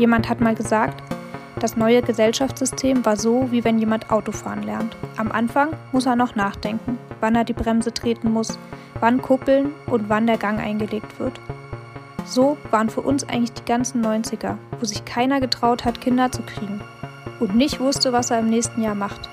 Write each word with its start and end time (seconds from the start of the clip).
Jemand 0.00 0.30
hat 0.30 0.40
mal 0.40 0.54
gesagt, 0.54 1.02
das 1.60 1.76
neue 1.76 2.00
Gesellschaftssystem 2.00 3.04
war 3.04 3.16
so, 3.18 3.48
wie 3.52 3.64
wenn 3.64 3.78
jemand 3.78 4.10
Autofahren 4.10 4.62
lernt. 4.62 4.96
Am 5.18 5.30
Anfang 5.30 5.76
muss 5.92 6.06
er 6.06 6.16
noch 6.16 6.34
nachdenken, 6.34 6.98
wann 7.20 7.34
er 7.34 7.44
die 7.44 7.52
Bremse 7.52 7.92
treten 7.92 8.32
muss, 8.32 8.58
wann 9.00 9.20
kuppeln 9.20 9.72
und 9.88 10.08
wann 10.08 10.26
der 10.26 10.38
Gang 10.38 10.58
eingelegt 10.58 11.20
wird. 11.20 11.38
So 12.24 12.56
waren 12.70 12.88
für 12.88 13.02
uns 13.02 13.28
eigentlich 13.28 13.52
die 13.52 13.64
ganzen 13.66 14.02
90er, 14.02 14.54
wo 14.78 14.86
sich 14.86 15.04
keiner 15.04 15.38
getraut 15.38 15.84
hat, 15.84 16.00
Kinder 16.00 16.32
zu 16.32 16.40
kriegen 16.44 16.80
und 17.38 17.54
nicht 17.54 17.78
wusste, 17.78 18.10
was 18.14 18.30
er 18.30 18.38
im 18.38 18.48
nächsten 18.48 18.80
Jahr 18.80 18.94
macht. 18.94 19.28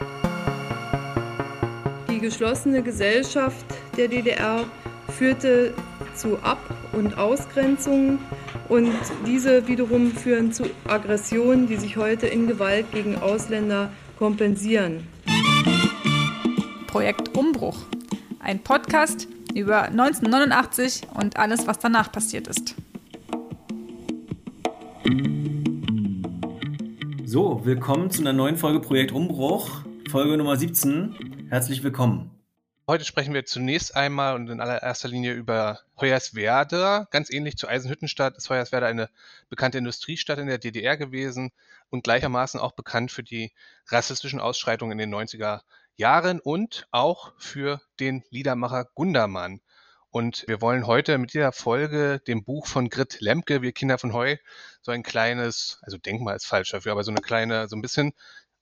Die 2.09 2.19
geschlossene 2.19 2.81
Gesellschaft 2.83 3.65
der 3.95 4.09
DDR 4.09 4.65
führte 5.17 5.73
zu 6.13 6.37
Ab- 6.43 6.76
und 6.93 7.17
Ausgrenzungen 7.17 8.19
und 8.69 8.93
diese 9.25 9.67
wiederum 9.67 10.11
führen 10.11 10.51
zu 10.51 10.63
Aggressionen, 10.87 11.67
die 11.67 11.77
sich 11.77 11.97
heute 11.97 12.27
in 12.27 12.47
Gewalt 12.47 12.91
gegen 12.91 13.17
Ausländer 13.17 13.91
kompensieren. 14.17 15.07
Projekt 16.87 17.37
Umbruch. 17.37 17.77
Ein 18.39 18.59
Podcast 18.59 19.27
über 19.53 19.83
1989 19.83 21.01
und 21.13 21.37
alles, 21.37 21.67
was 21.67 21.79
danach 21.79 22.11
passiert 22.11 22.47
ist. 22.47 22.75
So, 27.25 27.61
willkommen 27.65 28.09
zu 28.09 28.21
einer 28.21 28.33
neuen 28.33 28.55
Folge 28.55 28.79
Projekt 28.79 29.11
Umbruch, 29.11 29.81
Folge 30.09 30.37
Nummer 30.37 30.55
17. 30.55 31.47
Herzlich 31.49 31.83
willkommen. 31.83 32.36
Heute 32.89 33.03
sprechen 33.03 33.33
wir 33.33 33.43
zunächst 33.43 33.97
einmal 33.97 34.33
und 34.35 34.49
in 34.49 34.61
allererster 34.61 35.09
Linie 35.09 35.33
über 35.33 35.81
Hoyerswerda. 35.99 37.09
Ganz 37.11 37.29
ähnlich 37.29 37.57
zu 37.57 37.67
Eisenhüttenstadt 37.67 38.37
ist 38.37 38.49
Hoyerswerda 38.49 38.87
eine 38.87 39.09
bekannte 39.49 39.77
Industriestadt 39.77 40.39
in 40.39 40.47
der 40.47 40.57
DDR 40.57 40.95
gewesen 40.95 41.51
und 41.89 42.05
gleichermaßen 42.05 42.61
auch 42.61 42.71
bekannt 42.71 43.11
für 43.11 43.23
die 43.23 43.51
rassistischen 43.89 44.39
Ausschreitungen 44.39 44.97
in 44.97 45.09
den 45.09 45.13
90er 45.13 45.63
Jahren 45.97 46.39
und 46.39 46.87
auch 46.91 47.33
für 47.37 47.81
den 47.99 48.23
Liedermacher 48.29 48.85
Gundermann. 48.95 49.59
Und 50.09 50.45
wir 50.47 50.61
wollen 50.61 50.87
heute 50.87 51.17
mit 51.17 51.33
dieser 51.33 51.51
Folge 51.51 52.21
dem 52.25 52.45
Buch 52.45 52.67
von 52.67 52.89
Grit 52.89 53.19
Lemke, 53.19 53.61
Wir 53.61 53.73
Kinder 53.73 53.97
von 53.97 54.13
Heu, 54.13 54.37
so 54.81 54.93
ein 54.93 55.03
kleines, 55.03 55.79
also 55.81 55.97
Denkmal 55.97 56.37
ist 56.37 56.45
falsch 56.45 56.71
dafür, 56.71 56.93
aber 56.93 57.03
so 57.03 57.11
eine 57.11 57.19
kleine, 57.19 57.67
so 57.67 57.75
ein 57.75 57.81
bisschen 57.81 58.13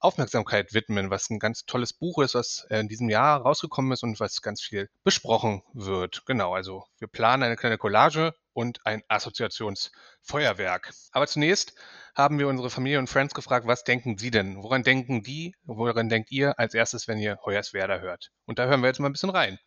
Aufmerksamkeit 0.06 0.76
widmen, 0.76 1.10
was 1.10 1.32
ein 1.32 1.40
ganz 1.40 1.66
tolles 1.66 1.92
Buch 1.92 2.20
ist, 2.20 2.36
was 2.36 2.68
in 2.70 2.88
diesem 2.88 3.10
Jahr 3.10 3.42
rausgekommen 3.42 3.92
ist 3.92 4.04
und 4.04 4.20
was 4.20 4.44
ganz 4.44 4.62
viel 4.62 4.88
besprochen 5.04 5.64
wird. 5.74 6.28
Genau, 6.28 6.54
also 6.54 6.84
wir 7.00 7.08
planen 7.08 7.42
eine 7.42 7.56
kleine 7.56 7.80
Collage 7.80 8.36
und 8.54 8.86
ein 8.86 9.02
Assoziationsfeuerwerk. 9.08 10.94
Aber 11.12 11.26
zunächst 11.26 11.74
haben 12.14 12.38
wir 12.38 12.48
unsere 12.48 12.70
Familie 12.70 13.00
und 13.00 13.10
Friends 13.10 13.34
gefragt, 13.34 13.66
was 13.66 13.84
denken 13.84 14.20
Sie 14.20 14.30
denn? 14.30 14.62
Woran 14.62 14.84
denken 14.84 15.24
die? 15.24 15.56
Woran 15.64 16.08
denkt 16.08 16.32
ihr 16.32 16.60
als 16.60 16.76
erstes, 16.76 17.08
wenn 17.08 17.18
ihr 17.18 17.40
Hoyerswerda 17.44 17.98
hört? 17.98 18.30
Und 18.46 18.60
da 18.60 18.68
hören 18.68 18.82
wir 18.82 18.88
jetzt 18.88 19.00
mal 19.00 19.10
ein 19.10 19.14
bisschen 19.14 19.32
rein. 19.32 19.58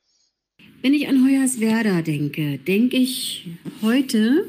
Wenn 0.82 0.94
ich 0.94 1.08
an 1.08 1.24
Hoyerswerda 1.24 2.02
denke, 2.02 2.58
denke 2.58 2.96
ich 2.96 3.48
heute 3.82 4.46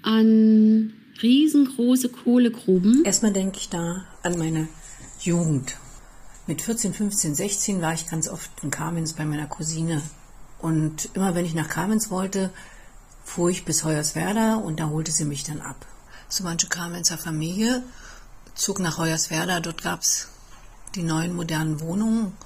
an 0.00 0.94
riesengroße 1.22 2.08
Kohlegruben. 2.08 3.04
Erstmal 3.04 3.34
denke 3.34 3.58
ich 3.58 3.68
da 3.68 4.06
an 4.22 4.38
meine 4.38 4.68
Jugend. 5.24 5.76
Mit 6.48 6.62
14, 6.62 6.94
15, 6.94 7.36
16 7.36 7.80
war 7.80 7.94
ich 7.94 8.08
ganz 8.08 8.28
oft 8.28 8.50
in 8.62 8.72
Kamenz 8.72 9.12
bei 9.12 9.24
meiner 9.24 9.46
Cousine. 9.46 10.02
Und 10.58 11.10
immer 11.14 11.36
wenn 11.36 11.44
ich 11.44 11.54
nach 11.54 11.68
Kamenz 11.68 12.10
wollte, 12.10 12.50
fuhr 13.24 13.48
ich 13.48 13.64
bis 13.64 13.84
Hoyerswerda 13.84 14.56
und 14.56 14.80
da 14.80 14.88
holte 14.88 15.12
sie 15.12 15.24
mich 15.24 15.44
dann 15.44 15.60
ab. 15.60 15.86
So 16.28 16.42
manche 16.42 16.66
Kamenzer 16.66 17.18
Familie 17.18 17.84
zog 18.54 18.80
nach 18.80 18.98
Hoyerswerda. 18.98 19.60
Dort 19.60 19.82
gab 19.82 20.00
es 20.00 20.28
die 20.96 21.04
neuen 21.04 21.34
modernen 21.34 21.80
Wohnungen 21.80 22.36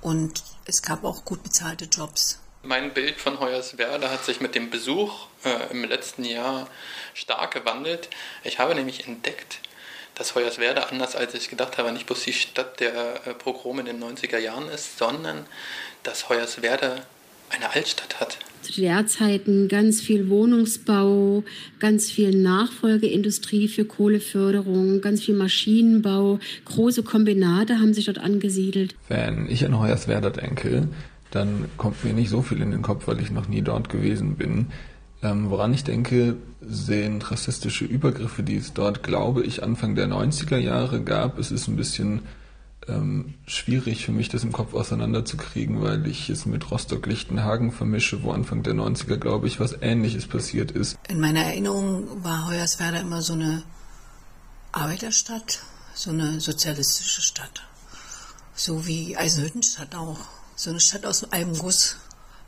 und 0.00 0.42
es 0.64 0.80
gab 0.80 1.04
auch 1.04 1.26
gut 1.26 1.42
bezahlte 1.42 1.84
Jobs. 1.84 2.38
Mein 2.62 2.94
Bild 2.94 3.20
von 3.20 3.38
Hoyerswerda 3.38 4.10
hat 4.10 4.24
sich 4.24 4.40
mit 4.40 4.54
dem 4.54 4.70
Besuch 4.70 5.26
äh, 5.44 5.70
im 5.70 5.84
letzten 5.84 6.24
Jahr 6.24 6.68
stark 7.12 7.52
gewandelt. 7.52 8.08
Ich 8.44 8.58
habe 8.58 8.74
nämlich 8.74 9.06
entdeckt, 9.06 9.60
dass 10.18 10.34
Hoyerswerda, 10.34 10.82
anders 10.90 11.14
als 11.14 11.34
ich 11.34 11.48
gedacht 11.48 11.78
habe, 11.78 11.92
nicht 11.92 12.06
bloß 12.06 12.24
die 12.24 12.32
Stadt 12.32 12.80
der 12.80 13.26
äh, 13.26 13.34
Pogrome 13.34 13.80
in 13.80 13.86
den 13.86 14.02
90er 14.02 14.38
Jahren 14.38 14.68
ist, 14.68 14.98
sondern 14.98 15.46
dass 16.02 16.28
Hoyerswerda 16.28 16.96
eine 17.50 17.72
Altstadt 17.72 18.20
hat. 18.20 18.38
Zu 18.62 18.72
DDR-Zeiten 18.72 19.68
ganz 19.68 20.00
viel 20.00 20.28
Wohnungsbau, 20.28 21.44
ganz 21.78 22.10
viel 22.10 22.36
Nachfolgeindustrie 22.36 23.68
für 23.68 23.84
Kohleförderung, 23.84 25.00
ganz 25.00 25.22
viel 25.22 25.36
Maschinenbau, 25.36 26.40
große 26.64 27.04
Kombinate 27.04 27.78
haben 27.78 27.94
sich 27.94 28.06
dort 28.06 28.18
angesiedelt. 28.18 28.94
Wenn 29.06 29.48
ich 29.48 29.64
an 29.64 29.78
Hoyerswerda 29.78 30.30
denke, 30.30 30.88
dann 31.30 31.66
kommt 31.76 32.04
mir 32.04 32.12
nicht 32.12 32.30
so 32.30 32.42
viel 32.42 32.60
in 32.60 32.72
den 32.72 32.82
Kopf, 32.82 33.06
weil 33.06 33.20
ich 33.20 33.30
noch 33.30 33.48
nie 33.48 33.62
dort 33.62 33.88
gewesen 33.88 34.36
bin. 34.36 34.66
Ähm, 35.22 35.50
woran 35.50 35.74
ich 35.74 35.84
denke, 35.84 36.36
sind 36.60 37.30
rassistische 37.30 37.84
Übergriffe, 37.84 38.42
die 38.42 38.56
es 38.56 38.72
dort, 38.72 39.02
glaube 39.02 39.44
ich, 39.44 39.62
Anfang 39.62 39.94
der 39.94 40.06
90er 40.06 40.58
Jahre 40.58 41.02
gab. 41.02 41.38
Es 41.38 41.50
ist 41.50 41.66
ein 41.66 41.76
bisschen 41.76 42.22
ähm, 42.88 43.34
schwierig 43.46 44.04
für 44.04 44.12
mich, 44.12 44.28
das 44.28 44.44
im 44.44 44.52
Kopf 44.52 44.74
auseinanderzukriegen, 44.74 45.82
weil 45.82 46.06
ich 46.06 46.30
es 46.30 46.46
mit 46.46 46.70
Rostock-Lichtenhagen 46.70 47.72
vermische, 47.72 48.22
wo 48.22 48.32
Anfang 48.32 48.62
der 48.62 48.74
90er, 48.74 49.16
glaube 49.16 49.46
ich, 49.46 49.60
was 49.60 49.76
Ähnliches 49.80 50.26
passiert 50.26 50.70
ist. 50.70 50.98
In 51.08 51.20
meiner 51.20 51.40
Erinnerung 51.40 52.22
war 52.22 52.48
Hoyerswerda 52.48 53.00
immer 53.00 53.22
so 53.22 53.34
eine 53.34 53.62
Arbeiterstadt, 54.72 55.60
so 55.94 56.10
eine 56.10 56.40
sozialistische 56.40 57.22
Stadt. 57.22 57.62
So 58.54 58.86
wie 58.86 59.16
Eisenhüttenstadt 59.16 59.94
auch. 59.94 60.18
So 60.56 60.70
eine 60.70 60.80
Stadt 60.80 61.06
aus 61.06 61.30
einem 61.32 61.56
Guss. 61.56 61.96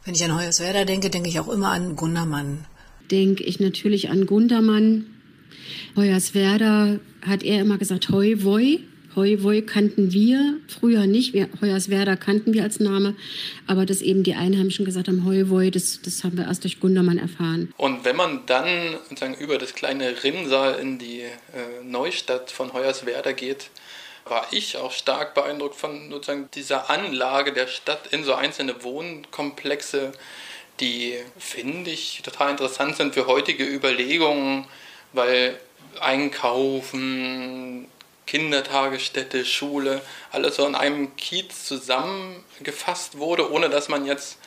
Wenn 0.04 0.14
ich 0.14 0.24
an 0.24 0.34
Hoyerswerda 0.34 0.84
denke, 0.86 1.10
denke 1.10 1.28
ich 1.28 1.38
auch 1.40 1.48
immer 1.48 1.72
an 1.72 1.94
Gundermann. 1.94 2.64
Denke 3.10 3.44
ich 3.44 3.60
natürlich 3.60 4.08
an 4.08 4.24
Gundermann. 4.24 5.06
Hoyerswerda 5.94 6.98
hat 7.22 7.42
er 7.42 7.60
immer 7.60 7.76
gesagt, 7.76 8.08
Hoi 8.08 8.42
Voi. 8.42 8.80
Hoi 9.14 9.42
Voi 9.42 9.60
kannten 9.60 10.12
wir 10.12 10.56
früher 10.68 11.06
nicht. 11.06 11.34
Wir, 11.34 11.48
Hoyerswerda 11.60 12.16
kannten 12.16 12.54
wir 12.54 12.62
als 12.62 12.80
Name. 12.80 13.14
Aber 13.66 13.84
dass 13.84 14.00
eben 14.00 14.22
die 14.22 14.34
Einheimischen 14.34 14.86
gesagt 14.86 15.08
haben, 15.08 15.26
Hoi 15.26 15.50
Voi, 15.50 15.70
das, 15.70 16.00
das 16.00 16.24
haben 16.24 16.38
wir 16.38 16.44
erst 16.44 16.64
durch 16.64 16.80
Gundermann 16.80 17.18
erfahren. 17.18 17.74
Und 17.76 18.06
wenn 18.06 18.16
man 18.16 18.46
dann 18.46 18.96
sozusagen 19.08 19.34
über 19.34 19.58
das 19.58 19.74
kleine 19.74 20.24
Rinnsal 20.24 20.78
in 20.80 20.98
die 20.98 21.20
äh, 21.20 21.84
Neustadt 21.84 22.50
von 22.50 22.72
Hoyerswerda 22.72 23.32
geht, 23.32 23.68
war 24.24 24.46
ich 24.50 24.76
auch 24.76 24.92
stark 24.92 25.34
beeindruckt 25.34 25.76
von 25.76 26.10
sozusagen 26.10 26.50
dieser 26.54 26.90
Anlage 26.90 27.52
der 27.52 27.66
Stadt 27.66 28.08
in 28.08 28.24
so 28.24 28.34
einzelne 28.34 28.82
Wohnkomplexe, 28.82 30.12
die 30.80 31.18
finde 31.38 31.90
ich 31.90 32.22
total 32.22 32.50
interessant 32.50 32.96
sind 32.96 33.14
für 33.14 33.26
heutige 33.26 33.64
Überlegungen, 33.64 34.66
weil 35.12 35.58
Einkaufen, 36.00 37.88
Kindertagesstätte, 38.26 39.44
Schule, 39.44 40.00
alles 40.30 40.56
so 40.56 40.66
in 40.66 40.74
einem 40.74 41.16
Kiez 41.16 41.64
zusammengefasst 41.64 43.18
wurde, 43.18 43.50
ohne 43.50 43.68
dass 43.68 43.88
man 43.88 44.06
jetzt 44.06 44.38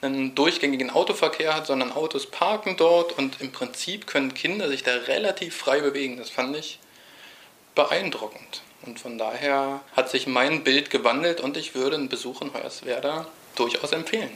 einen 0.00 0.34
durchgängigen 0.34 0.90
Autoverkehr 0.90 1.54
hat, 1.54 1.66
sondern 1.66 1.92
Autos 1.92 2.26
parken 2.26 2.76
dort 2.76 3.16
und 3.18 3.40
im 3.40 3.52
Prinzip 3.52 4.06
können 4.06 4.34
Kinder 4.34 4.68
sich 4.68 4.82
da 4.82 4.94
relativ 4.94 5.56
frei 5.56 5.80
bewegen. 5.80 6.16
Das 6.16 6.30
fand 6.30 6.56
ich 6.56 6.78
beeindruckend. 7.74 8.62
Und 8.86 9.00
von 9.00 9.18
daher 9.18 9.80
hat 9.96 10.08
sich 10.08 10.26
mein 10.26 10.64
Bild 10.64 10.90
gewandelt 10.90 11.40
und 11.40 11.56
ich 11.56 11.74
würde 11.74 11.96
einen 11.96 12.08
Besuch 12.08 12.42
in 12.42 12.52
Hoyerswerda 12.54 13.26
durchaus 13.56 13.92
empfehlen. 13.92 14.30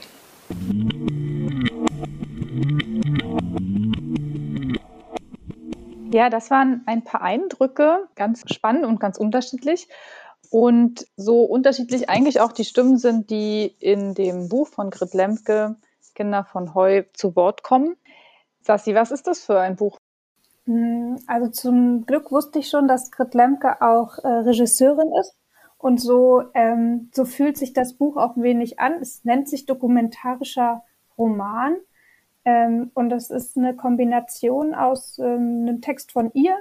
Ja, 6.13 6.29
das 6.29 6.51
waren 6.51 6.83
ein 6.85 7.03
paar 7.03 7.23
Eindrücke, 7.23 8.07
ganz 8.15 8.43
spannend 8.53 8.85
und 8.85 8.99
ganz 8.99 9.17
unterschiedlich. 9.17 9.87
Und 10.51 11.07
so 11.17 11.41
unterschiedlich 11.41 12.09
eigentlich 12.09 12.39
auch 12.39 12.51
die 12.51 12.65
Stimmen 12.65 12.99
sind, 12.99 13.31
die 13.31 13.75
in 13.79 14.13
dem 14.13 14.49
Buch 14.49 14.67
von 14.67 14.91
Grit 14.91 15.15
Lemke, 15.15 15.75
Kinder 16.13 16.43
von 16.43 16.75
Heu, 16.75 17.03
zu 17.13 17.35
Wort 17.35 17.63
kommen. 17.63 17.95
Sassi, 18.61 18.93
was 18.93 19.09
ist 19.09 19.25
das 19.25 19.43
für 19.43 19.59
ein 19.59 19.75
Buch? 19.75 19.97
Also 20.65 21.49
zum 21.49 22.05
Glück 22.05 22.31
wusste 22.31 22.59
ich 22.59 22.69
schon, 22.69 22.87
dass 22.87 23.11
Grit 23.11 23.33
Lemke 23.33 23.81
auch 23.81 24.17
äh, 24.19 24.27
Regisseurin 24.27 25.11
ist. 25.19 25.35
Und 25.77 25.99
so, 25.99 26.43
ähm, 26.53 27.09
so 27.13 27.25
fühlt 27.25 27.57
sich 27.57 27.73
das 27.73 27.95
Buch 27.95 28.15
auch 28.15 28.37
wenig 28.37 28.79
an. 28.79 28.93
Es 29.01 29.25
nennt 29.25 29.49
sich 29.49 29.65
dokumentarischer 29.65 30.83
Roman. 31.17 31.75
Ähm, 32.45 32.91
und 32.93 33.09
das 33.09 33.29
ist 33.29 33.57
eine 33.57 33.75
Kombination 33.75 34.73
aus 34.73 35.19
ähm, 35.19 35.65
einem 35.67 35.81
Text 35.81 36.13
von 36.13 36.31
ihr 36.33 36.55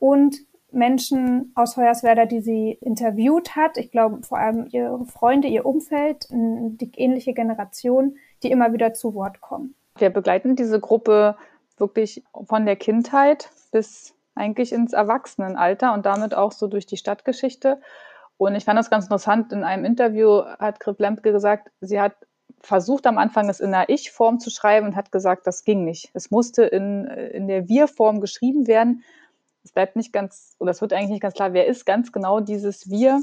und 0.00 0.38
Menschen 0.72 1.52
aus 1.54 1.76
Hoyerswerda, 1.76 2.26
die 2.26 2.40
sie 2.40 2.72
interviewt 2.80 3.54
hat. 3.54 3.78
Ich 3.78 3.92
glaube 3.92 4.22
vor 4.22 4.38
allem 4.38 4.66
ihre 4.70 5.04
Freunde, 5.06 5.48
ihr 5.48 5.64
Umfeld, 5.64 6.26
die 6.30 6.90
ähnliche 6.96 7.34
Generation, 7.34 8.16
die 8.42 8.50
immer 8.50 8.72
wieder 8.72 8.92
zu 8.92 9.14
Wort 9.14 9.40
kommen. 9.40 9.74
Wir 9.96 10.10
begleiten 10.10 10.56
diese 10.56 10.80
Gruppe 10.80 11.36
wirklich 11.78 12.24
von 12.44 12.66
der 12.66 12.76
Kindheit 12.76 13.50
bis 13.72 14.14
eigentlich 14.34 14.72
ins 14.72 14.92
Erwachsenenalter 14.92 15.92
und 15.92 16.06
damit 16.06 16.34
auch 16.34 16.52
so 16.52 16.66
durch 16.66 16.86
die 16.86 16.96
Stadtgeschichte. 16.96 17.80
Und 18.38 18.54
ich 18.54 18.64
fand 18.64 18.78
das 18.78 18.90
ganz 18.90 19.04
interessant. 19.04 19.52
In 19.52 19.64
einem 19.64 19.84
Interview 19.84 20.42
hat 20.58 20.80
Grip 20.80 21.00
Lemke 21.00 21.32
gesagt, 21.32 21.70
sie 21.80 22.00
hat 22.00 22.14
versucht 22.60 23.06
am 23.06 23.18
Anfang 23.18 23.48
es 23.48 23.60
in 23.60 23.70
der 23.70 23.88
Ich-Form 23.88 24.40
zu 24.40 24.50
schreiben 24.50 24.86
und 24.86 24.96
hat 24.96 25.12
gesagt, 25.12 25.46
das 25.46 25.64
ging 25.64 25.84
nicht. 25.84 26.10
Es 26.14 26.30
musste 26.30 26.64
in, 26.64 27.04
in 27.06 27.48
der 27.48 27.68
Wir-Form 27.68 28.20
geschrieben 28.20 28.66
werden. 28.66 29.04
Es 29.64 29.72
bleibt 29.72 29.96
nicht 29.96 30.12
ganz, 30.12 30.56
oder 30.58 30.70
es 30.70 30.80
wird 30.80 30.92
eigentlich 30.92 31.10
nicht 31.10 31.22
ganz 31.22 31.34
klar, 31.34 31.52
wer 31.52 31.66
ist 31.66 31.86
ganz 31.86 32.12
genau 32.12 32.40
dieses 32.40 32.90
Wir. 32.90 33.20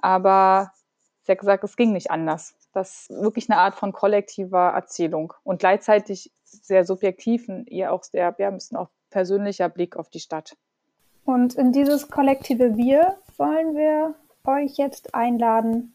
Aber 0.00 0.72
sie 1.22 1.32
hat 1.32 1.38
gesagt, 1.38 1.64
es 1.64 1.76
ging 1.76 1.92
nicht 1.92 2.10
anders. 2.10 2.54
Das 2.72 3.08
ist 3.08 3.10
wirklich 3.10 3.50
eine 3.50 3.58
Art 3.58 3.74
von 3.74 3.92
kollektiver 3.92 4.70
Erzählung 4.70 5.32
und 5.44 5.58
gleichzeitig 5.58 6.30
sehr 6.64 6.84
subjektiv 6.84 7.48
und 7.48 7.68
ihr 7.68 7.92
auch 7.92 8.04
sehr, 8.04 8.34
ja, 8.38 8.48
ein 8.48 8.54
bisschen 8.54 8.76
auch 8.76 8.88
persönlicher 9.10 9.68
Blick 9.68 9.96
auf 9.96 10.10
die 10.10 10.20
Stadt. 10.20 10.56
Und 11.24 11.54
in 11.54 11.72
dieses 11.72 12.08
kollektive 12.08 12.76
Wir 12.76 13.16
wollen 13.36 13.74
wir 13.74 14.14
euch 14.44 14.76
jetzt 14.76 15.14
einladen. 15.14 15.92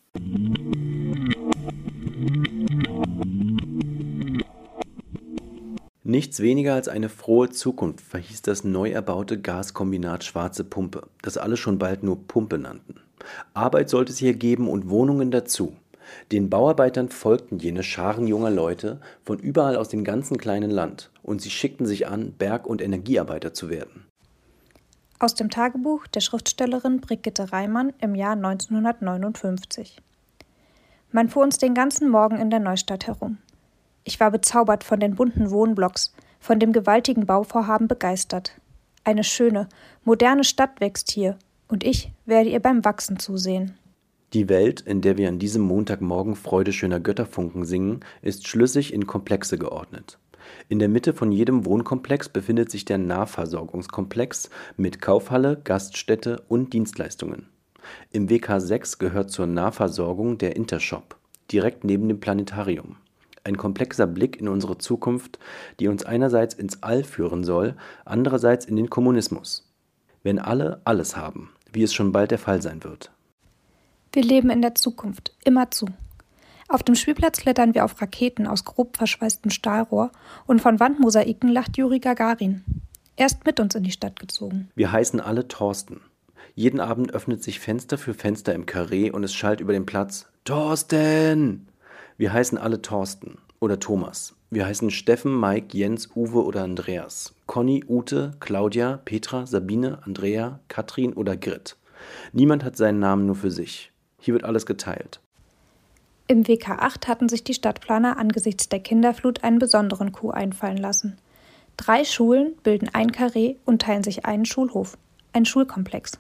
Nichts 6.03 6.41
weniger 6.41 6.73
als 6.73 6.89
eine 6.89 7.07
frohe 7.07 7.51
Zukunft 7.51 8.01
verhieß 8.01 8.41
das 8.41 8.65
neu 8.65 8.91
erbaute 8.91 9.39
Gaskombinat 9.39 10.25
Schwarze 10.25 10.65
Pumpe, 10.65 11.07
das 11.21 11.37
alle 11.37 11.55
schon 11.55 11.79
bald 11.79 12.03
nur 12.03 12.27
Pumpe 12.27 12.57
nannten. 12.57 12.95
Arbeit 13.53 13.89
sollte 13.89 14.11
es 14.11 14.17
hier 14.17 14.33
geben 14.33 14.67
und 14.67 14.89
Wohnungen 14.89 15.31
dazu. 15.31 15.73
Den 16.31 16.49
Bauarbeitern 16.49 17.09
folgten 17.09 17.59
jene 17.59 17.83
Scharen 17.83 18.27
junger 18.27 18.49
Leute 18.49 18.99
von 19.23 19.39
überall 19.39 19.75
aus 19.75 19.89
dem 19.89 20.03
ganzen 20.03 20.37
kleinen 20.37 20.71
Land, 20.71 21.11
und 21.23 21.41
sie 21.41 21.49
schickten 21.49 21.85
sich 21.85 22.07
an, 22.07 22.33
Berg- 22.33 22.67
und 22.67 22.81
Energiearbeiter 22.81 23.53
zu 23.53 23.69
werden. 23.69 24.05
Aus 25.19 25.35
dem 25.35 25.49
Tagebuch 25.49 26.07
der 26.07 26.21
Schriftstellerin 26.21 26.99
Brigitte 26.99 27.51
Reimann 27.51 27.93
im 27.99 28.15
Jahr 28.15 28.33
1959. 28.33 30.01
Man 31.11 31.29
fuhr 31.29 31.43
uns 31.43 31.57
den 31.57 31.73
ganzen 31.73 32.09
Morgen 32.09 32.37
in 32.37 32.49
der 32.49 32.59
Neustadt 32.59 33.05
herum. 33.05 33.37
Ich 34.03 34.19
war 34.19 34.31
bezaubert 34.31 34.83
von 34.83 34.99
den 34.99 35.15
bunten 35.15 35.51
Wohnblocks, 35.51 36.13
von 36.39 36.59
dem 36.59 36.73
gewaltigen 36.73 37.25
Bauvorhaben 37.25 37.87
begeistert. 37.87 38.53
Eine 39.03 39.23
schöne, 39.23 39.69
moderne 40.03 40.43
Stadt 40.43 40.79
wächst 40.79 41.11
hier, 41.11 41.37
und 41.67 41.83
ich 41.83 42.11
werde 42.25 42.49
ihr 42.49 42.59
beim 42.59 42.83
Wachsen 42.83 43.19
zusehen. 43.19 43.77
Die 44.33 44.47
Welt, 44.47 44.79
in 44.79 45.01
der 45.01 45.17
wir 45.17 45.27
an 45.27 45.39
diesem 45.39 45.61
Montagmorgen 45.61 46.37
Freude 46.37 46.71
schöner 46.71 47.01
Götterfunken 47.01 47.65
singen, 47.65 47.99
ist 48.21 48.47
schlüssig 48.47 48.93
in 48.93 49.05
Komplexe 49.05 49.57
geordnet. 49.57 50.19
In 50.69 50.79
der 50.79 50.87
Mitte 50.87 51.13
von 51.13 51.33
jedem 51.33 51.65
Wohnkomplex 51.65 52.29
befindet 52.29 52.71
sich 52.71 52.85
der 52.85 52.97
Nahversorgungskomplex 52.97 54.49
mit 54.77 55.01
Kaufhalle, 55.01 55.59
Gaststätte 55.61 56.43
und 56.47 56.71
Dienstleistungen. 56.71 57.47
Im 58.11 58.29
WK 58.29 58.61
6 58.61 58.99
gehört 58.99 59.31
zur 59.31 59.47
Nahversorgung 59.47 60.37
der 60.37 60.55
Intershop, 60.55 61.17
direkt 61.51 61.83
neben 61.83 62.07
dem 62.07 62.21
Planetarium. 62.21 62.95
Ein 63.43 63.57
komplexer 63.57 64.07
Blick 64.07 64.39
in 64.39 64.47
unsere 64.47 64.77
Zukunft, 64.77 65.39
die 65.81 65.89
uns 65.89 66.05
einerseits 66.05 66.53
ins 66.53 66.83
All 66.83 67.03
führen 67.03 67.43
soll, 67.43 67.75
andererseits 68.05 68.65
in 68.65 68.77
den 68.77 68.89
Kommunismus. 68.89 69.69
Wenn 70.23 70.39
alle 70.39 70.79
alles 70.85 71.17
haben, 71.17 71.49
wie 71.73 71.83
es 71.83 71.93
schon 71.93 72.13
bald 72.13 72.31
der 72.31 72.37
Fall 72.37 72.61
sein 72.61 72.83
wird. 72.85 73.11
Wir 74.13 74.23
leben 74.23 74.49
in 74.49 74.61
der 74.61 74.75
Zukunft, 74.75 75.33
immerzu. 75.45 75.87
Auf 76.67 76.83
dem 76.83 76.95
Spielplatz 76.95 77.39
klettern 77.39 77.73
wir 77.73 77.85
auf 77.85 78.01
Raketen 78.01 78.45
aus 78.45 78.65
grob 78.65 78.97
verschweißtem 78.97 79.51
Stahlrohr 79.51 80.11
und 80.47 80.61
von 80.61 80.79
Wandmosaiken 80.79 81.49
lacht 81.49 81.77
Juri 81.77 81.99
Gagarin. 81.99 82.63
Er 83.15 83.27
ist 83.27 83.45
mit 83.45 83.59
uns 83.59 83.75
in 83.75 83.83
die 83.83 83.91
Stadt 83.91 84.19
gezogen. 84.19 84.69
Wir 84.75 84.91
heißen 84.91 85.19
alle 85.19 85.47
Thorsten. 85.47 86.01
Jeden 86.55 86.81
Abend 86.81 87.13
öffnet 87.13 87.41
sich 87.41 87.59
Fenster 87.59 87.97
für 87.97 88.13
Fenster 88.13 88.53
im 88.53 88.65
Karree 88.65 89.11
und 89.11 89.23
es 89.23 89.33
schallt 89.33 89.61
über 89.61 89.73
den 89.73 89.85
Platz 89.85 90.27
Thorsten! 90.43 91.67
Wir 92.17 92.33
heißen 92.33 92.57
alle 92.57 92.81
Thorsten 92.81 93.37
oder 93.59 93.79
Thomas. 93.79 94.35
Wir 94.49 94.65
heißen 94.65 94.91
Steffen, 94.91 95.39
Mike, 95.39 95.77
Jens, 95.77 96.09
Uwe 96.15 96.43
oder 96.43 96.63
Andreas. 96.63 97.33
Conny, 97.45 97.85
Ute, 97.87 98.31
Claudia, 98.41 98.99
Petra, 99.05 99.45
Sabine, 99.45 99.99
Andrea, 100.03 100.59
Katrin 100.67 101.13
oder 101.13 101.37
Grit. 101.37 101.77
Niemand 102.33 102.65
hat 102.65 102.75
seinen 102.75 102.99
Namen 102.99 103.25
nur 103.25 103.35
für 103.35 103.51
sich. 103.51 103.91
Hier 104.21 104.33
wird 104.33 104.45
alles 104.45 104.65
geteilt. 104.65 105.19
Im 106.27 106.47
WK 106.47 106.69
8 106.69 107.09
hatten 107.09 107.27
sich 107.27 107.43
die 107.43 107.53
Stadtplaner 107.53 108.17
angesichts 108.17 108.69
der 108.69 108.79
Kinderflut 108.79 109.43
einen 109.43 109.59
besonderen 109.59 110.13
Coup 110.13 110.31
einfallen 110.31 110.77
lassen. 110.77 111.17
Drei 111.75 112.05
Schulen 112.05 112.55
bilden 112.63 112.89
ein 112.93 113.11
Karree 113.11 113.57
und 113.65 113.81
teilen 113.81 114.03
sich 114.03 114.25
einen 114.25 114.45
Schulhof, 114.45 114.97
ein 115.33 115.43
Schulkomplex. 115.43 116.13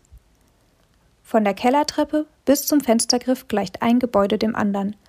Von 1.23 1.45
der 1.45 1.53
Kellertreppe 1.53 2.25
bis 2.43 2.67
zum 2.67 2.81
Fenstergriff 2.81 3.47
gleicht 3.47 3.81
ein 3.81 3.99
Gebäude 3.99 4.37
dem 4.37 4.57
anderen– 4.57 4.97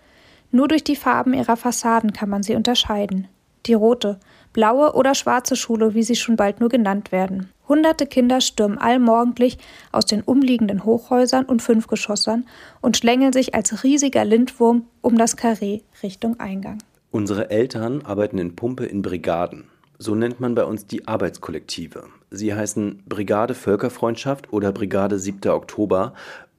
nur 0.55 0.69
durch 0.69 0.85
die 0.85 0.97
Farben 0.97 1.33
ihrer 1.33 1.57
Fassaden 1.57 2.13
kann 2.13 2.29
man 2.29 2.43
sie 2.43 2.55
unterscheiden. 2.55 3.27
Die 3.65 3.73
rote, 3.73 4.21
blaue 4.53 4.93
oder 4.93 5.15
schwarze 5.15 5.57
Schule, 5.57 5.95
wie 5.95 6.03
sie 6.03 6.15
schon 6.15 6.37
bald 6.37 6.61
nur 6.61 6.69
genannt 6.69 7.11
werden. 7.11 7.51
Hunderte 7.69 8.07
Kinder 8.07 8.41
stürmen 8.41 8.79
allmorgendlich 8.79 9.59
aus 9.93 10.05
den 10.05 10.23
umliegenden 10.23 10.85
Hochhäusern 10.85 11.45
und 11.45 11.63
Fünfgeschossern 11.63 12.47
und 12.81 12.97
schlängeln 12.97 13.33
sich 13.33 13.55
als 13.55 13.85
riesiger 13.85 14.25
Lindwurm 14.25 14.87
um 15.01 15.17
das 15.17 15.37
Karree 15.37 15.81
Richtung 16.03 16.41
Eingang. 16.41 16.79
Unsere 17.11 17.51
Eltern 17.51 18.03
arbeiten 18.03 18.39
in 18.39 18.57
Pumpe 18.57 18.87
in 18.87 19.03
Brigaden. 19.03 19.65
So 19.99 20.15
nennt 20.15 20.41
man 20.41 20.55
bei 20.55 20.65
uns 20.65 20.87
die 20.87 21.07
Arbeitskollektive. 21.07 22.05
Sie 22.31 22.55
heißen 22.55 23.05
Brigade 23.07 23.55
Völkerfreundschaft 23.55 24.53
oder 24.53 24.73
Brigade 24.73 25.19
7. 25.19 25.51
Oktober 25.51 26.15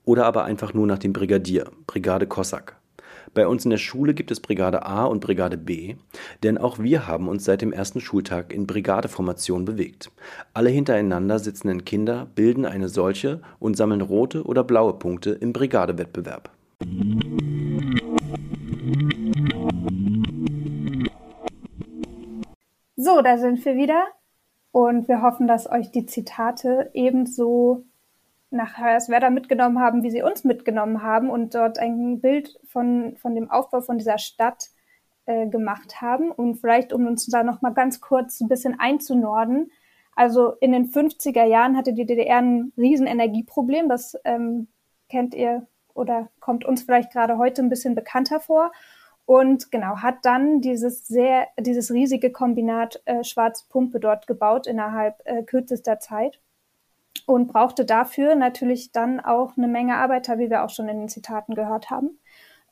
oder 0.06 0.26
aber 0.26 0.46
einfach 0.46 0.74
nur 0.74 0.88
nach 0.88 1.00
dem 1.00 1.12
Brigadier, 1.12 1.70
Brigade 1.88 2.28
Kossack. 2.28 2.78
Bei 3.34 3.48
uns 3.48 3.66
in 3.66 3.72
der 3.72 3.78
Schule 3.78 4.14
gibt 4.14 4.30
es 4.30 4.40
Brigade 4.40 4.86
A 4.86 5.06
und 5.06 5.20
Brigade 5.20 5.58
B, 5.58 5.96
denn 6.44 6.60
auch 6.60 6.78
wir 6.78 7.08
haben 7.08 7.28
uns 7.28 7.46
seit 7.46 7.64
dem 7.64 7.74
ersten 7.74 8.00
Schultag 8.00 8.54
in 8.54 8.68
Brigadeformation 8.68 9.66
bewegt. 9.66 10.12
Alle 10.54 10.70
hintereinander 10.70 11.40
sitzenden 11.40 11.84
Kinder 11.84 12.28
bilden 12.36 12.66
eine 12.66 12.90
solche 12.90 13.42
und 13.60 13.76
sammeln 13.76 14.02
rote 14.02 14.44
oder 14.44 14.64
blaue 14.64 14.94
Punkte 14.94 15.32
im 15.32 15.52
Brigadewettbewerb. 15.52 16.52
So, 22.96 23.22
da 23.24 23.38
sind 23.40 23.66
wir 23.66 23.76
wieder 23.76 24.06
und 24.72 25.08
wir 25.08 25.24
hoffen, 25.24 25.48
dass 25.48 25.68
euch 25.68 25.90
die 25.90 26.06
Zitate 26.06 26.92
ebenso 26.94 27.86
nach 28.54 28.78
Hoyerswerda 28.78 29.30
mitgenommen 29.30 29.80
haben, 29.80 30.04
wie 30.04 30.12
sie 30.12 30.22
uns 30.22 30.44
mitgenommen 30.44 31.02
haben 31.02 31.30
und 31.30 31.56
dort 31.56 31.80
ein 31.80 32.22
Bild 32.22 32.60
von, 32.66 33.18
von 33.18 33.36
dem 33.36 33.50
Aufbau 33.50 33.82
von 33.82 33.98
dieser 33.98 34.18
Stadt 34.18 34.70
äh, 35.26 35.48
gemacht 35.48 36.02
haben. 36.02 36.32
Und 36.32 36.56
vielleicht, 36.56 36.94
um 36.94 37.08
uns 37.08 37.26
da 37.26 37.44
nochmal 37.44 37.74
ganz 37.74 38.02
kurz 38.02 38.40
ein 38.40 38.48
bisschen 38.48 38.80
einzunorden. 38.80 39.72
Also 40.16 40.54
in 40.62 40.72
den 40.72 40.92
50er 40.92 41.44
Jahren 41.44 41.76
hatte 41.76 41.94
die 41.94 42.06
DDR 42.06 42.38
ein 42.38 42.72
riesen 42.78 43.08
Energieproblem. 43.08 43.90
Das 43.90 44.18
ähm, 44.24 44.68
kennt 45.10 45.34
ihr 45.34 45.68
oder 45.94 46.30
kommt 46.40 46.66
uns 46.66 46.84
vielleicht 46.84 47.12
gerade 47.12 47.38
heute 47.38 47.62
ein 47.62 47.70
bisschen 47.70 47.96
bekannter 47.96 48.40
vor. 48.40 48.72
Und 49.26 49.72
genau, 49.72 49.98
hat 49.98 50.18
dann 50.24 50.60
dieses 50.60 51.08
sehr, 51.08 51.48
dieses 51.58 51.92
riesige 51.92 52.32
Kombinat 52.32 53.02
äh, 53.06 53.24
Schwarze 53.24 53.66
Pumpe 53.70 54.00
dort 54.00 54.28
gebaut 54.28 54.68
innerhalb 54.68 55.22
äh, 55.26 55.44
kürzester 55.44 56.00
Zeit 56.00 56.40
und 57.26 57.48
brauchte 57.48 57.86
dafür 57.86 58.36
natürlich 58.36 58.92
dann 58.92 59.20
auch 59.20 59.58
eine 59.58 59.68
Menge 59.68 59.96
Arbeiter, 59.96 60.40
wie 60.40 60.50
wir 60.50 60.64
auch 60.64 60.70
schon 60.70 60.90
in 60.90 61.00
den 61.00 61.10
Zitaten 61.10 61.56
gehört 61.56 61.90
haben. 61.90 62.20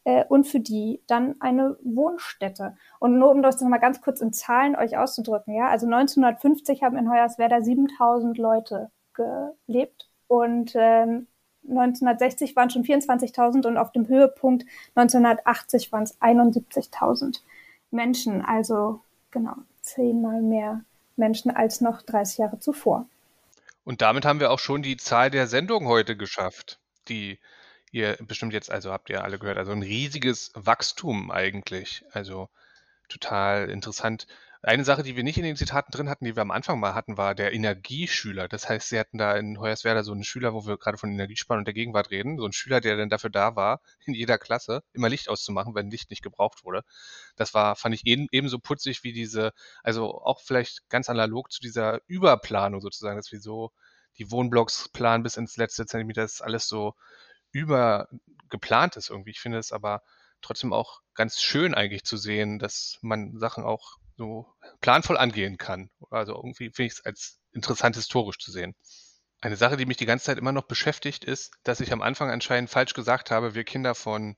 Äh, 0.03 0.25
und 0.25 0.46
für 0.48 0.60
die 0.60 1.01
dann 1.08 1.36
eine 1.39 1.77
Wohnstätte. 1.84 2.75
Und 3.00 3.20
nur 3.20 3.31
um 3.31 3.43
das 3.43 3.62
nochmal 3.62 3.79
ganz 3.79 4.01
kurz 4.01 4.22
in 4.22 4.34
Zahlen 4.34 4.75
euch 4.75 4.98
auszudrücken, 4.98 5.53
ja, 5.53 5.70
also 5.70 5.86
1950 5.86 6.84
haben 6.84 6.98
in 6.98 7.10
Hoyerswerda 7.10 7.62
7000 7.62 8.38
Leute 8.38 8.89
gelebt 9.13 10.10
und 10.27 10.72
ähm, 10.75 11.27
1960 11.63 12.55
waren 12.55 12.70
schon 12.72 12.84
24.000 12.84 13.67
und 13.67 13.77
auf 13.77 13.91
dem 13.91 14.08
Höhepunkt 14.08 14.65
1980 14.96 15.91
waren 15.91 16.03
es 16.03 16.20
71.000 16.20 17.41
Menschen, 17.91 18.41
also 18.41 19.01
genau 19.29 19.55
zehnmal 19.81 20.41
mehr 20.41 20.81
Menschen 21.15 21.51
als 21.51 21.81
noch 21.81 22.01
30 22.01 22.39
Jahre 22.39 22.60
zuvor. 22.60 23.08
Und 23.91 24.01
damit 24.01 24.24
haben 24.24 24.39
wir 24.39 24.51
auch 24.51 24.60
schon 24.60 24.83
die 24.83 24.95
Zahl 24.95 25.29
der 25.29 25.48
Sendung 25.48 25.86
heute 25.86 26.15
geschafft, 26.15 26.79
die 27.10 27.41
ihr 27.91 28.15
bestimmt 28.21 28.53
jetzt, 28.53 28.71
also 28.71 28.89
habt 28.93 29.10
ihr 29.10 29.21
alle 29.21 29.38
gehört, 29.38 29.57
also 29.57 29.74
ein 29.74 29.83
riesiges 29.83 30.50
Wachstum 30.53 31.29
eigentlich. 31.29 32.05
Also 32.13 32.48
total 33.10 33.69
interessant. 33.69 34.27
Eine 34.63 34.86
Sache, 34.86 35.01
die 35.01 35.15
wir 35.15 35.24
nicht 35.24 35.39
in 35.39 35.44
den 35.44 35.56
Zitaten 35.56 35.91
drin 35.91 36.08
hatten, 36.08 36.24
die 36.24 36.36
wir 36.36 36.44
am 36.44 36.51
Anfang 36.51 36.80
mal 36.80 36.94
hatten, 36.94 37.18
war 37.18 37.34
der 37.34 37.51
Energieschüler. 37.51 38.48
Das 38.48 38.70
heißt, 38.70 38.89
sie 38.89 39.00
hatten 39.00 39.18
da 39.18 39.36
in 39.36 39.60
Hoyerswerda 39.60 40.03
so 40.03 40.12
einen 40.12 40.24
Schüler, 40.24 40.53
wo 40.53 40.68
wir 40.68 40.77
gerade 40.77 41.00
von 41.00 41.12
Energiesparen 41.12 41.62
und 41.62 41.65
der 41.65 41.74
Gegenwart 41.74 42.12
reden. 42.12 42.38
So 42.38 42.44
einen 42.44 42.53
Schüler, 42.53 42.80
der 42.80 42.96
dann 42.96 43.10
dafür 43.10 43.32
da 43.32 43.56
war, 43.56 43.82
in 44.06 44.13
jeder 44.13 44.38
Klasse 44.38 44.84
immer 44.94 45.10
Licht 45.10 45.30
auszumachen, 45.30 45.74
wenn 45.74 45.89
Licht 45.89 46.12
nicht 46.12 46.22
gebraucht 46.22 46.63
wurde. 46.63 46.84
Das 47.36 47.56
war, 47.56 47.75
fand 47.75 47.96
ich 47.96 48.06
ebenso 48.06 48.60
putzig 48.60 49.03
wie 49.03 49.13
diese, 49.13 49.51
also 49.82 50.22
auch 50.22 50.41
vielleicht 50.41 50.88
ganz 50.89 51.10
analog 51.10 51.51
zu 51.51 51.60
dieser 51.60 52.00
Überplanung 52.06 52.82
sozusagen, 52.82 53.18
dass 53.18 53.32
wir 53.32 53.41
so 53.41 53.72
die 54.20 54.30
Wohnblocks 54.30 54.89
planen 54.89 55.24
bis 55.24 55.38
ins 55.38 55.58
letzte 55.58 55.88
Zentimeter, 55.88 56.22
das 56.22 56.34
ist 56.34 56.41
alles 56.41 56.68
so 56.68 56.94
übergeplant 57.51 58.96
ist 58.96 59.10
irgendwie. 59.10 59.32
Ich 59.32 59.39
finde 59.39 59.58
es 59.58 59.72
aber 59.72 60.03
trotzdem 60.41 60.72
auch 60.72 61.01
ganz 61.15 61.41
schön 61.41 61.74
eigentlich 61.74 62.03
zu 62.03 62.18
sehen, 62.18 62.60
dass 62.60 63.00
man 63.01 63.39
Sachen 63.39 63.63
auch 63.63 63.98
so 64.22 64.46
planvoll 64.82 65.18
angehen 65.18 65.58
kann. 65.58 65.90
Also 66.12 66.36
irgendwie 66.36 66.70
finde 66.70 66.88
ich 66.88 66.94
es 66.94 67.06
als 67.06 67.40
interessant 67.54 67.96
historisch 67.96 68.38
zu 68.38 68.51
sehen. 68.51 68.75
Eine 69.42 69.56
Sache, 69.58 69.78
die 69.78 69.88
mich 69.88 69.98
die 69.98 70.06
ganze 70.06 70.25
Zeit 70.25 70.38
immer 70.38 70.51
noch 70.51 70.68
beschäftigt, 70.68 71.24
ist, 71.24 71.51
dass 71.63 71.80
ich 71.80 71.92
am 71.92 72.04
Anfang 72.04 72.30
anscheinend 72.30 72.70
falsch 72.70 72.94
gesagt 72.94 73.32
habe, 73.32 73.56
wir 73.56 73.63
Kinder 73.63 73.96
von 73.96 74.38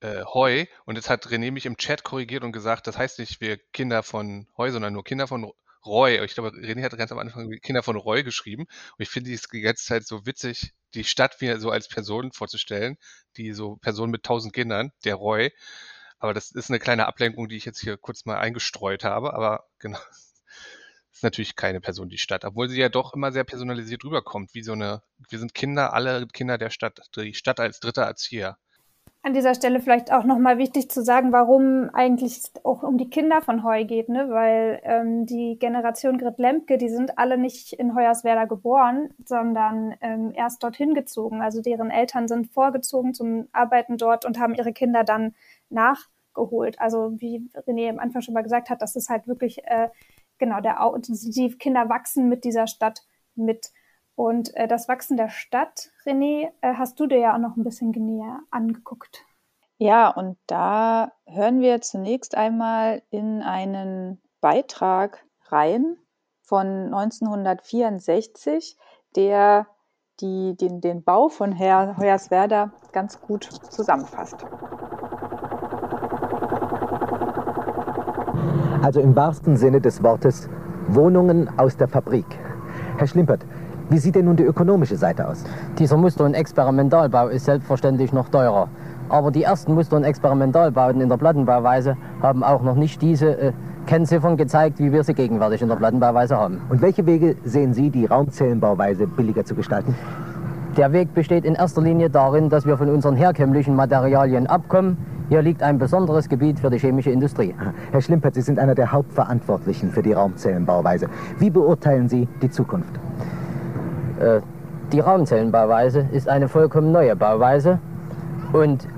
äh, 0.00 0.22
Heu. 0.24 0.66
Und 0.84 0.96
jetzt 0.96 1.08
hat 1.08 1.26
René 1.28 1.50
mich 1.50 1.64
im 1.64 1.78
Chat 1.78 2.04
korrigiert 2.04 2.44
und 2.44 2.52
gesagt, 2.52 2.86
das 2.86 2.98
heißt 2.98 3.18
nicht 3.20 3.40
wir 3.40 3.56
Kinder 3.72 4.02
von 4.02 4.48
Heu, 4.58 4.70
sondern 4.70 4.92
nur 4.92 5.04
Kinder 5.04 5.26
von 5.26 5.50
Roy. 5.86 6.22
Ich 6.22 6.34
glaube, 6.34 6.50
René 6.50 6.82
hat 6.82 6.96
ganz 6.98 7.10
am 7.10 7.18
Anfang 7.18 7.50
Kinder 7.62 7.82
von 7.82 7.96
Roy 7.96 8.22
geschrieben. 8.22 8.64
Und 8.64 9.02
ich 9.02 9.08
finde 9.08 9.32
es 9.32 9.48
die 9.50 9.62
ganze 9.62 9.86
Zeit 9.86 10.06
so 10.06 10.26
witzig, 10.26 10.74
die 10.92 11.04
Stadt 11.04 11.40
mir 11.40 11.58
so 11.58 11.70
als 11.70 11.88
Person 11.88 12.32
vorzustellen, 12.32 12.98
die 13.38 13.54
so 13.54 13.76
Person 13.76 14.10
mit 14.10 14.24
tausend 14.24 14.52
Kindern, 14.52 14.92
der 15.06 15.14
Roy. 15.14 15.50
Aber 16.20 16.34
das 16.34 16.52
ist 16.52 16.70
eine 16.70 16.78
kleine 16.78 17.06
Ablenkung, 17.06 17.48
die 17.48 17.56
ich 17.56 17.64
jetzt 17.64 17.80
hier 17.80 17.96
kurz 17.96 18.26
mal 18.26 18.38
eingestreut 18.38 19.04
habe. 19.04 19.34
Aber 19.34 19.64
genau, 19.78 19.98
ist 21.12 21.24
natürlich 21.24 21.56
keine 21.56 21.80
Person 21.80 22.08
die 22.08 22.18
Stadt, 22.18 22.44
obwohl 22.44 22.68
sie 22.68 22.80
ja 22.80 22.88
doch 22.88 23.14
immer 23.14 23.32
sehr 23.32 23.44
personalisiert 23.44 24.04
rüberkommt, 24.04 24.54
wie 24.54 24.62
so 24.62 24.72
eine, 24.72 25.02
wir 25.28 25.38
sind 25.38 25.54
Kinder, 25.54 25.92
alle 25.92 26.26
Kinder 26.28 26.56
der 26.56 26.70
Stadt, 26.70 27.00
die 27.16 27.34
Stadt 27.34 27.60
als 27.60 27.80
dritter 27.80 28.02
Erzieher. 28.02 28.56
An 29.22 29.34
dieser 29.34 29.54
Stelle 29.54 29.80
vielleicht 29.80 30.10
auch 30.10 30.24
nochmal 30.24 30.56
wichtig 30.56 30.90
zu 30.90 31.02
sagen, 31.04 31.30
warum 31.30 31.90
eigentlich 31.92 32.40
auch 32.64 32.82
um 32.82 32.96
die 32.96 33.10
Kinder 33.10 33.42
von 33.42 33.62
Heu 33.62 33.84
geht, 33.84 34.08
ne? 34.08 34.30
weil 34.30 34.80
ähm, 34.82 35.26
die 35.26 35.58
Generation 35.58 36.16
Grit 36.16 36.38
Lemke, 36.38 36.78
die 36.78 36.88
sind 36.88 37.18
alle 37.18 37.36
nicht 37.36 37.74
in 37.74 37.94
Hoyerswerda 37.94 38.46
geboren, 38.46 39.10
sondern 39.26 39.94
ähm, 40.00 40.32
erst 40.34 40.62
dorthin 40.62 40.94
gezogen. 40.94 41.42
Also 41.42 41.60
deren 41.60 41.90
Eltern 41.90 42.28
sind 42.28 42.50
vorgezogen 42.50 43.12
zum 43.12 43.48
Arbeiten 43.52 43.98
dort 43.98 44.24
und 44.24 44.38
haben 44.38 44.54
ihre 44.54 44.72
Kinder 44.72 45.04
dann 45.04 45.34
nachgeholt. 45.70 46.80
Also 46.80 47.12
wie 47.20 47.50
René 47.66 47.90
am 47.90 47.98
Anfang 47.98 48.22
schon 48.22 48.34
mal 48.34 48.42
gesagt 48.42 48.70
hat, 48.70 48.82
das 48.82 48.96
ist 48.96 49.08
halt 49.08 49.26
wirklich 49.26 49.64
äh, 49.64 49.88
genau 50.38 50.60
der 50.60 50.78
die 51.00 51.56
Kinder 51.58 51.88
wachsen 51.88 52.28
mit 52.28 52.44
dieser 52.44 52.66
Stadt 52.66 53.00
mit. 53.34 53.70
Und 54.14 54.54
äh, 54.56 54.68
das 54.68 54.88
Wachsen 54.88 55.16
der 55.16 55.30
Stadt, 55.30 55.90
René, 56.04 56.50
äh, 56.60 56.74
hast 56.74 57.00
du 57.00 57.06
dir 57.06 57.18
ja 57.18 57.34
auch 57.34 57.38
noch 57.38 57.56
ein 57.56 57.64
bisschen 57.64 57.90
näher 57.90 58.40
angeguckt. 58.50 59.24
Ja, 59.78 60.08
und 60.10 60.36
da 60.46 61.12
hören 61.24 61.60
wir 61.60 61.80
zunächst 61.80 62.36
einmal 62.36 63.02
in 63.08 63.40
einen 63.40 64.20
Beitrag 64.42 65.24
rein 65.46 65.96
von 66.42 66.92
1964, 66.92 68.76
der 69.16 69.66
die, 70.20 70.54
den, 70.54 70.82
den 70.82 71.02
Bau 71.02 71.28
von 71.28 71.52
Herr 71.52 71.96
Hoyerswerda 71.96 72.72
ganz 72.92 73.20
gut 73.20 73.44
zusammenfasst. 73.44 74.44
Also 78.82 79.00
im 79.00 79.14
wahrsten 79.14 79.58
Sinne 79.58 79.80
des 79.80 80.02
Wortes 80.02 80.48
Wohnungen 80.88 81.50
aus 81.58 81.76
der 81.76 81.86
Fabrik. 81.86 82.24
Herr 82.96 83.06
Schlimpert, 83.06 83.44
wie 83.90 83.98
sieht 83.98 84.14
denn 84.14 84.24
nun 84.24 84.36
die 84.36 84.44
ökonomische 84.44 84.96
Seite 84.96 85.28
aus? 85.28 85.44
Dieser 85.78 85.98
Muster- 85.98 86.24
und 86.24 86.32
Experimentalbau 86.32 87.28
ist 87.28 87.44
selbstverständlich 87.44 88.12
noch 88.14 88.30
teurer. 88.30 88.68
Aber 89.10 89.30
die 89.30 89.42
ersten 89.42 89.74
Muster- 89.74 89.96
und 89.96 90.04
Experimentalbauten 90.04 91.02
in 91.02 91.10
der 91.10 91.18
Plattenbauweise 91.18 91.96
haben 92.22 92.42
auch 92.42 92.62
noch 92.62 92.76
nicht 92.76 93.02
diese 93.02 93.38
äh, 93.38 93.52
Kennziffern 93.86 94.38
gezeigt, 94.38 94.78
wie 94.78 94.92
wir 94.92 95.04
sie 95.04 95.12
gegenwärtig 95.14 95.60
in 95.60 95.68
der 95.68 95.76
Plattenbauweise 95.76 96.38
haben. 96.38 96.62
Und 96.70 96.80
welche 96.80 97.04
Wege 97.04 97.36
sehen 97.44 97.74
Sie, 97.74 97.90
die 97.90 98.06
Raumzellenbauweise 98.06 99.06
billiger 99.06 99.44
zu 99.44 99.54
gestalten? 99.54 99.94
Der 100.76 100.92
Weg 100.92 101.12
besteht 101.12 101.44
in 101.44 101.54
erster 101.54 101.82
Linie 101.82 102.08
darin, 102.08 102.48
dass 102.48 102.64
wir 102.64 102.78
von 102.78 102.88
unseren 102.88 103.16
herkömmlichen 103.16 103.74
Materialien 103.74 104.46
abkommen. 104.46 104.96
Hier 105.30 105.42
liegt 105.42 105.62
ein 105.62 105.78
besonderes 105.78 106.28
Gebiet 106.28 106.58
für 106.58 106.70
die 106.70 106.78
chemische 106.78 107.12
Industrie. 107.12 107.54
Herr 107.92 108.00
Schlimpert, 108.00 108.34
Sie 108.34 108.40
sind 108.40 108.58
einer 108.58 108.74
der 108.74 108.90
Hauptverantwortlichen 108.90 109.92
für 109.92 110.02
die 110.02 110.12
Raumzellenbauweise. 110.12 111.06
Wie 111.38 111.50
beurteilen 111.50 112.08
Sie 112.08 112.26
die 112.42 112.50
Zukunft? 112.50 112.92
Äh, 114.18 114.40
die 114.90 114.98
Raumzellenbauweise 114.98 116.08
ist 116.10 116.28
eine 116.28 116.48
vollkommen 116.48 116.90
neue 116.90 117.14
Bauweise 117.14 117.78
und 118.52 118.88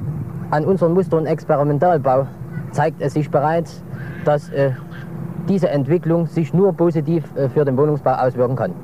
an 0.51 0.65
unserem 0.65 0.95
Muster- 0.95 1.19
und 1.19 1.27
Experimentalbau 1.27 2.27
zeigt 2.71 3.03
es 3.03 3.13
sich 3.13 3.31
bereits, 3.31 3.85
dass 4.25 4.49
äh, 4.49 4.71
diese 5.51 5.69
Entwicklung 5.69 6.29
sich 6.29 6.55
nur 6.55 6.73
positiv 6.73 7.25
äh, 7.37 7.51
für 7.51 7.67
den 7.67 7.77
Wohnungsbau 7.77 8.15
auswirken 8.15 8.57
kann. 8.57 8.75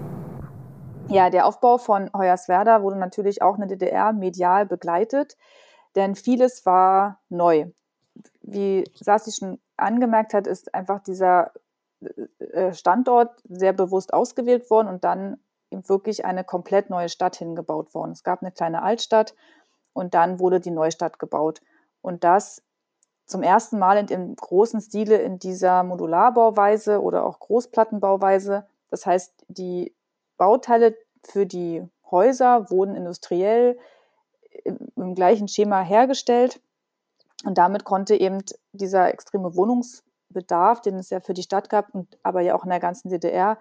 Ja, 1.09 1.31
der 1.31 1.47
Aufbau 1.47 1.79
von 1.79 2.11
Hoyerswerda 2.15 2.83
wurde 2.83 2.99
natürlich 2.99 3.41
auch 3.41 3.55
in 3.55 3.67
der 3.67 3.79
DDR 3.79 4.13
medial 4.13 4.67
begleitet, 4.67 5.39
denn 5.95 6.15
vieles 6.15 6.65
war 6.67 7.21
neu. 7.29 7.67
Wie 8.43 8.85
Sassi 8.95 9.33
schon 9.33 9.59
angemerkt 9.77 10.35
hat, 10.35 10.47
ist 10.47 10.75
einfach 10.75 11.01
dieser 11.03 11.53
Standort 12.73 13.43
sehr 13.49 13.73
bewusst 13.73 14.13
ausgewählt 14.13 14.71
worden 14.71 14.89
und 14.89 15.05
dann 15.05 15.39
wirklich 15.71 16.25
eine 16.25 16.45
komplett 16.45 16.91
neue 16.91 17.09
Stadt 17.09 17.37
hingebaut 17.37 17.93
worden. 17.95 18.13
Es 18.13 18.23
gab 18.23 18.43
eine 18.43 18.53
kleine 18.53 18.83
Altstadt 18.83 19.35
und 19.93 20.15
dann 20.15 20.39
wurde 20.39 20.61
die 20.61 20.71
Neustadt 20.71 21.19
gebaut. 21.19 21.61
Und 22.01 22.25
das 22.25 22.63
zum 23.27 23.43
ersten 23.43 23.79
Mal 23.79 23.99
in 23.99 24.07
dem 24.07 24.37
großen 24.37 24.81
Stile 24.81 25.17
in 25.17 25.39
dieser 25.39 25.83
Modularbauweise 25.83 27.03
oder 27.03 27.27
auch 27.27 27.41
Großplattenbauweise. 27.41 28.67
Das 28.91 29.05
heißt, 29.05 29.45
die 29.49 29.95
Bauteile 30.39 30.97
für 31.25 31.45
die 31.45 31.87
Häuser 32.11 32.71
wurden 32.71 32.95
industriell 32.95 33.79
im 34.65 35.15
gleichen 35.15 35.49
Schema 35.49 35.83
hergestellt. 35.83 36.61
Und 37.45 37.59
damit 37.59 37.85
konnte 37.85 38.17
eben 38.17 38.39
dieser 38.73 39.13
extreme 39.13 39.55
Wohnungsbedarf, 39.57 40.81
den 40.81 40.97
es 40.97 41.11
ja 41.11 41.21
für 41.21 41.35
die 41.35 41.43
Stadt 41.43 41.71
gab, 41.71 41.95
und 41.95 42.19
aber 42.23 42.41
ja 42.41 42.55
auch 42.55 42.65
in 42.65 42.71
der 42.71 42.81
ganzen 42.81 43.09
DDR, 43.11 43.59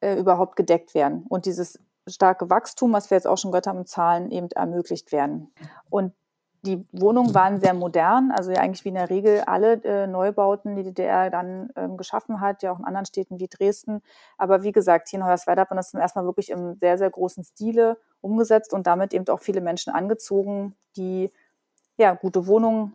äh, 0.00 0.16
überhaupt 0.16 0.56
gedeckt 0.56 0.94
werden 0.94 1.24
und 1.28 1.46
dieses 1.46 1.78
starke 2.08 2.50
Wachstum, 2.50 2.92
was 2.92 3.10
wir 3.10 3.16
jetzt 3.16 3.26
auch 3.26 3.38
schon 3.38 3.52
gehört 3.52 3.66
haben, 3.66 3.86
Zahlen 3.86 4.30
eben 4.30 4.50
ermöglicht 4.50 5.12
werden. 5.12 5.52
Und 5.88 6.12
die 6.64 6.86
Wohnungen 6.92 7.34
waren 7.34 7.60
sehr 7.60 7.74
modern, 7.74 8.30
also 8.30 8.52
ja 8.52 8.60
eigentlich 8.60 8.84
wie 8.84 8.90
in 8.90 8.94
der 8.94 9.10
Regel 9.10 9.40
alle 9.40 9.82
äh, 9.84 10.06
Neubauten, 10.06 10.76
die 10.76 10.84
die 10.84 10.94
DDR 10.94 11.28
dann 11.28 11.70
ähm, 11.74 11.96
geschaffen 11.96 12.40
hat, 12.40 12.62
ja 12.62 12.70
auch 12.70 12.78
in 12.78 12.84
anderen 12.84 13.06
Städten 13.06 13.40
wie 13.40 13.48
Dresden. 13.48 14.00
Aber 14.38 14.62
wie 14.62 14.70
gesagt, 14.70 15.08
hier 15.08 15.18
in 15.18 15.26
Hoyerswerda 15.26 15.62
hat 15.62 15.70
man 15.70 15.76
das 15.76 15.90
zum 15.90 16.00
ersten 16.00 16.20
Mal 16.20 16.26
wirklich 16.26 16.50
im 16.50 16.76
sehr, 16.76 16.98
sehr 16.98 17.10
großen 17.10 17.42
Stile 17.42 17.98
umgesetzt 18.20 18.72
und 18.72 18.86
damit 18.86 19.12
eben 19.12 19.26
auch 19.28 19.40
viele 19.40 19.60
Menschen 19.60 19.92
angezogen, 19.92 20.76
die 20.96 21.32
ja 21.96 22.14
gute 22.14 22.46
Wohnungen 22.46 22.92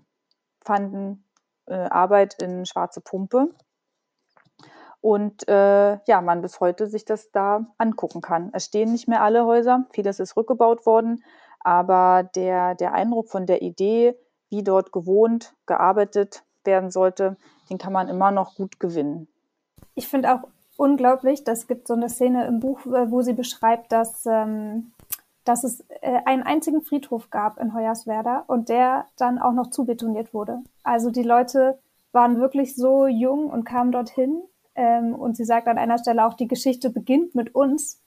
fanden, 0.61 1.25
äh, 1.65 1.75
Arbeit 1.75 2.41
in 2.41 2.65
schwarze 2.65 3.01
Pumpe 3.01 3.49
und 5.01 5.47
äh, 5.47 5.97
ja, 6.05 6.21
man 6.21 6.41
bis 6.41 6.59
heute 6.59 6.87
sich 6.87 7.05
das 7.05 7.31
da 7.31 7.65
angucken 7.77 8.21
kann. 8.21 8.49
Es 8.53 8.65
stehen 8.65 8.91
nicht 8.91 9.07
mehr 9.07 9.21
alle 9.21 9.45
Häuser, 9.45 9.85
vieles 9.91 10.19
ist 10.19 10.37
rückgebaut 10.37 10.85
worden, 10.85 11.23
aber 11.59 12.29
der, 12.35 12.75
der 12.75 12.93
Eindruck 12.93 13.29
von 13.29 13.45
der 13.45 13.61
Idee, 13.61 14.15
wie 14.49 14.63
dort 14.63 14.91
gewohnt, 14.91 15.53
gearbeitet 15.65 16.43
werden 16.63 16.91
sollte, 16.91 17.37
den 17.69 17.77
kann 17.77 17.93
man 17.93 18.07
immer 18.07 18.31
noch 18.31 18.55
gut 18.55 18.79
gewinnen. 18.79 19.27
Ich 19.95 20.07
finde 20.07 20.33
auch 20.33 20.47
unglaublich, 20.77 21.43
das 21.43 21.67
gibt 21.67 21.87
so 21.87 21.93
eine 21.93 22.09
Szene 22.09 22.45
im 22.45 22.59
Buch, 22.59 22.85
äh, 22.85 23.11
wo 23.11 23.21
sie 23.21 23.33
beschreibt, 23.33 23.91
dass, 23.91 24.25
ähm, 24.25 24.91
dass 25.43 25.63
es 25.63 25.83
äh, 26.01 26.19
einen 26.25 26.43
einzigen 26.43 26.81
Friedhof 26.81 27.29
gab 27.29 27.59
in 27.59 27.73
Hoyerswerda 27.73 28.43
und 28.47 28.69
der 28.69 29.05
dann 29.17 29.39
auch 29.39 29.53
noch 29.53 29.71
zubetoniert 29.71 30.33
wurde. 30.33 30.59
Also 30.83 31.09
die 31.09 31.23
Leute 31.23 31.79
waren 32.11 32.39
wirklich 32.39 32.75
so 32.75 33.07
jung 33.07 33.49
und 33.49 33.65
kamen 33.65 33.91
dorthin 33.91 34.41
ähm, 34.75 35.13
und 35.15 35.35
sie 35.35 35.45
sagt 35.45 35.67
an 35.67 35.77
einer 35.77 35.97
Stelle 35.97 36.25
auch, 36.25 36.35
die 36.35 36.47
Geschichte 36.47 36.89
beginnt 36.89 37.35
mit 37.35 37.53
uns, 37.55 38.01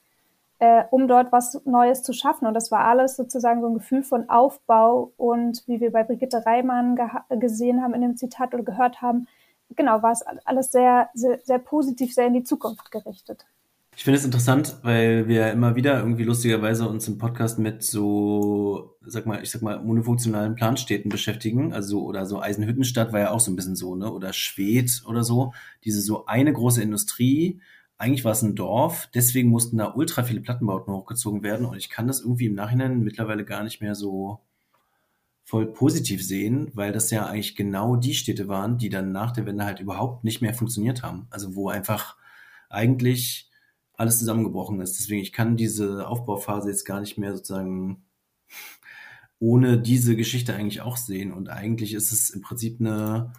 äh, 0.61 0.85
um 0.90 1.09
dort 1.09 1.33
was 1.33 1.61
Neues 1.64 2.02
zu 2.02 2.12
schaffen. 2.12 2.47
Und 2.47 2.55
das 2.55 2.71
war 2.71 2.85
alles 2.85 3.17
sozusagen 3.17 3.62
so 3.62 3.69
ein 3.69 3.75
Gefühl 3.75 4.02
von 4.02 4.29
Aufbau 4.29 5.12
und 5.17 5.62
wie 5.67 5.81
wir 5.81 5.90
bei 5.90 6.05
Brigitte 6.05 6.45
Reimann 6.47 6.99
gesehen 7.31 7.83
haben 7.83 7.95
in 7.95 8.02
dem 8.02 8.17
Zitat 8.17 8.55
oder 8.55 8.62
gehört 8.62 9.02
haben, 9.02 9.26
genau, 9.75 10.02
war 10.02 10.12
es 10.12 10.23
alles 10.45 10.71
sehr, 10.71 11.09
sehr, 11.14 11.40
sehr 11.43 11.59
positiv, 11.59 12.14
sehr 12.14 12.26
in 12.26 12.35
die 12.35 12.45
Zukunft 12.45 12.90
gerichtet. 12.90 13.47
Ich 13.97 14.05
finde 14.05 14.19
es 14.19 14.25
interessant, 14.25 14.76
weil 14.83 15.29
wir 15.29 15.50
immer 15.50 15.75
wieder 15.76 15.99
irgendwie 15.99 16.25
lustigerweise 16.25 16.88
uns 16.88 17.09
im 17.09 17.19
Podcast 17.19 17.59
mit 17.59 17.83
so, 17.83 18.97
sag 19.05 19.26
mal, 19.26 19.43
ich 19.43 19.50
sag 19.50 19.62
mal, 19.62 19.83
monofunktionalen 19.83 20.55
Planstädten 20.55 21.11
beschäftigen. 21.11 21.73
Also, 21.73 22.05
oder 22.05 22.25
so 22.25 22.40
Eisenhüttenstadt 22.40 23.12
war 23.12 23.21
ja 23.21 23.31
auch 23.31 23.40
so 23.40 23.50
ein 23.50 23.57
bisschen 23.57 23.76
so, 23.76 23.97
ne? 23.97 24.11
Oder 24.11 24.33
Schwedt 24.33 25.02
oder 25.07 25.25
so. 25.25 25.52
Diese 25.85 26.00
so 26.00 26.26
eine 26.26 26.52
große 26.52 26.83
Industrie. 26.83 27.61
Eigentlich 28.00 28.25
war 28.25 28.33
es 28.33 28.40
ein 28.40 28.54
Dorf, 28.54 29.11
deswegen 29.12 29.50
mussten 29.50 29.76
da 29.76 29.92
ultra 29.92 30.23
viele 30.23 30.40
Plattenbauten 30.40 30.90
hochgezogen 30.90 31.42
werden. 31.42 31.66
Und 31.66 31.76
ich 31.76 31.90
kann 31.90 32.07
das 32.07 32.23
irgendwie 32.23 32.47
im 32.47 32.54
Nachhinein 32.54 33.00
mittlerweile 33.00 33.45
gar 33.45 33.62
nicht 33.62 33.83
mehr 33.83 33.95
so 33.95 34.40
voll 35.45 35.66
positiv 35.66 36.26
sehen, 36.26 36.71
weil 36.73 36.92
das 36.92 37.11
ja 37.11 37.26
eigentlich 37.26 37.57
genau 37.57 37.97
die 37.97 38.14
Städte 38.14 38.49
waren, 38.49 38.78
die 38.78 38.88
dann 38.88 39.12
nach 39.12 39.33
der 39.33 39.45
Wende 39.45 39.66
halt 39.66 39.80
überhaupt 39.80 40.25
nicht 40.25 40.40
mehr 40.40 40.54
funktioniert 40.54 41.02
haben. 41.02 41.26
Also 41.28 41.54
wo 41.54 41.69
einfach 41.69 42.16
eigentlich 42.71 43.50
alles 43.92 44.19
zusammengebrochen 44.19 44.80
ist. 44.80 44.99
Deswegen, 44.99 45.21
ich 45.21 45.35
kann 45.35 45.59
diese 45.59 46.09
Aufbauphase 46.09 46.71
jetzt 46.71 46.87
gar 46.87 47.00
nicht 47.00 47.19
mehr 47.19 47.37
sozusagen 47.37 48.07
ohne 49.38 49.78
diese 49.78 50.16
Geschichte 50.16 50.54
eigentlich 50.54 50.80
auch 50.80 50.97
sehen. 50.97 51.35
Und 51.35 51.50
eigentlich 51.50 51.92
ist 51.92 52.12
es 52.12 52.30
im 52.30 52.40
Prinzip 52.40 52.80
eine 52.80 53.35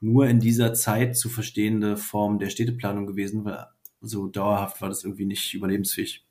nur 0.00 0.26
in 0.26 0.40
dieser 0.40 0.74
Zeit 0.74 1.16
zu 1.16 1.28
verstehende 1.28 1.96
Form 1.96 2.40
der 2.40 2.50
Städteplanung 2.50 3.06
gewesen, 3.06 3.44
weil 3.44 3.68
so 4.00 4.26
dauerhaft 4.28 4.80
war 4.80 4.88
das 4.88 5.04
irgendwie 5.04 5.26
nicht 5.26 5.52
überlebensfähig. 5.54 6.26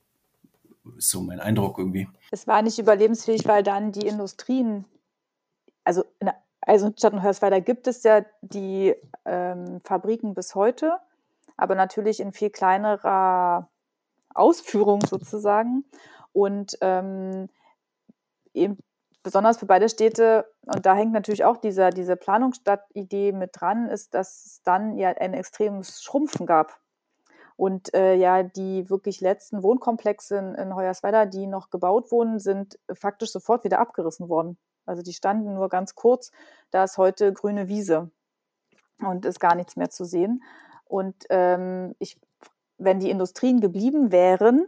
Ist 0.98 1.10
so 1.12 1.22
mein 1.22 1.40
Eindruck 1.40 1.78
irgendwie. 1.78 2.08
Es 2.32 2.48
war 2.48 2.62
nicht 2.62 2.80
überlebensfähig, 2.80 3.48
weil 3.48 3.64
dann 3.64 3.92
die 3.92 4.08
Industrien, 4.08 4.86
also 5.84 6.04
in 6.20 6.32
Eisenstadt 6.62 7.14
und 7.14 7.22
Hörsweiler 7.22 7.62
gibt 7.62 7.88
es 7.88 8.04
ja 8.04 8.26
die 8.42 8.96
ähm, 9.26 9.82
Fabriken 9.84 10.34
bis 10.34 10.56
heute, 10.56 10.98
aber 11.58 11.76
natürlich 11.76 12.20
in 12.20 12.32
viel 12.32 12.50
kleinerer 12.50 13.70
Ausführung 14.34 15.02
sozusagen. 15.06 15.84
Und 16.32 16.78
ähm, 16.82 17.50
eben 18.54 18.78
besonders 19.24 19.58
für 19.58 19.66
beide 19.66 19.90
Städte, 19.90 20.46
und 20.66 20.86
da 20.86 20.96
hängt 20.96 21.12
natürlich 21.12 21.44
auch 21.44 21.58
dieser, 21.58 21.90
diese 21.90 22.16
Planungsstadtidee 22.16 23.32
mit 23.32 23.52
dran, 23.54 23.88
ist, 23.90 24.14
dass 24.14 24.46
es 24.46 24.62
dann 24.64 24.98
ja 24.98 25.10
ein 25.10 25.34
extremes 25.34 26.02
Schrumpfen 26.02 26.46
gab. 26.46 26.80
Und 27.60 27.94
äh, 27.94 28.16
ja, 28.16 28.42
die 28.42 28.90
wirklich 28.90 29.20
letzten 29.20 29.64
Wohnkomplexe 29.64 30.38
in, 30.38 30.56
in 30.56 30.76
Hoyerswerda, 30.76 31.26
die 31.26 31.46
noch 31.46 31.70
gebaut 31.70 32.10
wurden, 32.10 32.40
sind 32.40 32.80
faktisch 32.94 33.34
sofort 33.34 33.66
wieder 33.66 33.80
abgerissen 33.80 34.30
worden. 34.30 34.58
Also 34.86 35.02
die 35.02 35.12
standen 35.12 35.56
nur 35.56 35.68
ganz 35.68 35.94
kurz, 35.94 36.32
da 36.72 36.86
ist 36.86 36.98
heute 36.98 37.34
grüne 37.34 37.68
Wiese 37.68 38.12
und 39.00 39.26
ist 39.26 39.42
gar 39.42 39.56
nichts 39.56 39.76
mehr 39.76 39.90
zu 39.90 40.06
sehen. 40.06 40.42
Und 40.86 41.26
ähm, 41.30 41.98
ich, 42.00 42.18
wenn 42.78 43.02
die 43.02 43.10
Industrien 43.10 43.60
geblieben 43.60 44.14
wären, 44.14 44.66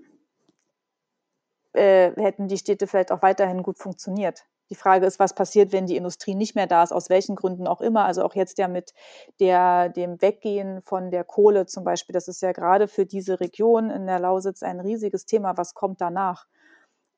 äh, 1.72 2.12
hätten 2.22 2.50
die 2.50 2.58
Städte 2.58 2.88
vielleicht 2.88 3.14
auch 3.14 3.22
weiterhin 3.22 3.64
gut 3.64 3.78
funktioniert. 3.78 4.46
Die 4.72 4.76
Frage 4.76 5.06
ist, 5.06 5.20
was 5.20 5.36
passiert, 5.36 5.74
wenn 5.74 5.86
die 5.86 5.98
Industrie 5.98 6.34
nicht 6.34 6.56
mehr 6.56 6.66
da 6.66 6.82
ist, 6.82 6.94
aus 6.94 7.10
welchen 7.10 7.36
Gründen 7.36 7.68
auch 7.68 7.82
immer. 7.82 8.06
Also 8.06 8.24
auch 8.24 8.36
jetzt 8.36 8.58
ja 8.58 8.70
mit 8.70 8.94
der, 9.42 9.90
dem 9.90 10.22
Weggehen 10.22 10.82
von 10.82 11.12
der 11.12 11.26
Kohle 11.26 11.66
zum 11.66 11.84
Beispiel. 11.84 12.14
Das 12.14 12.30
ist 12.30 12.42
ja 12.42 12.54
gerade 12.54 12.88
für 12.88 13.06
diese 13.06 13.42
Region 13.42 13.90
in 13.90 14.08
der 14.08 14.20
Lausitz 14.20 14.64
ein 14.64 14.80
riesiges 14.80 15.26
Thema. 15.26 15.58
Was 15.58 15.74
kommt 15.74 16.00
danach? 16.00 16.48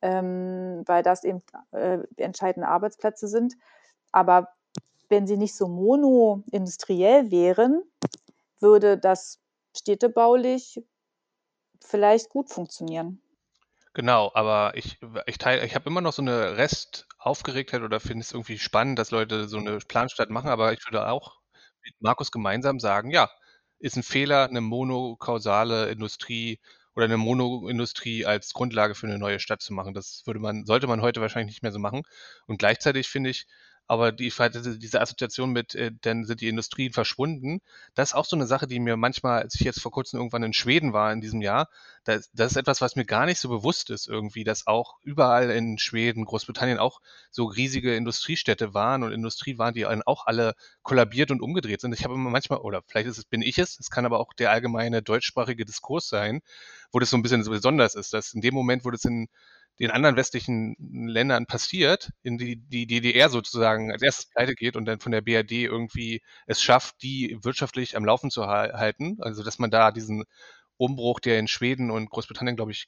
Ähm, 0.01 0.81
weil 0.87 1.03
das 1.03 1.23
eben 1.23 1.43
äh, 1.71 1.99
entscheidende 2.17 2.67
Arbeitsplätze 2.67 3.27
sind. 3.27 3.53
Aber 4.11 4.49
wenn 5.09 5.27
sie 5.27 5.37
nicht 5.37 5.55
so 5.55 5.67
monoindustriell 5.67 7.29
wären, 7.29 7.83
würde 8.59 8.97
das 8.97 9.39
städtebaulich 9.77 10.83
vielleicht 11.79 12.29
gut 12.29 12.49
funktionieren. 12.49 13.22
Genau, 13.95 14.31
aber 14.33 14.75
ich, 14.75 14.97
ich 15.27 15.37
teile, 15.37 15.63
ich 15.65 15.75
habe 15.75 15.87
immer 15.89 16.01
noch 16.01 16.13
so 16.13 16.21
eine 16.23 16.57
Restaufgeregtheit 16.57 17.81
oder 17.83 17.99
finde 17.99 18.21
es 18.23 18.31
irgendwie 18.31 18.57
spannend, 18.57 18.97
dass 18.97 19.11
Leute 19.11 19.47
so 19.47 19.57
eine 19.57 19.77
Planstadt 19.79 20.31
machen, 20.31 20.49
aber 20.49 20.73
ich 20.73 20.83
würde 20.87 21.07
auch 21.07 21.39
mit 21.83 21.93
Markus 22.01 22.31
gemeinsam 22.31 22.79
sagen, 22.79 23.11
ja, 23.11 23.29
ist 23.79 23.95
ein 23.95 24.01
Fehler, 24.03 24.45
eine 24.49 24.61
monokausale 24.61 25.89
Industrie 25.91 26.59
oder 26.95 27.05
eine 27.05 27.17
Monoindustrie 27.17 28.25
als 28.25 28.53
Grundlage 28.53 28.95
für 28.95 29.05
eine 29.07 29.19
neue 29.19 29.39
Stadt 29.39 29.61
zu 29.61 29.73
machen. 29.73 29.93
Das 29.93 30.23
würde 30.25 30.39
man, 30.39 30.65
sollte 30.65 30.87
man 30.87 31.01
heute 31.01 31.21
wahrscheinlich 31.21 31.53
nicht 31.55 31.63
mehr 31.63 31.71
so 31.71 31.79
machen. 31.79 32.01
Und 32.47 32.57
gleichzeitig 32.57 33.07
finde 33.09 33.29
ich, 33.31 33.45
aber 33.87 34.11
die, 34.11 34.31
diese 34.79 35.01
Assoziation 35.01 35.51
mit, 35.51 35.75
äh, 35.75 35.91
dann 36.01 36.25
sind 36.25 36.41
die 36.41 36.47
Industrien 36.47 36.93
verschwunden, 36.93 37.61
das 37.95 38.09
ist 38.09 38.15
auch 38.15 38.25
so 38.25 38.35
eine 38.35 38.47
Sache, 38.47 38.67
die 38.67 38.79
mir 38.79 38.97
manchmal, 38.97 39.41
als 39.41 39.55
ich 39.55 39.61
jetzt 39.61 39.81
vor 39.81 39.91
kurzem 39.91 40.19
irgendwann 40.19 40.43
in 40.43 40.53
Schweden 40.53 40.93
war 40.93 41.11
in 41.11 41.21
diesem 41.21 41.41
Jahr, 41.41 41.69
das, 42.03 42.29
das 42.33 42.51
ist 42.51 42.57
etwas, 42.57 42.81
was 42.81 42.95
mir 42.95 43.05
gar 43.05 43.25
nicht 43.25 43.39
so 43.39 43.49
bewusst 43.49 43.89
ist 43.89 44.07
irgendwie, 44.07 44.43
dass 44.43 44.67
auch 44.67 44.97
überall 45.03 45.49
in 45.51 45.77
Schweden, 45.77 46.25
Großbritannien 46.25 46.79
auch 46.79 47.01
so 47.31 47.45
riesige 47.45 47.95
Industriestädte 47.95 48.73
waren 48.73 49.03
und 49.03 49.11
Industrie 49.11 49.57
waren, 49.57 49.73
die 49.73 49.85
auch 49.85 50.25
alle 50.27 50.55
kollabiert 50.81 51.31
und 51.31 51.41
umgedreht 51.41 51.81
sind. 51.81 51.93
Ich 51.93 52.03
habe 52.03 52.13
immer 52.13 52.29
manchmal, 52.29 52.59
oder 52.59 52.81
vielleicht 52.87 53.07
ist 53.07 53.17
es, 53.17 53.25
bin 53.25 53.41
ich 53.41 53.57
es, 53.57 53.79
es 53.79 53.89
kann 53.89 54.05
aber 54.05 54.19
auch 54.19 54.33
der 54.33 54.51
allgemeine 54.51 55.01
deutschsprachige 55.01 55.65
Diskurs 55.65 56.07
sein, 56.07 56.41
wo 56.91 56.99
das 56.99 57.09
so 57.09 57.17
ein 57.17 57.23
bisschen 57.23 57.43
so 57.43 57.51
besonders 57.51 57.95
ist, 57.95 58.13
dass 58.13 58.33
in 58.33 58.41
dem 58.41 58.53
Moment, 58.53 58.85
wo 58.85 58.91
das 58.91 59.05
in 59.05 59.27
den 59.83 59.91
anderen 59.91 60.15
westlichen 60.15 60.75
Ländern 60.79 61.45
passiert, 61.45 62.11
in 62.23 62.37
die 62.37 62.55
die 62.55 62.87
DDR 62.87 63.29
sozusagen 63.29 63.91
als 63.91 64.01
erstes 64.01 64.27
pleite 64.27 64.55
geht 64.55 64.77
und 64.77 64.85
dann 64.85 65.01
von 65.01 65.11
der 65.11 65.21
BRD 65.21 65.51
irgendwie 65.51 66.21
es 66.47 66.61
schafft, 66.61 67.01
die 67.03 67.37
wirtschaftlich 67.41 67.97
am 67.97 68.05
Laufen 68.05 68.31
zu 68.31 68.47
halten. 68.47 69.17
Also 69.19 69.43
dass 69.43 69.59
man 69.59 69.71
da 69.71 69.91
diesen 69.91 70.23
Umbruch, 70.77 71.19
der 71.19 71.37
in 71.37 71.49
Schweden 71.49 71.91
und 71.91 72.09
Großbritannien, 72.09 72.55
glaube 72.55 72.71
ich, 72.71 72.87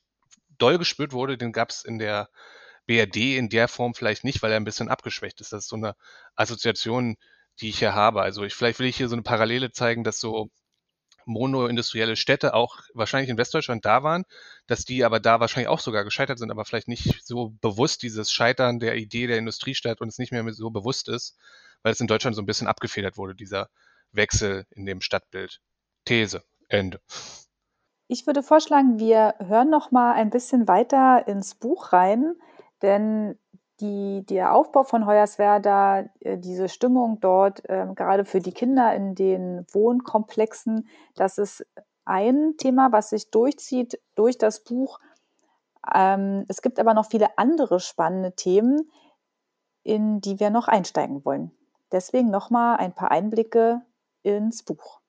doll 0.58 0.78
gespürt 0.78 1.12
wurde, 1.12 1.38
den 1.38 1.52
gab 1.52 1.70
es 1.70 1.84
in 1.84 2.00
der 2.00 2.30
BRD 2.88 3.38
in 3.38 3.50
der 3.50 3.68
Form 3.68 3.94
vielleicht 3.94 4.24
nicht, 4.24 4.42
weil 4.42 4.52
er 4.52 4.58
ein 4.58 4.64
bisschen 4.64 4.88
abgeschwächt 4.88 5.42
ist. 5.42 5.52
Das 5.52 5.64
ist 5.66 5.70
so 5.70 5.76
eine 5.76 5.96
Assoziation, 6.36 7.18
die 7.60 7.70
ich 7.70 7.80
hier 7.80 7.94
habe. 7.94 8.22
Also 8.22 8.44
ich, 8.44 8.54
vielleicht 8.54 8.80
will 8.80 8.88
ich 8.88 8.96
hier 8.96 9.10
so 9.10 9.16
eine 9.16 9.24
Parallele 9.24 9.72
zeigen, 9.72 10.06
dass 10.06 10.20
so 10.20 10.50
monoindustrielle 11.26 12.16
Städte 12.16 12.54
auch 12.54 12.80
wahrscheinlich 12.94 13.30
in 13.30 13.38
Westdeutschland 13.38 13.86
da 13.86 14.04
waren, 14.04 14.26
dass 14.68 14.86
die 14.86 15.04
aber 15.04 15.20
da 15.20 15.40
wahrscheinlich 15.40 15.70
auch 15.70 15.80
sogar 15.80 16.04
gescheitert 16.04 16.40
sind, 16.40 16.52
aber 16.52 16.66
vielleicht 16.66 16.88
nicht 16.88 17.26
so 17.26 17.56
bewusst 17.62 18.04
dieses 18.04 18.32
Scheitern 18.32 18.80
der 18.80 18.96
Idee 18.96 19.28
der 19.28 19.38
Industriestadt 19.38 20.02
und 20.02 20.08
es 20.08 20.20
nicht 20.20 20.32
mehr 20.32 20.46
so 20.54 20.70
bewusst 20.70 21.10
ist, 21.10 21.38
weil 21.84 21.94
es 21.94 22.00
in 22.00 22.08
Deutschland 22.08 22.36
so 22.36 22.42
ein 22.42 22.46
bisschen 22.46 22.68
abgefedert 22.68 23.18
wurde, 23.18 23.36
dieser 23.36 23.70
Wechsel 24.12 24.66
in 24.72 24.86
dem 24.86 25.02
Stadtbild. 25.02 25.62
These. 26.06 26.44
Ende. 26.70 27.00
Ich 28.08 28.28
würde 28.28 28.44
vorschlagen, 28.44 29.00
wir 29.00 29.36
hören 29.40 29.70
noch 29.70 29.92
mal 29.92 30.14
ein 30.14 30.30
bisschen 30.30 30.68
weiter 30.68 31.28
ins 31.28 31.56
Buch 31.56 31.92
rein, 31.94 32.36
denn 32.82 33.38
die, 33.80 34.26
der 34.26 34.54
Aufbau 34.54 34.84
von 34.84 35.06
Hoyerswerda, 35.06 36.06
äh, 36.20 36.38
diese 36.38 36.70
Stimmung 36.70 37.20
dort, 37.20 37.64
ähm, 37.68 37.96
gerade 37.96 38.26
für 38.26 38.40
die 38.40 38.54
Kinder 38.54 38.94
in 38.96 39.16
den 39.16 39.66
Wohnkomplexen, 39.72 40.88
das 41.16 41.38
ist 41.38 41.66
ein 42.06 42.56
Thema, 42.58 42.92
was 42.92 43.10
sich 43.10 43.32
durchzieht 43.32 44.00
durch 44.16 44.38
das 44.38 44.64
Buch. 44.64 45.00
Ähm, 45.94 46.46
es 46.48 46.62
gibt 46.62 46.80
aber 46.80 46.94
noch 46.94 47.10
viele 47.10 47.38
andere 47.38 47.80
spannende 47.80 48.34
Themen, 48.34 48.90
in 49.84 50.22
die 50.22 50.40
wir 50.40 50.50
noch 50.50 50.68
einsteigen 50.68 51.26
wollen. 51.26 51.52
Deswegen 51.92 52.30
nochmal 52.30 52.78
ein 52.78 52.94
paar 52.94 53.12
Einblicke 53.12 53.82
ins 54.24 54.64
Buch. 54.64 55.00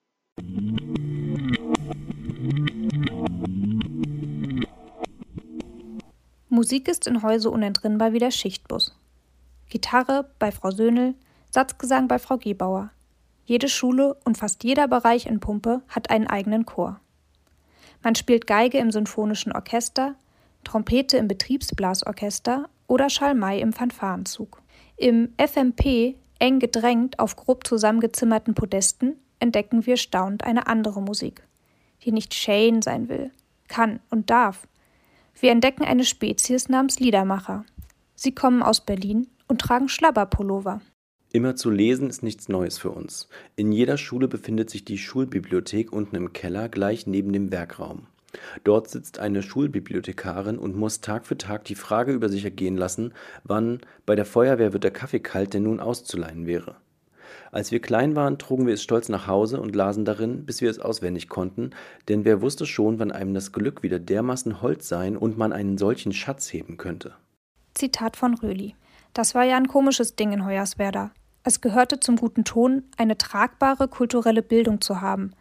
Musik 6.57 6.87
ist 6.87 7.05
in 7.05 7.21
Häuse 7.21 7.51
unentrinnbar 7.51 8.13
wie 8.13 8.19
der 8.19 8.31
Schichtbus. 8.31 8.95
Gitarre 9.69 10.27
bei 10.39 10.51
Frau 10.51 10.71
Söhnel, 10.71 11.13
Satzgesang 11.51 12.07
bei 12.07 12.17
Frau 12.17 12.39
Gebauer. 12.39 12.89
Jede 13.45 13.69
Schule 13.69 14.17
und 14.25 14.39
fast 14.39 14.63
jeder 14.63 14.87
Bereich 14.87 15.27
in 15.27 15.39
Pumpe 15.39 15.83
hat 15.87 16.09
einen 16.09 16.25
eigenen 16.25 16.65
Chor. 16.65 16.99
Man 18.01 18.15
spielt 18.15 18.47
Geige 18.47 18.79
im 18.79 18.89
Sinfonischen 18.89 19.51
Orchester, 19.51 20.15
Trompete 20.63 21.17
im 21.17 21.27
Betriebsblasorchester 21.27 22.67
oder 22.87 23.11
Schalmei 23.11 23.59
im 23.59 23.71
Fanfarenzug. 23.71 24.59
Im 24.95 25.35
FMP, 25.37 26.15
eng 26.39 26.57
gedrängt 26.57 27.19
auf 27.19 27.35
grob 27.35 27.67
zusammengezimmerten 27.67 28.55
Podesten, 28.55 29.15
entdecken 29.37 29.85
wir 29.85 29.97
staunend 29.97 30.43
eine 30.43 30.65
andere 30.65 31.03
Musik, 31.03 31.43
die 32.01 32.11
nicht 32.11 32.33
Shane 32.33 32.81
sein 32.81 33.09
will, 33.09 33.29
kann 33.67 33.99
und 34.09 34.31
darf, 34.31 34.67
wir 35.39 35.51
entdecken 35.51 35.83
eine 35.83 36.03
Spezies 36.03 36.69
namens 36.69 36.99
Liedermacher. 36.99 37.65
Sie 38.15 38.33
kommen 38.33 38.63
aus 38.63 38.81
Berlin 38.81 39.27
und 39.47 39.61
tragen 39.61 39.89
Schlabberpullover. 39.89 40.81
Immer 41.31 41.55
zu 41.55 41.69
lesen 41.69 42.09
ist 42.09 42.23
nichts 42.23 42.49
Neues 42.49 42.77
für 42.77 42.89
uns. 42.89 43.29
In 43.55 43.71
jeder 43.71 43.97
Schule 43.97 44.27
befindet 44.27 44.69
sich 44.69 44.85
die 44.85 44.97
Schulbibliothek 44.97 45.91
unten 45.91 46.15
im 46.15 46.33
Keller 46.33 46.69
gleich 46.69 47.05
neben 47.05 47.33
dem 47.33 47.51
Werkraum. 47.51 48.07
Dort 48.63 48.89
sitzt 48.89 49.19
eine 49.19 49.43
Schulbibliothekarin 49.43 50.57
und 50.57 50.75
muss 50.75 51.01
Tag 51.01 51.25
für 51.25 51.37
Tag 51.37 51.65
die 51.65 51.75
Frage 51.75 52.11
über 52.11 52.29
sich 52.29 52.43
ergehen 52.43 52.77
lassen, 52.77 53.13
wann 53.43 53.81
bei 54.05 54.15
der 54.15 54.25
Feuerwehr 54.25 54.73
wird 54.73 54.83
der 54.83 54.91
Kaffee 54.91 55.19
kalt 55.19 55.53
denn 55.53 55.63
nun 55.63 55.79
auszuleihen 55.79 56.45
wäre. 56.45 56.75
Als 57.51 57.71
wir 57.71 57.81
klein 57.81 58.15
waren, 58.15 58.37
trugen 58.37 58.67
wir 58.67 58.73
es 58.73 58.83
stolz 58.83 59.09
nach 59.09 59.27
Hause 59.27 59.61
und 59.61 59.75
lasen 59.75 60.05
darin, 60.05 60.45
bis 60.45 60.61
wir 60.61 60.69
es 60.69 60.79
auswendig 60.79 61.29
konnten, 61.29 61.71
denn 62.09 62.25
wer 62.25 62.41
wusste 62.41 62.65
schon, 62.65 62.99
wann 62.99 63.11
einem 63.11 63.33
das 63.33 63.51
Glück 63.51 63.83
wieder 63.83 63.99
dermaßen 63.99 64.61
Holz 64.61 64.87
sein 64.87 65.17
und 65.17 65.37
man 65.37 65.53
einen 65.53 65.77
solchen 65.77 66.13
Schatz 66.13 66.51
heben 66.51 66.77
könnte. 66.77 67.13
Zitat 67.73 68.17
von 68.17 68.33
Röli. 68.33 68.75
Das 69.13 69.35
war 69.35 69.43
ja 69.43 69.57
ein 69.57 69.67
komisches 69.67 70.15
Ding 70.15 70.31
in 70.31 70.45
Hoyerswerda. 70.45 71.11
Es 71.43 71.61
gehörte 71.61 71.99
zum 71.99 72.17
guten 72.17 72.43
Ton, 72.43 72.83
eine 72.97 73.17
tragbare 73.17 73.87
kulturelle 73.87 74.41
Bildung 74.41 74.81
zu 74.81 74.99
haben. 74.99 75.31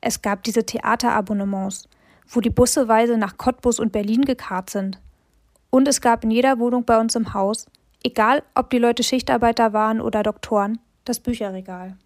Es 0.00 0.20
gab 0.20 0.42
diese 0.42 0.66
Theaterabonnements, 0.66 1.88
wo 2.28 2.40
die 2.40 2.50
Busseweise 2.50 3.16
nach 3.16 3.38
Cottbus 3.38 3.80
und 3.80 3.92
Berlin 3.92 4.22
gekarrt 4.22 4.70
sind. 4.70 5.00
Und 5.70 5.88
es 5.88 6.00
gab 6.00 6.22
in 6.22 6.30
jeder 6.30 6.58
Wohnung 6.58 6.84
bei 6.84 7.00
uns 7.00 7.16
im 7.16 7.32
Haus, 7.32 7.66
egal 8.02 8.42
ob 8.54 8.70
die 8.70 8.78
Leute 8.78 9.02
Schichtarbeiter 9.02 9.72
waren 9.72 10.00
oder 10.00 10.22
Doktoren, 10.22 10.78
das 11.04 11.20
Bücherregal. 11.20 11.96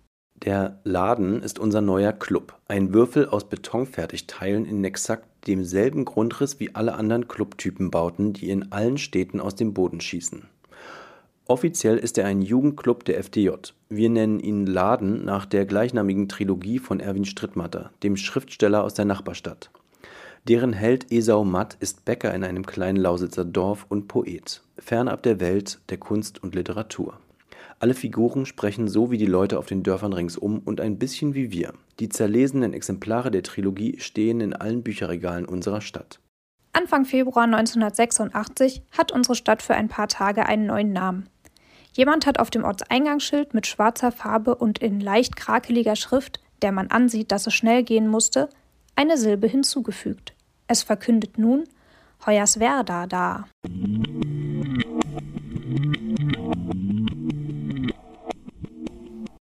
Der 0.45 0.79
Laden 0.85 1.43
ist 1.43 1.59
unser 1.59 1.81
neuer 1.81 2.13
Club, 2.13 2.57
ein 2.69 2.95
Würfel 2.95 3.29
aus 3.29 3.49
Betonfertigteilen 3.49 4.67
in 4.67 4.85
exakt 4.85 5.27
demselben 5.49 6.05
Grundriss 6.05 6.61
wie 6.61 6.75
alle 6.75 6.95
anderen 6.95 7.27
Clubtypenbauten, 7.27 8.35
die 8.35 8.51
in 8.51 8.71
allen 8.71 8.99
Städten 8.99 9.41
aus 9.41 9.57
dem 9.57 9.75
Boden 9.75 10.01
schießen. 10.01 10.45
Offiziell 11.47 11.97
ist 11.97 12.19
er 12.19 12.27
ein 12.27 12.43
Jugendclub 12.43 13.05
der 13.05 13.19
FDJ. 13.19 13.51
Wir 13.89 14.11
nennen 14.11 14.39
ihn 14.39 14.67
Laden 14.67 15.25
nach 15.25 15.47
der 15.47 15.65
gleichnamigen 15.65 16.29
Trilogie 16.29 16.79
von 16.79 17.01
Erwin 17.01 17.25
Strittmatter, 17.25 17.91
dem 18.03 18.17
Schriftsteller 18.17 18.85
aus 18.85 18.95
der 18.95 19.07
Nachbarstadt. 19.07 19.71
Deren 20.47 20.73
Held 20.73 21.11
Esau 21.11 21.45
Matt 21.45 21.77
ist 21.81 22.05
Bäcker 22.05 22.33
in 22.35 22.45
einem 22.45 22.65
kleinen 22.67 22.99
Lausitzer 22.99 23.45
Dorf 23.45 23.87
und 23.89 24.09
Poet, 24.09 24.63
fernab 24.79 25.23
der 25.23 25.41
Welt 25.41 25.81
der 25.89 25.99
Kunst 25.99 26.43
und 26.43 26.55
Literatur. 26.55 27.19
Alle 27.81 27.95
Figuren 27.95 28.45
sprechen 28.45 28.89
so 28.89 29.11
wie 29.13 29.19
die 29.19 29.27
Leute 29.27 29.59
auf 29.59 29.67
den 29.67 29.85
Dörfern 29.85 30.13
ringsum 30.13 30.61
und 30.65 30.81
ein 30.81 30.99
bisschen 30.99 31.35
wie 31.35 31.53
wir. 31.53 31.75
Die 32.01 32.09
zerlesenen 32.09 32.73
Exemplare 32.73 33.31
der 33.31 33.45
Trilogie 33.45 34.01
stehen 34.01 34.41
in 34.41 34.53
allen 34.53 34.83
Bücherregalen 34.83 35.45
unserer 35.45 35.81
Stadt. 35.81 36.19
Anfang 36.73 37.05
Februar 37.05 37.45
1986 37.45 38.83
hat 38.97 39.13
unsere 39.13 39.37
Stadt 39.37 39.63
für 39.63 39.75
ein 39.75 39.89
paar 39.89 40.09
Tage 40.09 40.47
einen 40.47 40.67
neuen 40.67 40.93
Namen. 40.93 41.29
Jemand 41.93 42.27
hat 42.27 42.41
auf 42.41 42.51
dem 42.51 42.65
Ortseingangsschild 42.65 43.55
mit 43.55 43.67
schwarzer 43.67 44.13
Farbe 44.13 44.57
und 44.57 44.79
in 44.81 45.01
leicht 45.01 45.37
krakeliger 45.37 45.97
Schrift, 45.97 46.41
der 46.63 46.73
man 46.73 46.89
ansieht, 46.89 47.31
dass 47.33 47.47
es 47.47 47.55
schnell 47.55 47.85
gehen 47.85 48.09
musste, 48.09 48.49
eine 48.97 49.17
Silbe 49.17 49.47
hinzugefügt. 49.47 50.35
Es 50.67 50.83
verkündet 50.83 51.39
nun 51.39 51.65
Hoyerswerda 52.27 53.07
da. 53.07 53.45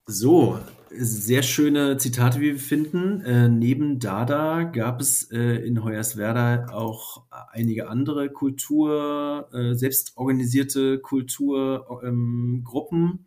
So, 0.07 0.59
sehr 0.91 1.43
schöne 1.43 1.97
Zitate, 1.97 2.39
wie 2.41 2.53
wir 2.53 2.59
finden. 2.59 3.23
Äh, 3.23 3.49
neben 3.49 4.01
Dada 4.01 4.65
gab 4.65 5.01
es 5.01 5.31
äh, 5.31 5.67
in 5.67 5.83
Hoyerswerda 5.83 6.67
auch 6.73 7.25
einige 7.51 7.89
andere 7.89 8.31
Kultur, 8.31 9.49
äh, 9.55 9.75
selbstorganisierte 9.75 10.99
Kulturgruppen. 11.01 13.01
Ähm, 13.01 13.25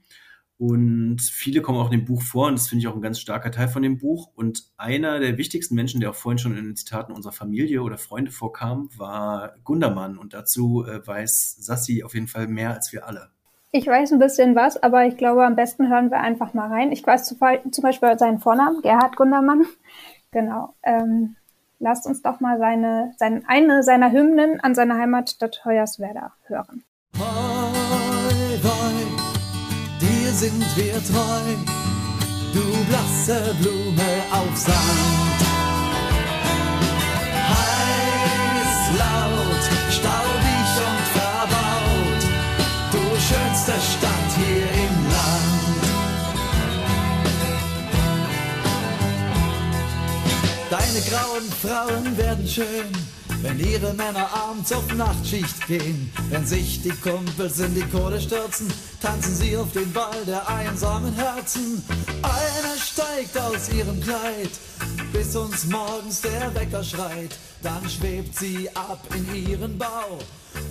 und 0.60 1.22
viele 1.22 1.62
kommen 1.64 1.80
auch 1.80 1.92
in 1.92 2.00
dem 2.00 2.06
Buch 2.06 2.22
vor 2.22 2.48
und 2.48 2.60
das 2.60 2.68
finde 2.68 2.82
ich 2.82 2.88
auch 2.88 2.96
ein 2.96 3.02
ganz 3.02 3.20
starker 3.20 3.52
Teil 3.52 3.68
von 3.70 3.82
dem 3.82 3.98
Buch. 3.98 4.32
Und 4.36 4.72
einer 4.78 5.20
der 5.20 5.38
wichtigsten 5.38 5.74
Menschen, 5.74 6.00
der 6.00 6.12
auch 6.12 6.16
vorhin 6.16 6.40
schon 6.40 6.58
in 6.58 6.66
den 6.66 6.76
Zitaten 6.76 7.12
unserer 7.12 7.34
Familie 7.34 7.82
oder 7.82 7.98
Freunde 7.98 8.32
vorkam, 8.32 8.90
war 8.96 9.56
Gundermann. 9.64 10.18
Und 10.18 10.34
dazu 10.34 10.86
äh, 10.86 11.06
weiß 11.06 11.56
Sassi 11.60 12.04
auf 12.04 12.14
jeden 12.14 12.28
Fall 12.28 12.48
mehr 12.48 12.74
als 12.74 12.94
wir 12.94 13.08
alle. 13.08 13.32
Ich 13.78 13.86
weiß 13.86 14.12
ein 14.12 14.18
bisschen 14.18 14.56
was, 14.56 14.82
aber 14.82 15.06
ich 15.06 15.18
glaube, 15.18 15.46
am 15.46 15.56
besten 15.56 15.88
hören 15.88 16.10
wir 16.10 16.20
einfach 16.20 16.56
mal 16.56 16.68
rein. 16.68 16.92
Ich 16.92 17.06
weiß 17.06 17.26
zum 17.26 17.38
Beispiel 17.84 18.18
seinen 18.18 18.40
Vornamen, 18.40 18.82
Gerhard 18.82 19.16
Gundermann. 19.16 19.66
Genau. 20.32 20.76
Ähm, 20.84 21.38
lasst 21.80 22.06
uns 22.06 22.22
doch 22.22 22.42
mal 22.42 22.60
seine, 22.60 23.14
seine, 23.18 23.44
eine 23.48 23.82
seiner 23.82 24.12
Hymnen 24.12 24.60
an 24.60 24.76
seine 24.76 24.96
Heimatstadt 24.96 25.64
Hoyerswerda 25.64 26.34
hören. 26.48 26.84
Hoi, 27.18 27.24
hoi, 28.62 29.06
dir 30.02 30.32
sind 30.34 30.60
wir 30.76 30.96
treu, 30.96 31.56
du 32.54 32.86
blasse 32.90 33.56
Blume 33.62 34.04
auf 34.34 34.58
Sand. 34.58 35.27
Deine 50.98 51.10
grauen 51.10 51.52
Frauen 51.62 52.18
werden 52.18 52.48
schön, 52.48 52.92
wenn 53.44 53.60
ihre 53.60 53.94
Männer 53.94 54.30
abends 54.34 54.74
auf 54.74 54.92
Nachtschicht 54.96 55.68
gehen. 55.68 56.12
Wenn 56.30 56.44
sich 56.44 56.82
die 56.82 56.90
Kumpels 56.90 57.60
in 57.60 57.76
die 57.76 57.84
Kohle 57.84 58.20
stürzen, 58.20 58.68
tanzen 59.00 59.36
sie 59.36 59.56
auf 59.58 59.72
den 59.74 59.94
Ball 59.94 60.26
der 60.26 60.48
einsamen 60.50 61.14
Herzen. 61.14 61.84
Einer 62.24 62.78
steigt 62.80 63.38
aus 63.38 63.70
ihrem 63.70 64.02
Kleid, 64.02 64.50
bis 65.14 65.36
uns 65.36 65.68
morgens 65.68 66.22
der 66.22 66.56
Wecker 66.56 66.84
schreit. 66.84 67.38
Dann 67.62 67.88
schwebt 67.88 68.36
sie 68.36 68.68
ab 68.74 69.00
in 69.14 69.36
ihren 69.36 69.78
Bau 69.78 70.18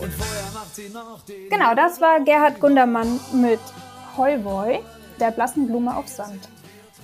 und 0.00 0.12
vorher 0.12 0.50
macht 0.54 0.74
sie 0.74 0.88
noch 0.88 1.20
den. 1.22 1.50
Genau, 1.50 1.72
das 1.76 2.00
war 2.00 2.18
Gerhard 2.24 2.58
Gundermann 2.58 3.20
mit 3.32 3.60
Heuboy, 4.16 4.80
der 5.20 5.30
blassen 5.30 5.68
Blume 5.68 5.96
auf 5.96 6.08
Sand. 6.08 6.48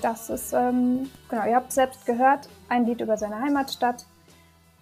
Das 0.01 0.29
ist, 0.29 0.53
ähm, 0.53 1.09
genau, 1.29 1.47
ihr 1.47 1.55
habt 1.55 1.73
selbst 1.73 2.05
gehört, 2.05 2.49
ein 2.73 2.87
Lied 2.87 3.01
über 3.01 3.17
seine 3.17 3.41
Heimatstadt. 3.41 4.07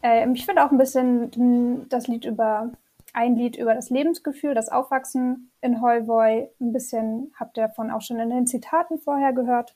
Ähm, 0.02 0.34
ich 0.34 0.46
finde 0.46 0.64
auch 0.64 0.70
ein 0.70 0.78
bisschen 0.78 1.88
das 1.88 2.06
Lied 2.06 2.24
über, 2.24 2.70
ein 3.12 3.36
Lied 3.36 3.56
über 3.56 3.74
das 3.74 3.90
Lebensgefühl, 3.90 4.54
das 4.54 4.70
Aufwachsen 4.70 5.50
in 5.60 5.82
Heuboy. 5.82 6.48
Ein 6.60 6.72
bisschen 6.72 7.34
habt 7.38 7.58
ihr 7.58 7.66
davon 7.66 7.90
auch 7.90 8.00
schon 8.00 8.20
in 8.20 8.30
den 8.30 8.46
Zitaten 8.46 8.98
vorher 8.98 9.32
gehört. 9.32 9.74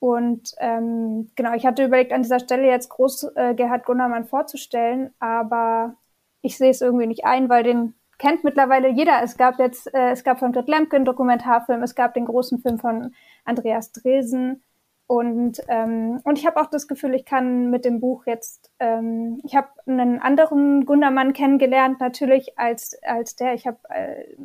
Und 0.00 0.54
ähm, 0.58 1.30
genau, 1.34 1.54
ich 1.54 1.66
hatte 1.66 1.84
überlegt, 1.84 2.12
an 2.12 2.22
dieser 2.22 2.40
Stelle 2.40 2.66
jetzt 2.66 2.88
groß 2.88 3.32
äh, 3.34 3.54
Gerhard 3.54 3.84
Gundermann 3.84 4.26
vorzustellen, 4.26 5.12
aber 5.18 5.96
ich 6.40 6.56
sehe 6.56 6.70
es 6.70 6.82
irgendwie 6.82 7.06
nicht 7.06 7.24
ein, 7.24 7.48
weil 7.48 7.64
den 7.64 7.94
kennt 8.18 8.44
mittlerweile 8.44 8.88
jeder. 8.88 9.22
Es 9.22 9.36
gab 9.36 9.58
jetzt, 9.58 9.92
äh, 9.94 10.10
es 10.10 10.22
gab 10.22 10.38
von 10.38 10.52
Grit 10.52 10.68
Lemke 10.68 10.96
einen 10.96 11.04
Dokumentarfilm, 11.04 11.82
es 11.82 11.96
gab 11.96 12.14
den 12.14 12.26
großen 12.26 12.60
Film 12.60 12.78
von 12.78 13.14
Andreas 13.44 13.92
Dresen. 13.92 14.62
Und, 15.08 15.62
ähm, 15.68 16.20
und 16.24 16.38
ich 16.38 16.46
habe 16.46 16.60
auch 16.60 16.66
das 16.66 16.86
Gefühl, 16.86 17.14
ich 17.14 17.24
kann 17.24 17.70
mit 17.70 17.86
dem 17.86 17.98
Buch 17.98 18.26
jetzt, 18.26 18.70
ähm, 18.78 19.40
ich 19.42 19.56
habe 19.56 19.68
einen 19.86 20.20
anderen 20.20 20.84
Gundermann 20.84 21.32
kennengelernt, 21.32 21.98
natürlich 21.98 22.58
als, 22.58 22.94
als 23.02 23.34
der. 23.34 23.54
Ich 23.54 23.66
hab, 23.66 23.90
äh, 23.90 24.36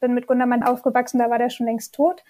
bin 0.00 0.12
mit 0.12 0.26
Gundermann 0.26 0.64
aufgewachsen, 0.64 1.20
da 1.20 1.30
war 1.30 1.38
der 1.38 1.48
schon 1.48 1.66
längst 1.66 1.94
tot. 1.94 2.24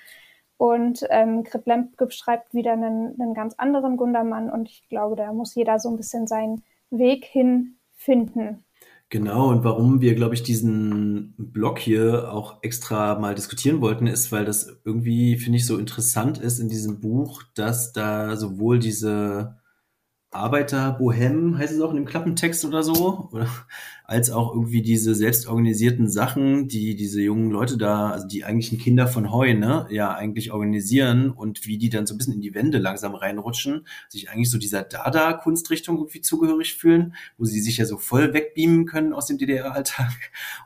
Und 0.58 1.06
ähm, 1.08 1.42
Grit 1.42 1.64
Lemke 1.64 2.10
schreibt 2.10 2.52
wieder 2.52 2.74
einen, 2.74 3.18
einen 3.18 3.32
ganz 3.32 3.54
anderen 3.54 3.96
Gundermann 3.96 4.50
und 4.50 4.68
ich 4.68 4.86
glaube, 4.90 5.16
da 5.16 5.32
muss 5.32 5.54
jeder 5.54 5.78
so 5.78 5.88
ein 5.88 5.96
bisschen 5.96 6.26
seinen 6.26 6.62
Weg 6.90 7.24
hin 7.24 7.78
finden. 7.96 8.62
Genau, 9.12 9.48
und 9.50 9.64
warum 9.64 10.00
wir, 10.00 10.14
glaube 10.14 10.36
ich, 10.36 10.44
diesen 10.44 11.34
Blog 11.36 11.80
hier 11.80 12.32
auch 12.32 12.62
extra 12.62 13.18
mal 13.18 13.34
diskutieren 13.34 13.80
wollten, 13.80 14.06
ist, 14.06 14.30
weil 14.30 14.44
das 14.44 14.80
irgendwie, 14.84 15.36
finde 15.36 15.58
ich, 15.58 15.66
so 15.66 15.78
interessant 15.78 16.38
ist 16.38 16.60
in 16.60 16.68
diesem 16.68 17.00
Buch, 17.00 17.42
dass 17.54 17.92
da 17.92 18.36
sowohl 18.36 18.78
diese 18.78 19.59
Arbeiter-Bohem, 20.32 21.58
heißt 21.58 21.72
es 21.72 21.80
auch 21.80 21.90
in 21.90 21.96
dem 21.96 22.04
Klappentext 22.04 22.64
oder 22.64 22.84
so, 22.84 23.28
oder, 23.32 23.48
als 24.04 24.30
auch 24.30 24.54
irgendwie 24.54 24.82
diese 24.82 25.14
selbstorganisierten 25.14 26.08
Sachen, 26.08 26.68
die 26.68 26.94
diese 26.94 27.20
jungen 27.20 27.50
Leute 27.50 27.76
da, 27.76 28.10
also 28.10 28.28
die 28.28 28.44
eigentlichen 28.44 28.78
Kinder 28.78 29.08
von 29.08 29.32
Heu, 29.32 29.54
ne, 29.54 29.86
ja 29.90 30.14
eigentlich 30.14 30.52
organisieren 30.52 31.30
und 31.30 31.66
wie 31.66 31.78
die 31.78 31.90
dann 31.90 32.06
so 32.06 32.14
ein 32.14 32.18
bisschen 32.18 32.34
in 32.34 32.40
die 32.40 32.54
Wände 32.54 32.78
langsam 32.78 33.14
reinrutschen, 33.14 33.86
sich 34.08 34.30
eigentlich 34.30 34.50
so 34.50 34.58
dieser 34.58 34.82
Dada-Kunstrichtung 34.82 35.96
irgendwie 35.96 36.20
zugehörig 36.20 36.76
fühlen, 36.76 37.14
wo 37.36 37.44
sie 37.44 37.60
sich 37.60 37.76
ja 37.78 37.84
so 37.84 37.98
voll 37.98 38.32
wegbeamen 38.32 38.86
können 38.86 39.12
aus 39.12 39.26
dem 39.26 39.38
DDR-Alltag 39.38 40.12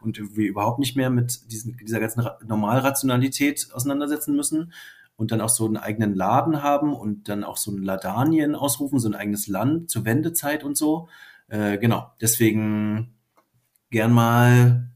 und 0.03 0.19
irgendwie 0.19 0.47
überhaupt 0.47 0.79
nicht 0.79 0.97
mehr 0.97 1.09
mit 1.09 1.51
diesen, 1.51 1.77
dieser 1.79 2.01
ganzen 2.01 2.27
Normalrationalität 2.47 3.69
auseinandersetzen 3.73 4.37
müssen 4.37 4.73
und 5.17 5.31
dann 5.31 5.41
auch 5.41 5.49
so 5.49 5.67
einen 5.67 5.77
eigenen 5.77 6.15
Laden 6.15 6.63
haben 6.63 6.95
und 6.95 7.29
dann 7.29 7.45
auch 7.45 7.57
so 7.57 7.71
ein 7.71 7.83
Ladanien 7.83 8.55
ausrufen, 8.55 8.99
so 8.99 9.09
ein 9.09 9.15
eigenes 9.15 9.47
Land 9.47 9.91
zur 9.91 10.05
Wendezeit 10.05 10.65
und 10.65 10.77
so. 10.77 11.09
Äh, 11.49 11.79
genau, 11.79 12.11
deswegen 12.21 13.15
gern 13.91 14.13
mal 14.13 14.89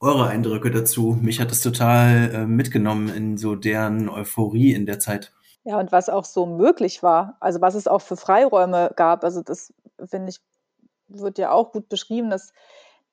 eure 0.00 0.28
Eindrücke 0.28 0.70
dazu. 0.70 1.18
Mich 1.20 1.40
hat 1.40 1.50
es 1.50 1.62
total 1.62 2.30
äh, 2.34 2.46
mitgenommen 2.46 3.08
in 3.08 3.38
so 3.38 3.54
deren 3.54 4.08
Euphorie 4.08 4.72
in 4.72 4.86
der 4.86 4.98
Zeit. 4.98 5.32
Ja, 5.64 5.78
und 5.78 5.92
was 5.92 6.10
auch 6.10 6.26
so 6.26 6.44
möglich 6.44 7.02
war, 7.02 7.38
also 7.40 7.62
was 7.62 7.74
es 7.74 7.88
auch 7.88 8.02
für 8.02 8.18
Freiräume 8.18 8.92
gab, 8.96 9.24
also 9.24 9.42
das 9.42 9.72
finde 10.04 10.28
ich, 10.28 10.40
wird 11.08 11.38
ja 11.38 11.52
auch 11.52 11.72
gut 11.72 11.88
beschrieben, 11.88 12.28
dass 12.28 12.52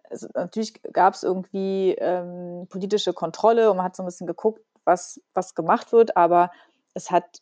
also 0.10 0.28
natürlich 0.34 0.82
gab 0.92 1.14
es 1.14 1.24
irgendwie 1.24 1.96
ähm, 1.98 2.68
politische 2.70 3.14
Kontrolle 3.14 3.72
und 3.72 3.78
man 3.78 3.86
hat 3.86 3.96
so 3.96 4.04
ein 4.04 4.06
bisschen 4.06 4.28
geguckt, 4.28 4.62
was, 4.92 5.22
was 5.34 5.56
gemacht 5.56 5.94
wird, 5.94 6.18
aber 6.18 6.52
es 6.94 7.10
hat 7.12 7.42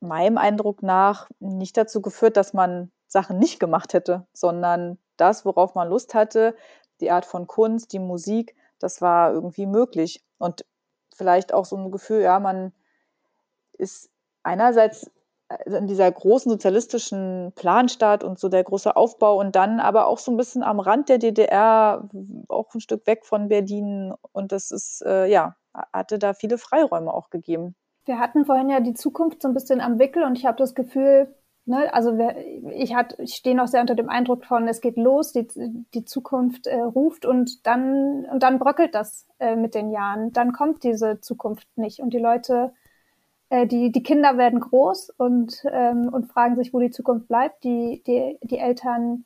meinem 0.00 0.36
Eindruck 0.36 0.82
nach 0.82 1.28
nicht 1.38 1.76
dazu 1.76 2.02
geführt, 2.02 2.36
dass 2.36 2.52
man 2.52 2.90
Sachen 3.06 3.38
nicht 3.38 3.60
gemacht 3.60 3.94
hätte, 3.94 4.26
sondern 4.32 4.98
das, 5.16 5.44
worauf 5.44 5.76
man 5.76 5.88
Lust 5.88 6.14
hatte, 6.14 6.56
die 7.00 7.12
Art 7.12 7.24
von 7.24 7.46
Kunst, 7.46 7.92
die 7.92 8.00
Musik, 8.00 8.56
das 8.80 9.00
war 9.00 9.32
irgendwie 9.32 9.66
möglich. 9.66 10.24
Und 10.38 10.64
vielleicht 11.14 11.54
auch 11.54 11.64
so 11.64 11.76
ein 11.76 11.92
Gefühl, 11.92 12.22
ja, 12.22 12.40
man 12.40 12.72
ist 13.78 14.10
einerseits 14.42 15.08
in 15.66 15.86
dieser 15.86 16.10
großen 16.10 16.50
sozialistischen 16.50 17.52
Planstadt 17.54 18.24
und 18.24 18.38
so 18.38 18.48
der 18.48 18.64
große 18.64 18.96
Aufbau 18.96 19.38
und 19.38 19.54
dann 19.54 19.80
aber 19.80 20.06
auch 20.06 20.18
so 20.18 20.30
ein 20.32 20.36
bisschen 20.36 20.62
am 20.62 20.80
Rand 20.80 21.08
der 21.08 21.18
DDR, 21.18 22.08
auch 22.48 22.74
ein 22.74 22.80
Stück 22.80 23.06
weg 23.06 23.26
von 23.26 23.48
Berlin. 23.48 24.14
Und 24.32 24.52
das 24.52 24.70
ist, 24.70 25.02
äh, 25.04 25.26
ja, 25.26 25.56
hatte 25.74 26.18
da 26.18 26.34
viele 26.34 26.58
Freiräume 26.58 27.12
auch 27.12 27.30
gegeben. 27.30 27.74
Wir 28.04 28.18
hatten 28.18 28.44
vorhin 28.44 28.68
ja 28.68 28.80
die 28.80 28.94
Zukunft 28.94 29.42
so 29.42 29.48
ein 29.48 29.54
bisschen 29.54 29.80
am 29.80 29.98
Wickel 29.98 30.24
und 30.24 30.36
ich 30.36 30.44
habe 30.44 30.58
das 30.58 30.74
Gefühl, 30.74 31.34
ne, 31.66 31.92
also 31.94 32.18
ich, 32.72 32.94
ich 33.18 33.34
stehe 33.34 33.56
noch 33.56 33.68
sehr 33.68 33.80
unter 33.80 33.94
dem 33.94 34.08
Eindruck 34.08 34.44
von, 34.44 34.66
es 34.66 34.80
geht 34.80 34.96
los, 34.96 35.32
die, 35.32 35.46
die 35.94 36.04
Zukunft 36.04 36.66
äh, 36.66 36.80
ruft 36.80 37.24
und 37.24 37.66
dann, 37.66 38.24
und 38.26 38.42
dann 38.42 38.58
bröckelt 38.58 38.94
das 38.94 39.26
äh, 39.38 39.54
mit 39.56 39.74
den 39.74 39.90
Jahren. 39.90 40.32
Dann 40.32 40.52
kommt 40.52 40.82
diese 40.82 41.20
Zukunft 41.20 41.68
nicht 41.76 42.00
und 42.00 42.12
die 42.12 42.18
Leute, 42.18 42.72
äh, 43.50 43.66
die, 43.66 43.92
die 43.92 44.02
Kinder 44.02 44.36
werden 44.36 44.60
groß 44.60 45.10
und, 45.10 45.64
ähm, 45.70 46.08
und 46.12 46.26
fragen 46.26 46.56
sich, 46.56 46.74
wo 46.74 46.80
die 46.80 46.90
Zukunft 46.90 47.28
bleibt. 47.28 47.62
Die, 47.62 48.02
die, 48.04 48.38
die 48.42 48.58
Eltern 48.58 49.24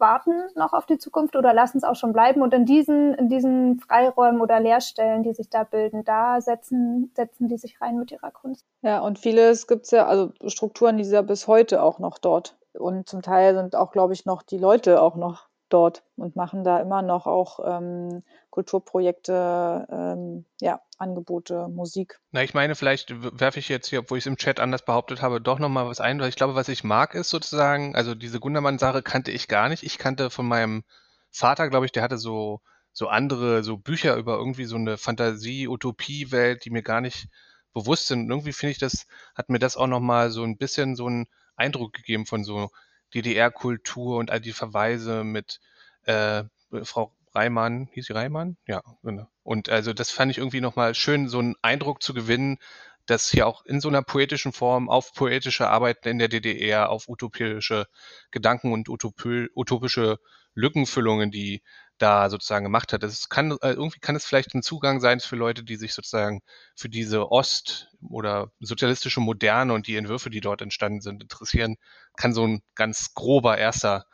warten 0.00 0.44
noch 0.54 0.72
auf 0.72 0.86
die 0.86 0.98
Zukunft 0.98 1.36
oder 1.36 1.52
lassen 1.52 1.78
es 1.78 1.84
auch 1.84 1.96
schon 1.96 2.12
bleiben. 2.12 2.42
Und 2.42 2.54
in 2.54 2.64
diesen, 2.64 3.14
in 3.14 3.28
diesen 3.28 3.80
Freiräumen 3.80 4.40
oder 4.40 4.60
Leerstellen, 4.60 5.22
die 5.22 5.34
sich 5.34 5.48
da 5.50 5.64
bilden, 5.64 6.04
da 6.04 6.40
setzen, 6.40 7.12
setzen 7.14 7.48
die 7.48 7.58
sich 7.58 7.80
rein 7.80 7.98
mit 7.98 8.10
ihrer 8.12 8.30
Kunst. 8.30 8.64
Ja, 8.82 9.00
und 9.00 9.18
vieles 9.18 9.66
gibt 9.66 9.84
es 9.84 9.90
ja, 9.90 10.06
also 10.06 10.32
Strukturen, 10.46 10.96
die 10.96 11.04
sind 11.04 11.14
ja 11.14 11.22
bis 11.22 11.48
heute 11.48 11.82
auch 11.82 11.98
noch 11.98 12.18
dort. 12.18 12.56
Und 12.72 13.08
zum 13.08 13.22
Teil 13.22 13.54
sind 13.54 13.74
auch, 13.74 13.92
glaube 13.92 14.12
ich, 14.12 14.24
noch 14.24 14.42
die 14.42 14.58
Leute 14.58 15.02
auch 15.02 15.16
noch 15.16 15.48
dort 15.68 16.02
und 16.16 16.36
machen 16.36 16.64
da 16.64 16.80
immer 16.80 17.02
noch 17.02 17.26
auch 17.26 17.60
ähm, 17.64 18.22
Kulturprojekte, 18.58 19.86
ähm, 19.88 20.44
ja, 20.60 20.80
Angebote, 20.96 21.68
Musik. 21.68 22.18
Na, 22.32 22.42
ich 22.42 22.54
meine, 22.54 22.74
vielleicht 22.74 23.12
werfe 23.38 23.60
ich 23.60 23.68
jetzt 23.68 23.86
hier, 23.86 24.00
obwohl 24.00 24.18
ich 24.18 24.22
es 24.22 24.26
im 24.26 24.36
Chat 24.36 24.58
anders 24.58 24.84
behauptet 24.84 25.22
habe, 25.22 25.40
doch 25.40 25.60
nochmal 25.60 25.86
was 25.86 26.00
ein, 26.00 26.18
weil 26.18 26.28
ich 26.28 26.34
glaube, 26.34 26.56
was 26.56 26.68
ich 26.68 26.82
mag, 26.82 27.14
ist 27.14 27.28
sozusagen, 27.28 27.94
also 27.94 28.16
diese 28.16 28.40
Gundermann-Sache 28.40 29.02
kannte 29.02 29.30
ich 29.30 29.46
gar 29.46 29.68
nicht. 29.68 29.84
Ich 29.84 29.96
kannte 29.96 30.28
von 30.28 30.48
meinem 30.48 30.82
Vater, 31.30 31.68
glaube 31.68 31.86
ich, 31.86 31.92
der 31.92 32.02
hatte 32.02 32.18
so, 32.18 32.60
so 32.92 33.06
andere, 33.06 33.62
so 33.62 33.76
Bücher 33.76 34.16
über 34.16 34.36
irgendwie 34.38 34.64
so 34.64 34.74
eine 34.74 34.98
Fantasie-Utopie-Welt, 34.98 36.64
die 36.64 36.70
mir 36.70 36.82
gar 36.82 37.00
nicht 37.00 37.28
bewusst 37.72 38.08
sind. 38.08 38.22
Und 38.22 38.30
irgendwie 38.30 38.52
finde 38.52 38.72
ich 38.72 38.78
das, 38.78 39.06
hat 39.36 39.50
mir 39.50 39.60
das 39.60 39.76
auch 39.76 39.86
nochmal 39.86 40.32
so 40.32 40.42
ein 40.42 40.56
bisschen 40.56 40.96
so 40.96 41.06
einen 41.06 41.28
Eindruck 41.54 41.92
gegeben 41.92 42.26
von 42.26 42.42
so 42.42 42.70
DDR-Kultur 43.14 44.16
und 44.16 44.32
all 44.32 44.40
die 44.40 44.52
Verweise 44.52 45.22
mit 45.22 45.60
äh, 46.06 46.42
Frau 46.82 47.14
Reimann, 47.34 47.88
hieß 47.92 48.06
sie 48.06 48.12
Reimann? 48.14 48.56
Ja, 48.66 48.82
genau. 49.02 49.28
Und 49.42 49.68
also 49.68 49.92
das 49.92 50.10
fand 50.10 50.30
ich 50.30 50.38
irgendwie 50.38 50.60
nochmal 50.60 50.94
schön, 50.94 51.28
so 51.28 51.38
einen 51.38 51.54
Eindruck 51.62 52.02
zu 52.02 52.14
gewinnen, 52.14 52.58
dass 53.06 53.30
hier 53.30 53.46
auch 53.46 53.64
in 53.64 53.80
so 53.80 53.88
einer 53.88 54.02
poetischen 54.02 54.52
Form 54.52 54.90
auf 54.90 55.14
poetische 55.14 55.68
Arbeiten 55.68 56.08
in 56.08 56.18
der 56.18 56.28
DDR, 56.28 56.90
auf 56.90 57.08
utopische 57.08 57.86
Gedanken 58.30 58.72
und 58.72 58.88
utopische 58.88 60.18
Lückenfüllungen, 60.54 61.30
die 61.30 61.62
da 61.98 62.30
sozusagen 62.30 62.64
gemacht 62.64 62.92
hat. 62.92 63.02
Das 63.02 63.28
kann, 63.28 63.52
äh, 63.62 63.72
irgendwie 63.72 63.98
kann 64.00 64.14
es 64.16 64.24
vielleicht 64.24 64.54
ein 64.54 64.62
Zugang 64.62 65.00
sein 65.00 65.20
für 65.20 65.36
Leute, 65.36 65.64
die 65.64 65.76
sich 65.76 65.94
sozusagen 65.94 66.40
für 66.76 66.88
diese 66.88 67.30
Ost- 67.30 67.88
oder 68.08 68.52
sozialistische 68.60 69.20
Moderne 69.20 69.72
und 69.72 69.86
die 69.86 69.96
Entwürfe, 69.96 70.30
die 70.30 70.40
dort 70.40 70.62
entstanden 70.62 71.00
sind, 71.00 71.22
interessieren. 71.22 71.76
Kann 72.16 72.34
so 72.34 72.46
ein 72.46 72.62
ganz 72.74 73.14
grober 73.14 73.58
erster 73.58 74.04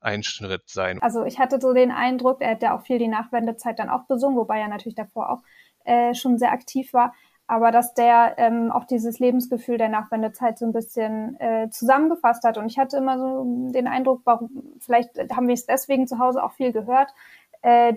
Einschnitt 0.00 0.62
sein. 0.66 1.00
Also 1.02 1.24
ich 1.24 1.38
hatte 1.38 1.60
so 1.60 1.72
den 1.72 1.90
Eindruck, 1.90 2.40
er 2.40 2.52
hat 2.52 2.62
ja 2.62 2.76
auch 2.76 2.82
viel 2.82 2.98
die 2.98 3.08
Nachwendezeit 3.08 3.78
dann 3.78 3.90
auch 3.90 4.04
besungen, 4.04 4.36
wobei 4.36 4.60
er 4.60 4.68
natürlich 4.68 4.94
davor 4.94 5.30
auch 5.30 5.42
äh, 5.84 6.14
schon 6.14 6.38
sehr 6.38 6.52
aktiv 6.52 6.92
war, 6.92 7.14
aber 7.46 7.72
dass 7.72 7.94
der 7.94 8.34
ähm, 8.36 8.70
auch 8.70 8.84
dieses 8.84 9.18
Lebensgefühl 9.18 9.78
der 9.78 9.88
Nachwendezeit 9.88 10.58
so 10.58 10.66
ein 10.66 10.72
bisschen 10.72 11.40
äh, 11.40 11.70
zusammengefasst 11.70 12.44
hat. 12.44 12.58
Und 12.58 12.66
ich 12.66 12.78
hatte 12.78 12.98
immer 12.98 13.18
so 13.18 13.70
den 13.72 13.88
Eindruck, 13.88 14.20
warum, 14.24 14.50
vielleicht 14.80 15.18
haben 15.34 15.48
wir 15.48 15.54
es 15.54 15.66
deswegen 15.66 16.06
zu 16.06 16.18
Hause 16.18 16.42
auch 16.42 16.52
viel 16.52 16.72
gehört, 16.72 17.12
äh, 17.62 17.94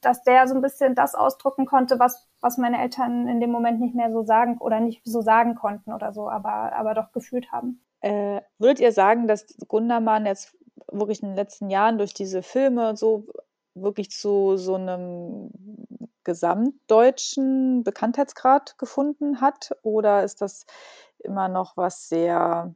dass 0.00 0.22
der 0.22 0.48
so 0.48 0.54
ein 0.54 0.62
bisschen 0.62 0.94
das 0.94 1.14
ausdrücken 1.14 1.66
konnte, 1.66 1.98
was, 1.98 2.28
was 2.40 2.58
meine 2.58 2.80
Eltern 2.80 3.28
in 3.28 3.40
dem 3.40 3.50
Moment 3.50 3.80
nicht 3.80 3.94
mehr 3.94 4.10
so 4.10 4.22
sagen 4.22 4.58
oder 4.58 4.80
nicht 4.80 5.02
so 5.04 5.20
sagen 5.20 5.54
konnten 5.54 5.92
oder 5.92 6.12
so, 6.12 6.28
aber, 6.28 6.72
aber 6.72 6.94
doch 6.94 7.12
gefühlt 7.12 7.52
haben. 7.52 7.80
Äh, 8.00 8.40
würdet 8.58 8.80
ihr 8.80 8.92
sagen, 8.92 9.28
dass 9.28 9.46
Gundermann 9.68 10.26
jetzt 10.26 10.56
wirklich 10.92 11.22
in 11.22 11.28
den 11.30 11.36
letzten 11.36 11.70
Jahren 11.70 11.98
durch 11.98 12.14
diese 12.14 12.42
Filme 12.42 12.96
so 12.96 13.26
wirklich 13.74 14.10
zu 14.10 14.56
so 14.56 14.74
einem 14.74 15.50
gesamtdeutschen 16.24 17.82
Bekanntheitsgrad 17.84 18.78
gefunden 18.78 19.40
hat? 19.40 19.72
Oder 19.82 20.24
ist 20.24 20.40
das 20.40 20.66
immer 21.18 21.48
noch 21.48 21.76
was 21.76 22.08
sehr 22.08 22.74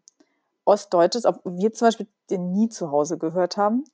Ostdeutsches, 0.64 1.26
ob 1.26 1.40
wir 1.44 1.72
zum 1.72 1.88
Beispiel 1.88 2.08
den 2.30 2.52
nie 2.52 2.68
zu 2.68 2.90
Hause 2.90 3.18
gehört 3.18 3.56
haben? 3.56 3.84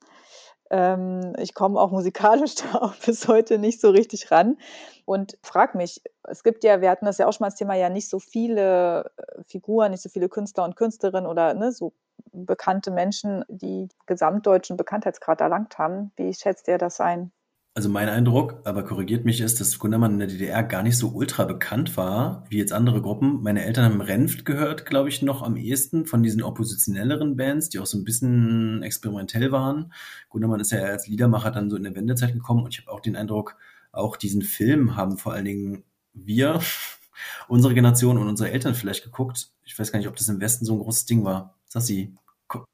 Ähm, 0.69 1.33
ich 1.37 1.53
komme 1.53 1.79
auch 1.79 1.91
musikalisch 1.91 2.55
da 2.73 2.79
auch 2.79 2.95
bis 2.95 3.27
heute 3.27 3.59
nicht 3.59 3.79
so 3.79 3.89
richtig 3.91 4.31
ran 4.31 4.57
und 5.05 5.37
frag 5.43 5.75
mich, 5.75 6.01
es 6.23 6.43
gibt 6.43 6.63
ja, 6.63 6.81
wir 6.81 6.89
hatten 6.89 7.05
das 7.05 7.17
ja 7.17 7.27
auch 7.27 7.33
schon 7.33 7.43
mal 7.43 7.49
als 7.49 7.55
Thema, 7.55 7.75
ja 7.75 7.89
nicht 7.89 8.09
so 8.09 8.19
viele 8.19 9.11
äh, 9.17 9.43
Figuren, 9.43 9.91
nicht 9.91 10.01
so 10.01 10.09
viele 10.09 10.29
Künstler 10.29 10.63
und 10.63 10.75
Künstlerinnen 10.75 11.29
oder 11.29 11.53
ne, 11.53 11.71
so 11.71 11.93
bekannte 12.31 12.91
Menschen, 12.91 13.43
die 13.47 13.87
gesamtdeutschen 14.05 14.77
Bekanntheitsgrad 14.77 15.41
erlangt 15.41 15.77
haben. 15.77 16.11
Wie 16.15 16.33
schätzt 16.33 16.67
ihr 16.67 16.77
das 16.77 16.99
ein? 16.99 17.31
Also 17.75 17.89
mein 17.89 18.07
Eindruck, 18.07 18.61
aber 18.65 18.83
korrigiert 18.83 19.25
mich, 19.25 19.41
ist, 19.41 19.59
dass 19.59 19.79
Gundermann 19.79 20.13
in 20.13 20.19
der 20.19 20.27
DDR 20.27 20.61
gar 20.61 20.83
nicht 20.83 20.95
so 20.95 21.09
ultra 21.09 21.45
bekannt 21.45 21.97
war, 21.97 22.45
wie 22.49 22.59
jetzt 22.59 22.71
andere 22.71 23.01
Gruppen. 23.01 23.41
Meine 23.41 23.65
Eltern 23.65 23.85
haben 23.85 24.01
Renft 24.01 24.45
gehört, 24.45 24.85
glaube 24.85 25.09
ich, 25.09 25.23
noch 25.23 25.41
am 25.41 25.55
ehesten 25.55 26.05
von 26.05 26.21
diesen 26.21 26.43
oppositionelleren 26.43 27.35
Bands, 27.35 27.69
die 27.69 27.79
auch 27.79 27.87
so 27.87 27.97
ein 27.97 28.03
bisschen 28.03 28.83
experimentell 28.83 29.51
waren. 29.51 29.91
Gundermann 30.29 30.59
ist 30.59 30.71
ja 30.71 30.83
als 30.83 31.07
Liedermacher 31.07 31.49
dann 31.49 31.71
so 31.71 31.75
in 31.75 31.83
der 31.83 31.95
Wendezeit 31.95 32.33
gekommen 32.33 32.63
und 32.63 32.75
ich 32.75 32.81
habe 32.81 32.91
auch 32.91 32.99
den 32.99 33.15
Eindruck, 33.15 33.57
auch 33.91 34.17
diesen 34.17 34.43
Film 34.43 34.95
haben 34.95 35.17
vor 35.17 35.33
allen 35.33 35.45
Dingen 35.45 35.83
wir, 36.13 36.59
unsere 37.47 37.73
Generation 37.73 38.19
und 38.19 38.27
unsere 38.27 38.51
Eltern 38.51 38.75
vielleicht 38.75 39.03
geguckt. 39.03 39.49
Ich 39.63 39.79
weiß 39.79 39.91
gar 39.91 39.97
nicht, 39.97 40.07
ob 40.07 40.15
das 40.15 40.29
im 40.29 40.41
Westen 40.41 40.65
so 40.65 40.73
ein 40.73 40.79
großes 40.79 41.05
Ding 41.05 41.25
war. 41.25 41.55
Sassi. 41.73 42.13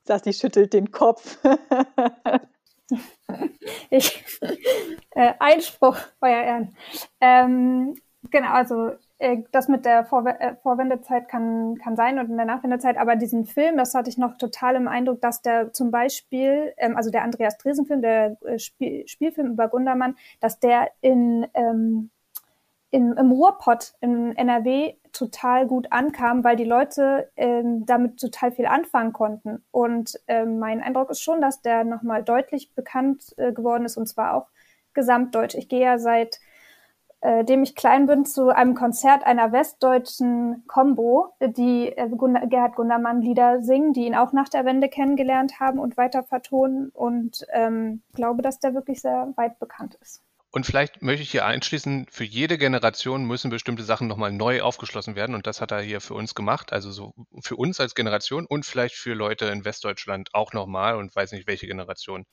Sassi 0.04 0.34
schüttelt 0.34 0.74
den 0.74 0.92
Kopf. 0.92 1.40
ich, 3.90 4.26
äh, 5.12 5.34
Einspruch, 5.40 5.96
Feuer 6.20 6.44
Ehren. 6.44 6.76
Ähm, 7.22 7.96
genau, 8.30 8.50
also 8.50 8.92
äh, 9.20 9.44
das 9.54 9.70
mit 9.70 9.86
der 9.86 10.04
Vorw 10.04 10.28
äh, 10.28 10.58
Vorwendezeit 10.58 11.30
kann, 11.30 11.78
kann 11.82 11.96
sein 11.96 12.20
und 12.20 12.30
in 12.30 12.36
der 12.36 12.46
Nachwendezeit, 12.46 12.98
aber 12.98 13.16
diesen 13.16 13.46
Film, 13.46 13.78
das 13.78 13.94
hatte 13.94 14.10
ich 14.10 14.18
noch 14.18 14.38
total 14.38 14.76
im 14.76 14.90
Eindruck, 14.90 15.22
dass 15.22 15.42
der 15.42 15.72
zum 15.72 15.92
Beispiel, 15.92 16.74
ähm, 16.76 16.98
also 16.98 17.10
der 17.10 17.24
Andreas 17.24 17.58
Dresen-Film, 17.58 18.02
der 18.02 18.36
äh, 18.44 18.60
Spiel 18.60 19.08
Spielfilm 19.08 19.52
über 19.52 19.70
Gundermann, 19.70 20.18
dass 20.42 20.60
der 20.60 20.92
in, 21.00 21.48
ähm, 21.54 22.12
in, 22.92 23.14
im 23.14 23.32
Ruhrpott 23.32 23.94
in 24.02 24.36
NRW 24.36 24.96
total 25.12 25.68
gut 25.68 25.92
ankam, 25.92 26.44
weil 26.44 26.56
die 26.56 26.64
Leute 26.64 27.32
ähm, 27.36 27.86
damit 27.86 28.20
total 28.20 28.52
viel 28.52 28.66
anfangen 28.66 29.14
konnten. 29.14 29.64
Und 29.72 30.20
ähm, 30.28 30.60
mein 30.60 30.82
Eindruck 30.82 31.10
ist 31.10 31.22
schon, 31.22 31.42
dass 31.42 31.62
der 31.62 31.84
nochmal 31.84 32.24
deutlich 32.24 32.74
bekannt 32.74 33.34
äh, 33.38 33.52
geworden 33.52 33.86
ist 33.86 33.98
und 33.98 34.08
zwar 34.08 34.36
auch 34.36 34.48
gesamtdeutsch. 34.94 35.56
Ich 35.56 35.70
gehe 35.70 35.82
ja 35.82 36.00
seit 36.00 36.40
äh, 37.22 37.44
dem 37.44 37.64
ich 37.64 37.76
klein 37.76 38.06
bin, 38.06 38.26
zu 38.26 38.50
einem 38.50 38.76
Konzert 38.76 39.26
einer 39.26 39.52
westdeutschen 39.52 40.64
Combo, 40.68 41.34
die 41.42 41.90
äh, 41.90 42.10
Gerhard 42.48 42.76
Gundermann 42.76 43.22
Lieder 43.22 43.62
singen, 43.62 43.94
die 43.94 44.06
ihn 44.06 44.16
auch 44.16 44.32
nach 44.32 44.50
der 44.50 44.66
Wende 44.66 44.88
kennengelernt 44.88 45.60
haben 45.60 45.80
und 45.80 45.98
weiter 45.98 46.24
vertonen. 46.24 46.90
Und 46.94 47.46
ähm, 47.52 48.04
glaube, 48.14 48.42
dass 48.42 48.60
der 48.60 48.74
wirklich 48.74 49.02
sehr 49.02 49.34
weit 49.36 49.60
bekannt 49.60 49.98
ist. 50.02 50.24
Und 50.52 50.66
vielleicht 50.66 51.04
möchte 51.04 51.22
ich 51.22 51.30
hier 51.30 51.46
einschließen, 51.46 52.08
für 52.10 52.24
jede 52.24 52.58
Generation 52.58 53.26
müssen 53.26 53.52
bestimmte 53.52 53.84
Sachen 53.84 54.08
nochmal 54.08 54.32
neu 54.32 54.62
aufgeschlossen 54.62 55.16
werden. 55.16 55.36
Und 55.36 55.46
das 55.46 55.62
hat 55.62 55.72
er 55.72 55.82
hier 55.82 56.02
für 56.02 56.16
uns 56.16 56.34
gemacht. 56.34 56.74
Also 56.74 56.92
so 56.92 57.14
für 57.42 57.56
uns 57.56 57.80
als 57.80 57.94
Generation 57.94 58.48
und 58.48 58.66
vielleicht 58.66 58.96
für 58.96 59.14
Leute 59.14 59.46
in 59.46 59.64
Westdeutschland 59.64 60.30
auch 60.34 60.54
nochmal 60.54 60.96
und 60.96 61.16
weiß 61.16 61.34
nicht 61.34 61.48
welche 61.48 61.68
Generation. 61.68 62.26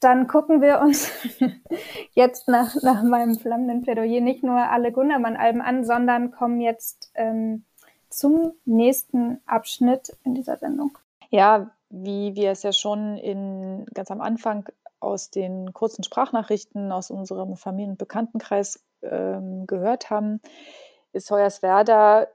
Dann 0.00 0.28
gucken 0.28 0.60
wir 0.60 0.80
uns 0.80 1.10
jetzt 2.12 2.46
nach, 2.46 2.76
nach 2.82 3.02
meinem 3.02 3.34
flammenden 3.36 3.82
Plädoyer 3.82 4.20
nicht 4.20 4.44
nur 4.44 4.56
alle 4.56 4.92
Gundermann-Alben 4.92 5.60
an, 5.60 5.84
sondern 5.84 6.30
kommen 6.30 6.60
jetzt 6.60 7.10
ähm, 7.14 7.64
zum 8.08 8.52
nächsten 8.64 9.40
Abschnitt 9.46 10.16
in 10.24 10.34
dieser 10.34 10.56
Sendung. 10.56 10.96
Ja, 11.30 11.72
wie 11.90 12.36
wir 12.36 12.52
es 12.52 12.62
ja 12.62 12.72
schon 12.72 13.16
in, 13.16 13.86
ganz 13.92 14.12
am 14.12 14.20
Anfang 14.20 14.68
aus 15.00 15.30
den 15.30 15.72
kurzen 15.72 16.02
Sprachnachrichten 16.02 16.92
aus 16.92 17.10
unserem 17.10 17.56
Familien- 17.56 17.92
und 17.92 17.98
Bekanntenkreis 17.98 18.84
ähm, 19.02 19.66
gehört 19.66 20.10
haben, 20.10 20.40
ist 21.12 21.30
Hoyerswerda 21.30 22.28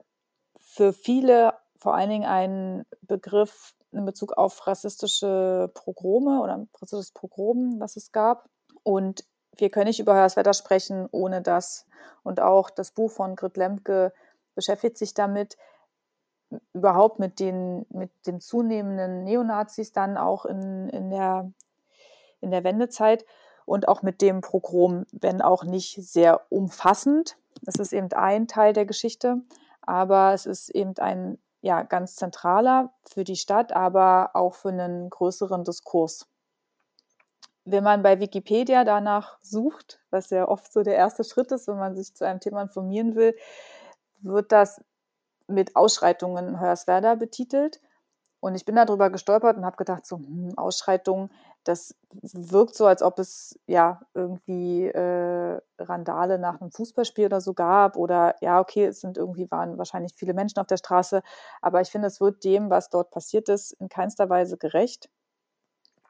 für 0.58 0.94
viele 0.94 1.54
vor 1.78 1.96
allen 1.96 2.10
Dingen 2.10 2.26
ein 2.26 2.86
Begriff 3.02 3.76
in 3.92 4.06
Bezug 4.06 4.34
auf 4.34 4.66
rassistische 4.66 5.70
Pogrome 5.74 6.42
oder 6.42 6.66
rassistisches 6.76 7.12
Pogrom, 7.12 7.80
was 7.80 7.98
es 7.98 8.12
gab. 8.12 8.50
Und 8.84 9.26
wir 9.58 9.70
können 9.70 9.88
nicht 9.88 10.00
über 10.00 10.14
Hoyerswerda 10.14 10.54
sprechen 10.54 11.08
ohne 11.12 11.42
das. 11.42 11.86
Und 12.24 12.40
auch 12.40 12.70
das 12.70 12.92
Buch 12.92 13.12
von 13.12 13.36
Grit 13.36 13.58
Lemke 13.58 14.14
beschäftigt 14.56 14.98
sich 14.98 15.14
damit, 15.14 15.58
überhaupt 16.74 17.20
mit 17.20 17.40
den, 17.40 17.86
mit 17.90 18.12
den 18.26 18.40
zunehmenden 18.40 19.24
Neonazis 19.24 19.92
dann 19.92 20.18
auch 20.18 20.46
in, 20.46 20.90
in 20.90 21.10
der 21.10 21.52
in 22.44 22.52
der 22.52 22.64
Wendezeit 22.64 23.26
und 23.66 23.88
auch 23.88 24.02
mit 24.02 24.22
dem 24.22 24.42
Pogrom, 24.42 25.06
wenn 25.12 25.42
auch 25.42 25.64
nicht 25.64 25.96
sehr 25.96 26.42
umfassend. 26.50 27.38
Es 27.66 27.76
ist 27.76 27.94
eben 27.94 28.12
ein 28.14 28.48
Teil 28.48 28.74
der 28.74 28.86
Geschichte, 28.86 29.42
aber 29.82 30.34
es 30.34 30.46
ist 30.46 30.70
eben 30.70 30.98
ein 30.98 31.38
ja, 31.62 31.84
ganz 31.84 32.16
zentraler 32.16 32.94
für 33.06 33.24
die 33.24 33.38
Stadt, 33.38 33.72
aber 33.74 34.32
auch 34.34 34.54
für 34.54 34.70
einen 34.70 35.10
größeren 35.10 35.64
Diskurs. 35.64 36.28
Wenn 37.64 37.86
man 37.86 38.04
bei 38.04 38.20
Wikipedia 38.20 38.84
danach 38.84 39.38
sucht, 39.42 40.02
was 40.10 40.30
ja 40.30 40.46
oft 40.46 40.72
so 40.74 40.84
der 40.84 40.96
erste 40.96 41.24
Schritt 41.24 41.54
ist, 41.54 41.70
wenn 41.70 41.78
man 41.78 41.96
sich 41.96 42.14
zu 42.14 42.26
einem 42.26 42.42
Thema 42.42 42.64
informieren 42.64 43.16
will, 43.16 43.34
wird 44.20 44.52
das 44.52 44.84
mit 45.48 45.78
Ausschreitungen 45.78 46.50
in 46.50 46.60
Hoyerswerda 46.60 47.16
betitelt. 47.16 47.80
Und 48.42 48.56
ich 48.56 48.66
bin 48.66 48.76
darüber 48.76 49.10
gestolpert 49.10 49.56
und 49.56 49.66
habe 49.66 49.78
gedacht, 49.78 50.06
so 50.06 50.18
hm, 50.18 50.58
Ausschreitungen, 50.58 51.32
das 51.64 51.96
wirkt 52.12 52.76
so, 52.76 52.86
als 52.86 53.02
ob 53.02 53.20
es 53.20 53.60
ja 53.68 54.02
irgendwie 54.14 54.86
äh, 54.86 55.60
Randale 55.80 56.38
nach 56.40 56.60
einem 56.60 56.72
Fußballspiel 56.72 57.26
oder 57.28 57.42
so 57.42 57.54
gab. 57.54 57.96
Oder 57.96 58.36
ja, 58.42 58.60
okay, 58.60 58.86
es 58.86 59.02
sind 59.02 59.18
irgendwie 59.18 59.50
waren 59.50 59.78
wahrscheinlich 59.78 60.14
viele 60.16 60.34
Menschen 60.34 60.60
auf 60.60 60.68
der 60.68 60.78
Straße. 60.78 61.22
Aber 61.62 61.82
ich 61.82 61.90
finde, 61.90 62.08
es 62.08 62.20
wird 62.20 62.44
dem, 62.44 62.70
was 62.70 62.90
dort 62.90 63.12
passiert 63.12 63.50
ist, 63.50 63.72
in 63.74 63.90
keinster 63.90 64.30
Weise 64.30 64.58
gerecht. 64.58 65.10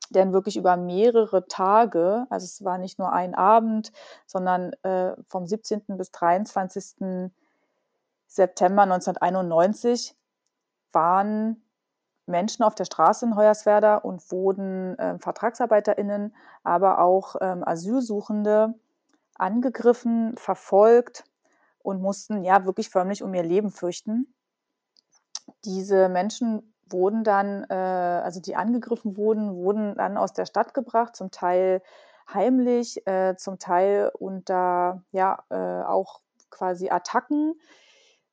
Denn 0.10 0.34
wirklich 0.34 0.58
über 0.58 0.78
mehrere 0.78 1.48
Tage, 1.48 2.26
also 2.30 2.46
es 2.46 2.64
war 2.64 2.78
nicht 2.78 3.00
nur 3.00 3.12
ein 3.14 3.36
Abend, 3.36 3.92
sondern 4.26 4.74
äh, 4.84 5.16
vom 5.28 5.46
17. 5.46 5.98
bis 5.98 6.12
23. 6.12 7.32
September 8.28 8.84
1991 8.84 10.16
waren 10.92 11.64
Menschen 12.26 12.64
auf 12.64 12.76
der 12.76 12.86
Straße 12.86 13.26
in 13.26 13.36
Hoyerswerda 13.36 13.98
und 13.98 14.32
wurden 14.32 14.98
äh, 14.98 15.18
VertragsarbeiterInnen, 15.20 16.34
aber 16.64 17.00
auch 17.00 17.36
ähm, 17.42 17.64
Asylsuchende 17.68 18.74
angegriffen, 19.36 20.36
verfolgt 20.38 21.26
und 21.80 22.02
mussten 22.02 22.44
ja 22.44 22.66
wirklich 22.66 22.90
förmlich 22.90 23.24
um 23.24 23.34
ihr 23.34 23.44
Leben 23.44 23.72
fürchten. 23.72 24.34
Diese 25.66 26.08
Menschen 26.08 26.74
wurden 26.90 27.24
dann, 27.24 27.66
äh, 27.70 27.74
also 27.74 28.40
die 28.40 28.56
angegriffen 28.56 29.18
wurden, 29.18 29.56
wurden 29.56 29.96
dann 29.96 30.18
aus 30.18 30.34
der 30.34 30.46
Stadt 30.46 30.74
gebracht, 30.74 31.16
zum 31.16 31.32
Teil 31.32 31.82
heimlich, 32.32 33.06
äh, 33.06 33.36
zum 33.36 33.60
Teil 33.60 34.12
unter 34.18 35.04
ja 35.12 35.44
äh, 35.50 35.84
auch 35.84 36.22
quasi 36.50 36.90
Attacken 36.90 37.60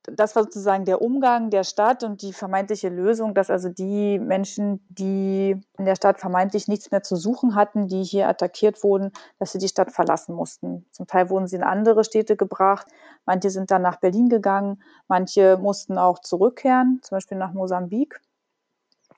das 0.05 0.35
war 0.35 0.45
sozusagen 0.45 0.85
der 0.85 1.03
Umgang 1.03 1.51
der 1.51 1.65
Stadt 1.65 2.03
und 2.03 2.23
die 2.23 2.33
vermeintliche 2.33 2.89
Lösung, 2.89 3.35
dass 3.35 3.51
also 3.51 3.69
die 3.69 4.19
Menschen, 4.19 4.85
die 4.89 5.61
in 5.79 5.85
der 5.85 5.95
Stadt 5.95 6.19
vermeintlich 6.19 6.69
nichts 6.69 6.91
mehr 6.91 7.03
zu 7.03 7.17
suchen 7.17 7.55
hatten, 7.55 7.87
die 7.87 8.03
hier 8.03 8.29
attackiert 8.29 8.83
wurden, 8.83 9.13
dass 9.39 9.53
sie 9.53 9.59
die 9.59 9.69
Stadt 9.69 9.93
verlassen 9.93 10.35
mussten. 10.35 10.87
Zum 10.93 11.07
Teil 11.07 11.29
wurden 11.29 11.47
sie 11.47 11.57
in 11.57 11.63
andere 11.63 12.05
Städte 12.05 12.37
gebracht, 12.37 12.87
manche 13.27 13.51
sind 13.51 13.71
dann 13.71 13.83
nach 13.83 13.97
Berlin 13.97 14.29
gegangen, 14.29 14.83
manche 15.07 15.59
mussten 15.59 15.99
auch 15.99 16.21
zurückkehren, 16.21 17.01
zum 17.03 17.17
Beispiel 17.17 17.37
nach 17.39 17.53
Mosambik, 17.53 18.21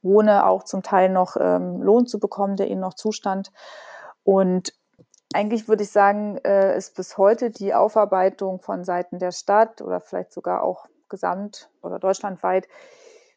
ohne 0.03 0.47
auch 0.47 0.65
zum 0.65 0.83
Teil 0.83 1.11
noch 1.11 1.37
ähm, 1.39 1.81
Lohn 1.81 2.07
zu 2.07 2.19
bekommen, 2.19 2.57
der 2.57 2.69
ihnen 2.69 2.81
noch 2.81 2.95
zustand. 2.95 3.53
Und 4.25 4.73
eigentlich 5.35 5.69
würde 5.69 5.83
ich 5.83 5.91
sagen, 5.91 6.39
äh, 6.39 6.77
ist 6.77 6.97
bis 6.97 7.19
heute 7.19 7.51
die 7.51 7.75
Aufarbeitung 7.75 8.61
von 8.61 8.85
Seiten 8.85 9.19
der 9.19 9.33
Stadt 9.33 9.83
oder 9.83 10.01
vielleicht 10.01 10.33
sogar 10.33 10.63
auch 10.63 10.87
gesamt 11.09 11.71
oder 11.83 11.99
deutschlandweit, 11.99 12.69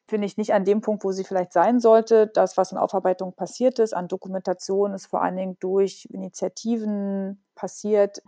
finde 0.08 0.28
ich 0.28 0.38
nicht 0.38 0.54
an 0.54 0.66
dem 0.66 0.82
Punkt, 0.82 1.04
wo 1.04 1.12
sie 1.12 1.24
vielleicht 1.24 1.54
sein 1.54 1.80
sollte. 1.80 2.28
Das, 2.28 2.58
was 2.58 2.72
in 2.72 2.78
Aufarbeitung 2.78 3.34
passiert 3.34 3.80
ist, 3.80 3.94
an 3.94 4.08
Dokumentation, 4.08 4.94
ist 4.94 5.08
vor 5.08 5.22
allen 5.22 5.36
Dingen 5.36 5.58
durch 5.60 6.08
Initiativen 6.12 7.44
passiert, 7.56 8.22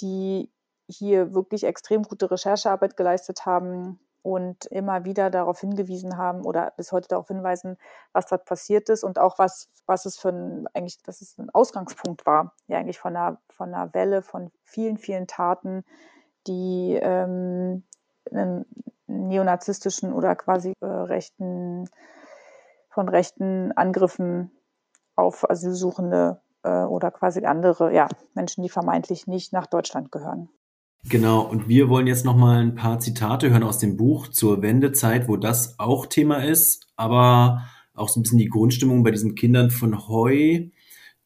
die 0.00 0.50
hier 0.88 1.34
wirklich 1.34 1.64
extrem 1.64 2.02
gute 2.02 2.30
Recherchearbeit 2.30 2.96
geleistet 2.96 3.46
haben, 3.46 3.98
und 4.24 4.64
immer 4.66 5.04
wieder 5.04 5.28
darauf 5.28 5.60
hingewiesen 5.60 6.16
haben 6.16 6.46
oder 6.46 6.72
bis 6.78 6.92
heute 6.92 7.08
darauf 7.08 7.28
hinweisen, 7.28 7.76
was 8.14 8.26
dort 8.26 8.46
passiert 8.46 8.88
ist 8.88 9.04
und 9.04 9.18
auch 9.18 9.38
was, 9.38 9.68
was 9.84 10.06
es 10.06 10.18
für 10.18 10.30
ein, 10.30 10.66
eigentlich, 10.72 11.02
dass 11.02 11.20
es 11.20 11.36
ein 11.36 11.50
Ausgangspunkt 11.50 12.24
war, 12.24 12.54
ja 12.66 12.78
eigentlich 12.78 12.98
von 12.98 13.14
einer, 13.14 13.38
von 13.50 13.74
einer 13.74 13.92
Welle 13.92 14.22
von 14.22 14.50
vielen, 14.62 14.96
vielen 14.96 15.26
Taten, 15.26 15.84
die 16.46 16.98
ähm, 17.02 17.84
einen 18.32 18.64
neonazistischen 19.06 20.14
oder 20.14 20.34
quasi 20.36 20.72
äh, 20.80 20.86
rechten, 20.86 21.90
von 22.88 23.10
rechten 23.10 23.72
Angriffen 23.72 24.50
auf 25.16 25.48
Asylsuchende 25.50 26.40
äh, 26.62 26.84
oder 26.84 27.10
quasi 27.10 27.44
andere, 27.44 27.92
ja, 27.92 28.08
Menschen, 28.32 28.62
die 28.62 28.70
vermeintlich 28.70 29.26
nicht 29.26 29.52
nach 29.52 29.66
Deutschland 29.66 30.10
gehören. 30.10 30.48
Genau, 31.06 31.42
und 31.42 31.68
wir 31.68 31.90
wollen 31.90 32.06
jetzt 32.06 32.24
nochmal 32.24 32.60
ein 32.60 32.74
paar 32.74 32.98
Zitate 32.98 33.50
hören 33.50 33.62
aus 33.62 33.78
dem 33.78 33.96
Buch 33.96 34.28
zur 34.28 34.62
Wendezeit, 34.62 35.28
wo 35.28 35.36
das 35.36 35.78
auch 35.78 36.06
Thema 36.06 36.44
ist, 36.44 36.86
aber 36.96 37.68
auch 37.92 38.08
so 38.08 38.18
ein 38.18 38.22
bisschen 38.22 38.38
die 38.38 38.48
Grundstimmung 38.48 39.02
bei 39.02 39.10
diesen 39.10 39.34
Kindern 39.34 39.70
von 39.70 40.08
Heu, 40.08 40.70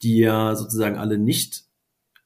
die 0.03 0.19
ja 0.19 0.57
sozusagen 0.57 0.99
alle 0.99 1.17
nicht 1.17 1.65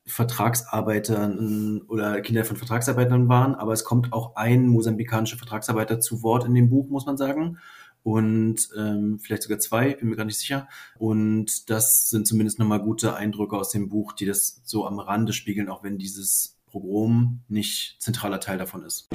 Vertragsarbeitern 0.07 1.83
oder 1.88 2.23
Kinder 2.23 2.45
von 2.45 2.57
Vertragsarbeitern 2.57 3.29
waren, 3.29 3.55
aber 3.55 3.73
es 3.75 3.85
kommt 3.85 4.12
auch 4.15 4.35
ein 4.35 4.67
mosambikanischer 4.67 5.37
Vertragsarbeiter 5.37 6.01
zu 6.01 6.23
Wort 6.23 6.47
in 6.47 6.55
dem 6.55 6.71
Buch, 6.71 6.88
muss 6.88 7.07
man 7.07 7.19
sagen. 7.19 7.59
Und 8.03 8.71
ähm, 8.77 9.21
vielleicht 9.21 9.45
sogar 9.45 9.61
zwei, 9.61 9.95
bin 9.95 10.09
mir 10.09 10.17
gar 10.17 10.25
nicht 10.25 10.38
sicher. 10.38 10.69
Und 10.99 11.71
das 11.71 12.11
sind 12.11 12.27
zumindest 12.27 12.59
nochmal 12.59 12.81
gute 12.81 13.15
Eindrücke 13.15 13.57
aus 13.57 13.71
dem 13.71 13.88
Buch, 13.88 14.12
die 14.12 14.27
das 14.27 14.61
so 14.65 14.87
am 14.87 14.99
Rande 14.99 15.33
spiegeln, 15.33 15.69
auch 15.69 15.85
wenn 15.85 15.99
dieses 15.99 16.59
Pogrom 16.73 17.41
nicht 17.49 17.97
zentraler 18.01 18.41
Teil 18.41 18.57
davon 18.57 18.83
ist. 18.83 19.09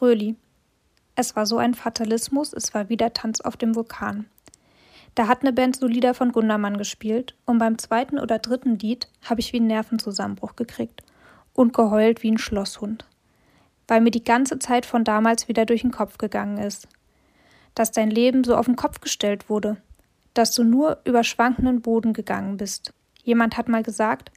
Röli. 0.00 0.36
Es 1.14 1.36
war 1.36 1.44
so 1.44 1.58
ein 1.58 1.74
Fatalismus, 1.74 2.54
es 2.54 2.72
war 2.72 2.88
wieder 2.88 3.12
Tanz 3.12 3.42
auf 3.42 3.58
dem 3.58 3.74
Vulkan. 3.74 4.24
Da 5.14 5.28
hat 5.28 5.42
eine 5.42 5.52
Band 5.52 5.76
so 5.76 5.86
Lieder 5.86 6.14
von 6.14 6.32
Gundermann 6.32 6.78
gespielt 6.78 7.34
und 7.44 7.58
beim 7.58 7.76
zweiten 7.76 8.18
oder 8.18 8.38
dritten 8.38 8.78
Lied 8.78 9.08
habe 9.28 9.40
ich 9.40 9.52
wie 9.52 9.58
einen 9.58 9.66
Nervenzusammenbruch 9.66 10.56
gekriegt 10.56 11.02
und 11.52 11.74
geheult 11.74 12.22
wie 12.22 12.30
ein 12.30 12.38
Schlosshund, 12.38 13.04
weil 13.88 14.00
mir 14.00 14.12
die 14.12 14.24
ganze 14.24 14.58
Zeit 14.58 14.86
von 14.86 15.04
damals 15.04 15.48
wieder 15.48 15.66
durch 15.66 15.82
den 15.82 15.90
Kopf 15.90 16.16
gegangen 16.16 16.56
ist. 16.56 16.88
Dass 17.74 17.92
dein 17.92 18.10
Leben 18.10 18.42
so 18.44 18.56
auf 18.56 18.66
den 18.66 18.76
Kopf 18.76 19.00
gestellt 19.00 19.50
wurde, 19.50 19.76
dass 20.38 20.52
du 20.52 20.62
nur 20.62 20.98
über 21.04 21.24
schwankenden 21.24 21.82
Boden 21.82 22.12
gegangen 22.12 22.58
bist. 22.58 22.94
Jemand 23.24 23.56
hat 23.56 23.68
mal 23.68 23.82
gesagt, 23.82 24.30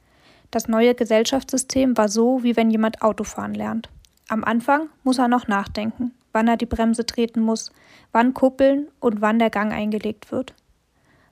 das 0.50 0.66
neue 0.66 0.96
Gesellschaftssystem 0.96 1.96
war 1.96 2.08
so, 2.08 2.42
wie 2.42 2.56
wenn 2.56 2.70
jemand 2.70 3.02
Autofahren 3.02 3.54
lernt. 3.54 3.88
Am 4.28 4.42
Anfang 4.42 4.88
muss 5.04 5.18
er 5.18 5.28
noch 5.28 5.46
nachdenken, 5.46 6.12
wann 6.32 6.48
er 6.48 6.56
die 6.56 6.66
Bremse 6.66 7.06
treten 7.06 7.40
muss, 7.40 7.70
wann 8.10 8.34
kuppeln 8.34 8.88
und 8.98 9.20
wann 9.20 9.38
der 9.38 9.50
Gang 9.50 9.72
eingelegt 9.72 10.32
wird. 10.32 10.54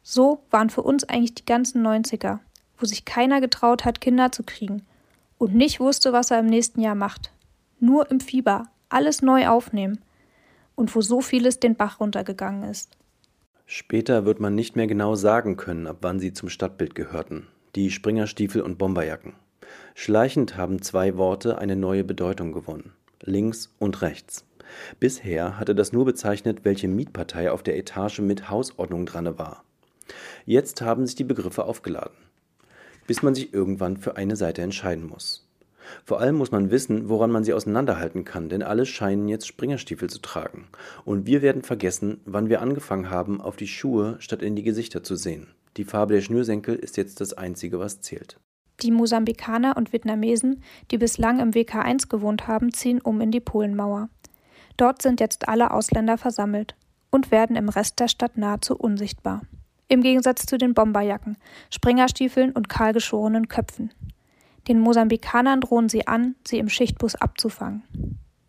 So 0.04 0.44
waren 0.50 0.70
für 0.70 0.82
uns 0.82 1.02
eigentlich 1.02 1.34
die 1.34 1.46
ganzen 1.46 1.84
90er, 1.84 2.38
wo 2.78 2.86
sich 2.86 3.04
keiner 3.04 3.40
getraut 3.40 3.84
hat, 3.84 4.00
Kinder 4.00 4.30
zu 4.30 4.44
kriegen 4.44 4.86
und 5.36 5.52
nicht 5.52 5.80
wusste, 5.80 6.12
was 6.12 6.30
er 6.30 6.38
im 6.38 6.46
nächsten 6.46 6.80
Jahr 6.80 6.94
macht. 6.94 7.32
Nur 7.80 8.08
im 8.10 8.20
Fieber, 8.20 8.68
alles 8.88 9.20
neu 9.20 9.48
aufnehmen 9.48 10.00
und 10.76 10.94
wo 10.94 11.00
so 11.00 11.20
vieles 11.20 11.58
den 11.58 11.74
Bach 11.74 11.98
runtergegangen 11.98 12.70
ist. 12.70 12.96
Später 13.72 14.24
wird 14.24 14.40
man 14.40 14.56
nicht 14.56 14.74
mehr 14.74 14.88
genau 14.88 15.14
sagen 15.14 15.56
können, 15.56 15.86
ab 15.86 15.98
wann 16.00 16.18
sie 16.18 16.32
zum 16.32 16.48
Stadtbild 16.48 16.96
gehörten, 16.96 17.46
die 17.76 17.92
Springerstiefel 17.92 18.62
und 18.62 18.78
Bomberjacken. 18.78 19.34
Schleichend 19.94 20.56
haben 20.56 20.82
zwei 20.82 21.16
Worte 21.16 21.56
eine 21.58 21.76
neue 21.76 22.02
Bedeutung 22.02 22.50
gewonnen: 22.50 22.94
links 23.22 23.72
und 23.78 24.02
rechts. 24.02 24.44
Bisher 24.98 25.56
hatte 25.56 25.76
das 25.76 25.92
nur 25.92 26.04
bezeichnet, 26.04 26.64
welche 26.64 26.88
Mietpartei 26.88 27.52
auf 27.52 27.62
der 27.62 27.78
Etage 27.78 28.18
mit 28.18 28.50
Hausordnung 28.50 29.06
dran 29.06 29.38
war. 29.38 29.62
Jetzt 30.46 30.82
haben 30.82 31.06
sich 31.06 31.14
die 31.14 31.22
Begriffe 31.22 31.64
aufgeladen, 31.64 32.16
bis 33.06 33.22
man 33.22 33.36
sich 33.36 33.54
irgendwann 33.54 33.98
für 33.98 34.16
eine 34.16 34.34
Seite 34.34 34.62
entscheiden 34.62 35.06
muss. 35.06 35.48
Vor 36.04 36.20
allem 36.20 36.36
muss 36.36 36.50
man 36.50 36.70
wissen, 36.70 37.08
woran 37.08 37.30
man 37.30 37.44
sie 37.44 37.52
auseinanderhalten 37.52 38.24
kann, 38.24 38.48
denn 38.48 38.62
alle 38.62 38.86
scheinen 38.86 39.28
jetzt 39.28 39.46
Springerstiefel 39.46 40.10
zu 40.10 40.20
tragen. 40.20 40.68
Und 41.04 41.26
wir 41.26 41.42
werden 41.42 41.62
vergessen, 41.62 42.20
wann 42.24 42.48
wir 42.48 42.60
angefangen 42.60 43.10
haben, 43.10 43.40
auf 43.40 43.56
die 43.56 43.68
Schuhe 43.68 44.16
statt 44.18 44.42
in 44.42 44.56
die 44.56 44.62
Gesichter 44.62 45.02
zu 45.02 45.16
sehen. 45.16 45.48
Die 45.76 45.84
Farbe 45.84 46.14
der 46.14 46.20
Schnürsenkel 46.20 46.74
ist 46.74 46.96
jetzt 46.96 47.20
das 47.20 47.32
Einzige, 47.32 47.78
was 47.78 48.00
zählt. 48.00 48.38
Die 48.82 48.90
Mosambikaner 48.90 49.76
und 49.76 49.92
Vietnamesen, 49.92 50.62
die 50.90 50.98
bislang 50.98 51.38
im 51.38 51.52
WK1 51.52 52.08
gewohnt 52.08 52.48
haben, 52.48 52.72
ziehen 52.72 53.00
um 53.00 53.20
in 53.20 53.30
die 53.30 53.40
Polenmauer. 53.40 54.08
Dort 54.76 55.02
sind 55.02 55.20
jetzt 55.20 55.48
alle 55.48 55.72
Ausländer 55.72 56.16
versammelt 56.16 56.74
und 57.10 57.30
werden 57.30 57.56
im 57.56 57.68
Rest 57.68 58.00
der 58.00 58.08
Stadt 58.08 58.38
nahezu 58.38 58.74
unsichtbar. 58.76 59.42
Im 59.88 60.02
Gegensatz 60.02 60.46
zu 60.46 60.56
den 60.56 60.72
Bomberjacken, 60.72 61.36
Springerstiefeln 61.68 62.52
und 62.52 62.68
kahlgeschorenen 62.68 63.48
Köpfen. 63.48 63.92
Den 64.70 64.78
Mosambikanern 64.78 65.60
drohen 65.60 65.88
sie 65.88 66.06
an, 66.06 66.36
sie 66.46 66.60
im 66.60 66.68
Schichtbus 66.68 67.16
abzufangen. 67.16 67.82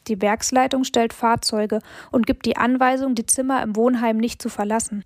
Die 0.08 0.22
Werksleitung 0.22 0.84
stellt 0.84 1.14
Fahrzeuge 1.14 1.80
und 2.12 2.28
gibt 2.28 2.46
die 2.46 2.58
Anweisung, 2.58 3.16
die 3.16 3.26
Zimmer 3.26 3.64
im 3.64 3.76
Wohnheim 3.76 4.18
nicht 4.18 4.40
zu 4.40 4.48
verlassen. 4.48 5.04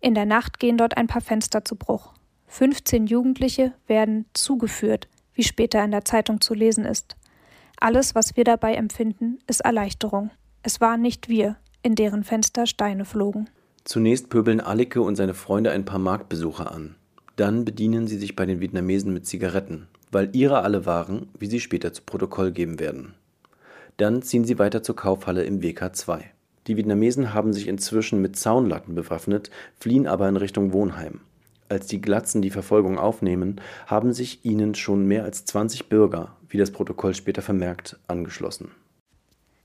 In 0.00 0.14
der 0.14 0.24
Nacht 0.24 0.58
gehen 0.58 0.78
dort 0.78 0.96
ein 0.96 1.06
paar 1.06 1.20
Fenster 1.20 1.66
zu 1.66 1.76
Bruch. 1.76 2.14
15 2.46 3.08
Jugendliche 3.08 3.74
werden 3.88 4.24
zugeführt, 4.32 5.06
wie 5.34 5.42
später 5.42 5.84
in 5.84 5.90
der 5.90 6.06
Zeitung 6.06 6.40
zu 6.40 6.54
lesen 6.54 6.86
ist. 6.86 7.16
Alles, 7.78 8.14
was 8.14 8.34
wir 8.34 8.44
dabei 8.44 8.74
empfinden, 8.74 9.40
ist 9.48 9.60
Erleichterung. 9.60 10.30
Es 10.62 10.80
waren 10.80 11.02
nicht 11.02 11.28
wir, 11.28 11.56
in 11.82 11.94
deren 11.94 12.24
Fenster 12.24 12.64
Steine 12.64 13.04
flogen. 13.04 13.50
Zunächst 13.84 14.30
pöbeln 14.30 14.62
Alike 14.62 15.02
und 15.02 15.16
seine 15.16 15.34
Freunde 15.34 15.72
ein 15.72 15.84
paar 15.84 15.98
Marktbesucher 15.98 16.72
an. 16.72 16.94
Dann 17.36 17.66
bedienen 17.66 18.06
sie 18.06 18.16
sich 18.16 18.34
bei 18.34 18.46
den 18.46 18.60
Vietnamesen 18.60 19.12
mit 19.12 19.26
Zigaretten, 19.26 19.88
weil 20.10 20.34
ihre 20.34 20.62
alle 20.62 20.86
waren, 20.86 21.28
wie 21.38 21.46
sie 21.46 21.60
später 21.60 21.92
zu 21.92 22.02
Protokoll 22.02 22.52
geben 22.52 22.78
werden. 22.78 23.14
Dann 23.96 24.22
ziehen 24.22 24.44
sie 24.44 24.58
weiter 24.58 24.82
zur 24.82 24.96
Kaufhalle 24.96 25.44
im 25.44 25.60
WK2. 25.60 26.20
Die 26.66 26.76
Vietnamesen 26.76 27.34
haben 27.34 27.52
sich 27.52 27.66
inzwischen 27.66 28.20
mit 28.20 28.36
Zaunlatten 28.36 28.94
bewaffnet, 28.94 29.50
fliehen 29.78 30.06
aber 30.06 30.28
in 30.28 30.36
Richtung 30.36 30.72
Wohnheim. 30.72 31.20
Als 31.68 31.86
die 31.86 32.00
Glatzen 32.00 32.40
die 32.40 32.50
Verfolgung 32.50 32.98
aufnehmen, 32.98 33.60
haben 33.86 34.12
sich 34.12 34.44
ihnen 34.44 34.74
schon 34.74 35.06
mehr 35.06 35.24
als 35.24 35.44
20 35.44 35.88
Bürger, 35.88 36.36
wie 36.48 36.58
das 36.58 36.70
Protokoll 36.70 37.14
später 37.14 37.42
vermerkt, 37.42 37.98
angeschlossen. 38.06 38.70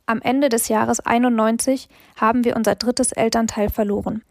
Am 0.05 0.21
Ende 0.21 0.49
des 0.49 0.67
Jahres 0.67 0.99
91 0.99 1.87
haben 2.17 2.43
wir 2.43 2.57
unser 2.57 2.75
drittes 2.75 3.13
Elternteil 3.13 3.69
verloren. 3.69 4.21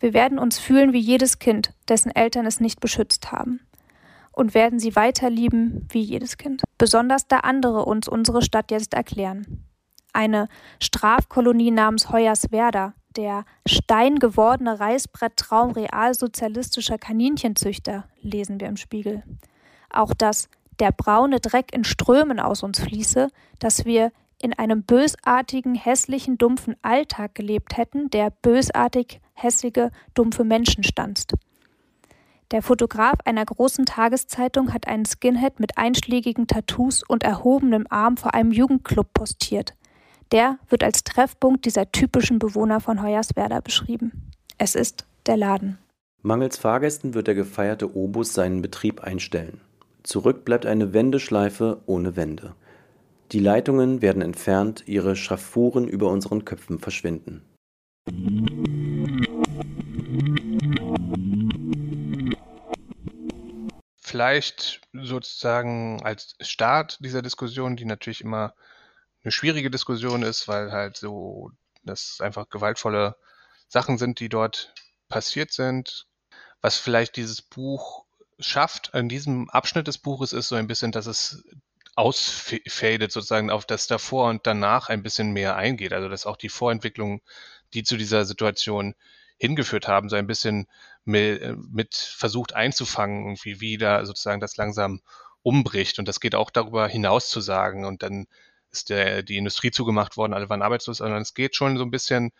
Wir 0.00 0.12
werden 0.12 0.38
uns 0.38 0.58
fühlen 0.58 0.92
wie 0.92 0.98
jedes 0.98 1.38
Kind, 1.38 1.72
dessen 1.88 2.14
Eltern 2.14 2.46
es 2.46 2.58
nicht 2.58 2.80
beschützt 2.80 3.30
haben. 3.30 3.60
Und 4.34 4.54
werden 4.54 4.80
sie 4.80 4.96
weiter 4.96 5.30
lieben 5.30 5.86
wie 5.90 6.02
jedes 6.02 6.36
Kind. 6.36 6.62
Besonders 6.76 7.28
da 7.28 7.38
andere 7.38 7.84
uns 7.84 8.08
unsere 8.08 8.42
Stadt 8.42 8.70
jetzt 8.70 8.94
erklären. 8.94 9.64
Eine 10.12 10.48
Strafkolonie 10.80 11.70
namens 11.70 12.10
Hoyerswerda, 12.10 12.94
der 13.16 13.44
steingewordene 13.66 14.80
Reißbretttraum 14.80 15.70
realsozialistischer 15.70 16.98
Kaninchenzüchter, 16.98 18.08
lesen 18.20 18.60
wir 18.60 18.68
im 18.68 18.76
Spiegel. 18.76 19.22
Auch 19.90 20.14
das 20.14 20.48
der 20.80 20.90
braune 20.90 21.40
Dreck 21.40 21.72
in 21.72 21.84
Strömen 21.84 22.40
aus 22.40 22.62
uns 22.62 22.80
fließe, 22.80 23.28
dass 23.60 23.84
wir 23.84 24.10
in 24.40 24.52
einem 24.52 24.82
bösartigen, 24.82 25.74
hässlichen, 25.74 26.38
dumpfen 26.38 26.76
Alltag 26.82 27.34
gelebt 27.34 27.76
hätten, 27.76 28.10
der 28.10 28.30
bösartig, 28.30 29.20
hässliche, 29.32 29.90
dumpfe 30.14 30.44
Menschen 30.44 30.84
stanzt. 30.84 31.34
Der 32.54 32.62
Fotograf 32.62 33.16
einer 33.24 33.44
großen 33.44 33.84
Tageszeitung 33.84 34.72
hat 34.72 34.86
einen 34.86 35.06
Skinhead 35.06 35.58
mit 35.58 35.76
einschlägigen 35.76 36.46
Tattoos 36.46 37.02
und 37.02 37.24
erhobenem 37.24 37.84
Arm 37.90 38.16
vor 38.16 38.32
einem 38.32 38.52
Jugendclub 38.52 39.12
postiert. 39.12 39.74
Der 40.30 40.60
wird 40.68 40.84
als 40.84 41.02
Treffpunkt 41.02 41.64
dieser 41.64 41.90
typischen 41.90 42.38
Bewohner 42.38 42.78
von 42.78 43.02
Hoyerswerda 43.02 43.58
beschrieben. 43.58 44.30
Es 44.56 44.76
ist 44.76 45.04
der 45.26 45.36
Laden. 45.36 45.78
Mangels 46.22 46.56
Fahrgästen 46.56 47.14
wird 47.14 47.26
der 47.26 47.34
gefeierte 47.34 47.96
Obus 47.96 48.34
seinen 48.34 48.62
Betrieb 48.62 49.02
einstellen. 49.02 49.60
Zurück 50.04 50.44
bleibt 50.44 50.64
eine 50.64 50.92
Wendeschleife 50.92 51.82
ohne 51.86 52.14
Wände. 52.14 52.54
Die 53.32 53.40
Leitungen 53.40 54.00
werden 54.00 54.22
entfernt, 54.22 54.84
ihre 54.86 55.16
Schraffuren 55.16 55.88
über 55.88 56.08
unseren 56.08 56.44
Köpfen 56.44 56.78
verschwinden. 56.78 57.42
Vielleicht 64.14 64.80
sozusagen 64.92 66.00
als 66.04 66.36
Start 66.40 66.98
dieser 67.00 67.20
Diskussion, 67.20 67.74
die 67.74 67.84
natürlich 67.84 68.20
immer 68.20 68.54
eine 69.24 69.32
schwierige 69.32 69.72
Diskussion 69.72 70.22
ist, 70.22 70.46
weil 70.46 70.70
halt 70.70 70.96
so, 70.96 71.50
das 71.82 72.20
einfach 72.20 72.48
gewaltvolle 72.48 73.16
Sachen 73.66 73.98
sind, 73.98 74.20
die 74.20 74.28
dort 74.28 74.72
passiert 75.08 75.50
sind. 75.50 76.06
Was 76.60 76.76
vielleicht 76.76 77.16
dieses 77.16 77.42
Buch 77.42 78.04
schafft, 78.38 78.94
in 78.94 79.08
diesem 79.08 79.50
Abschnitt 79.50 79.88
des 79.88 79.98
Buches 79.98 80.32
ist 80.32 80.46
so 80.46 80.54
ein 80.54 80.68
bisschen, 80.68 80.92
dass 80.92 81.06
es 81.06 81.42
ausfadet 81.96 83.10
sozusagen 83.10 83.50
auf 83.50 83.66
das 83.66 83.88
davor 83.88 84.30
und 84.30 84.46
danach 84.46 84.90
ein 84.90 85.02
bisschen 85.02 85.32
mehr 85.32 85.56
eingeht. 85.56 85.92
Also 85.92 86.08
dass 86.08 86.24
auch 86.24 86.36
die 86.36 86.50
Vorentwicklungen, 86.50 87.20
die 87.72 87.82
zu 87.82 87.96
dieser 87.96 88.24
Situation 88.26 88.94
hingeführt 89.38 89.88
haben, 89.88 90.08
so 90.08 90.14
ein 90.14 90.28
bisschen 90.28 90.68
mit, 91.04 91.42
äh, 91.42 91.54
mit 91.70 91.94
versucht 91.94 92.54
einzufangen, 92.54 93.24
irgendwie 93.24 93.60
wie 93.60 93.78
da 93.78 94.04
sozusagen 94.06 94.40
das 94.40 94.56
langsam 94.56 95.00
umbricht. 95.42 95.98
Und 95.98 96.08
das 96.08 96.20
geht 96.20 96.34
auch 96.34 96.50
darüber 96.50 96.88
hinaus 96.88 97.28
zu 97.28 97.40
sagen. 97.40 97.84
Und 97.84 98.02
dann 98.02 98.26
ist 98.70 98.90
der, 98.90 99.22
die 99.22 99.36
Industrie 99.36 99.70
zugemacht 99.70 100.16
worden, 100.16 100.34
alle 100.34 100.48
waren 100.48 100.62
arbeitslos, 100.62 100.98
sondern 100.98 101.22
es 101.22 101.34
geht 101.34 101.56
schon 101.56 101.76
so 101.76 101.84
ein 101.84 101.90
bisschen, 101.90 102.32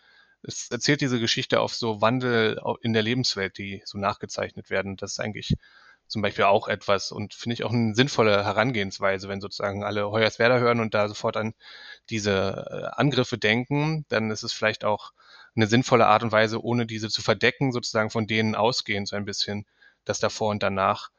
es 0.43 0.69
erzählt 0.69 1.01
diese 1.01 1.19
Geschichte 1.19 1.59
auf 1.61 1.73
so 1.75 2.01
Wandel 2.01 2.61
in 2.81 2.93
der 2.93 3.03
Lebenswelt, 3.03 3.57
die 3.57 3.81
so 3.85 3.97
nachgezeichnet 3.97 4.69
werden. 4.69 4.97
Das 4.97 5.13
ist 5.13 5.19
eigentlich 5.19 5.55
zum 6.07 6.21
Beispiel 6.21 6.45
auch 6.45 6.67
etwas 6.67 7.11
und 7.11 7.33
finde 7.33 7.55
ich 7.55 7.63
auch 7.63 7.71
eine 7.71 7.95
sinnvolle 7.95 8.43
Herangehensweise, 8.45 9.27
wenn 9.27 9.41
sozusagen 9.41 9.83
alle 9.83 10.09
Hoyerswerda 10.11 10.59
hören 10.59 10.79
und 10.79 10.93
da 10.93 11.07
sofort 11.07 11.37
an 11.37 11.53
diese 12.09 12.65
äh, 12.69 12.99
Angriffe 12.99 13.37
denken, 13.37 14.05
dann 14.09 14.29
ist 14.29 14.43
es 14.43 14.53
vielleicht 14.53 14.85
auch 14.85 15.13
eine 15.55 15.67
sinnvolle 15.67 16.07
Art 16.07 16.23
und 16.23 16.31
Weise, 16.31 16.63
ohne 16.63 16.85
diese 16.85 17.09
zu 17.09 17.21
verdecken, 17.21 17.71
sozusagen 17.71 18.09
von 18.09 18.27
denen 18.27 18.55
ausgehend 18.55 19.07
so 19.07 19.15
ein 19.15 19.25
bisschen 19.25 19.65
das 20.03 20.19
davor 20.19 20.51
und 20.51 20.63
danach 20.63 21.09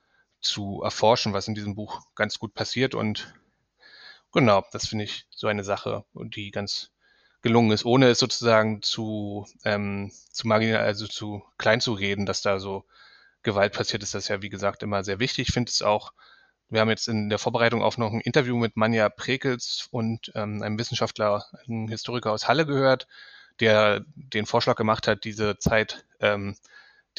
zu 0.40 0.82
erforschen, 0.82 1.32
was 1.32 1.48
in 1.48 1.54
diesem 1.54 1.74
Buch 1.74 2.02
ganz 2.14 2.38
gut 2.38 2.54
passiert 2.54 2.94
und 2.94 3.34
genau, 4.32 4.64
das 4.72 4.86
finde 4.86 5.04
ich 5.04 5.26
so 5.30 5.46
eine 5.46 5.64
Sache, 5.64 6.04
die 6.14 6.50
ganz 6.50 6.90
gelungen 7.42 7.70
ist, 7.70 7.84
ohne 7.84 8.08
es 8.08 8.18
sozusagen 8.18 8.82
zu, 8.82 9.46
ähm, 9.64 10.10
zu 10.30 10.46
marginal, 10.46 10.82
also 10.82 11.06
zu 11.06 11.42
klein 11.58 11.80
zu 11.80 11.92
reden, 11.92 12.26
dass 12.26 12.42
da 12.42 12.58
so 12.58 12.84
Gewalt 13.42 13.72
passiert, 13.72 14.02
ist 14.02 14.14
das 14.14 14.28
ja, 14.28 14.42
wie 14.42 14.48
gesagt, 14.48 14.82
immer 14.82 15.04
sehr 15.04 15.20
wichtig. 15.20 15.48
Ich 15.48 15.54
finde 15.54 15.70
es 15.70 15.82
auch, 15.82 16.12
wir 16.68 16.80
haben 16.80 16.88
jetzt 16.90 17.08
in 17.08 17.28
der 17.28 17.38
Vorbereitung 17.38 17.82
auch 17.82 17.96
noch 17.96 18.12
ein 18.12 18.20
Interview 18.20 18.56
mit 18.56 18.76
Manja 18.76 19.08
Prekels 19.08 19.88
und 19.90 20.32
ähm, 20.34 20.62
einem 20.62 20.78
Wissenschaftler, 20.78 21.46
einem 21.66 21.88
Historiker 21.88 22.32
aus 22.32 22.48
Halle 22.48 22.66
gehört, 22.66 23.06
der 23.60 24.04
den 24.14 24.46
Vorschlag 24.46 24.76
gemacht 24.76 25.08
hat, 25.08 25.24
diese 25.24 25.58
Zeit, 25.58 26.04
ähm, 26.20 26.56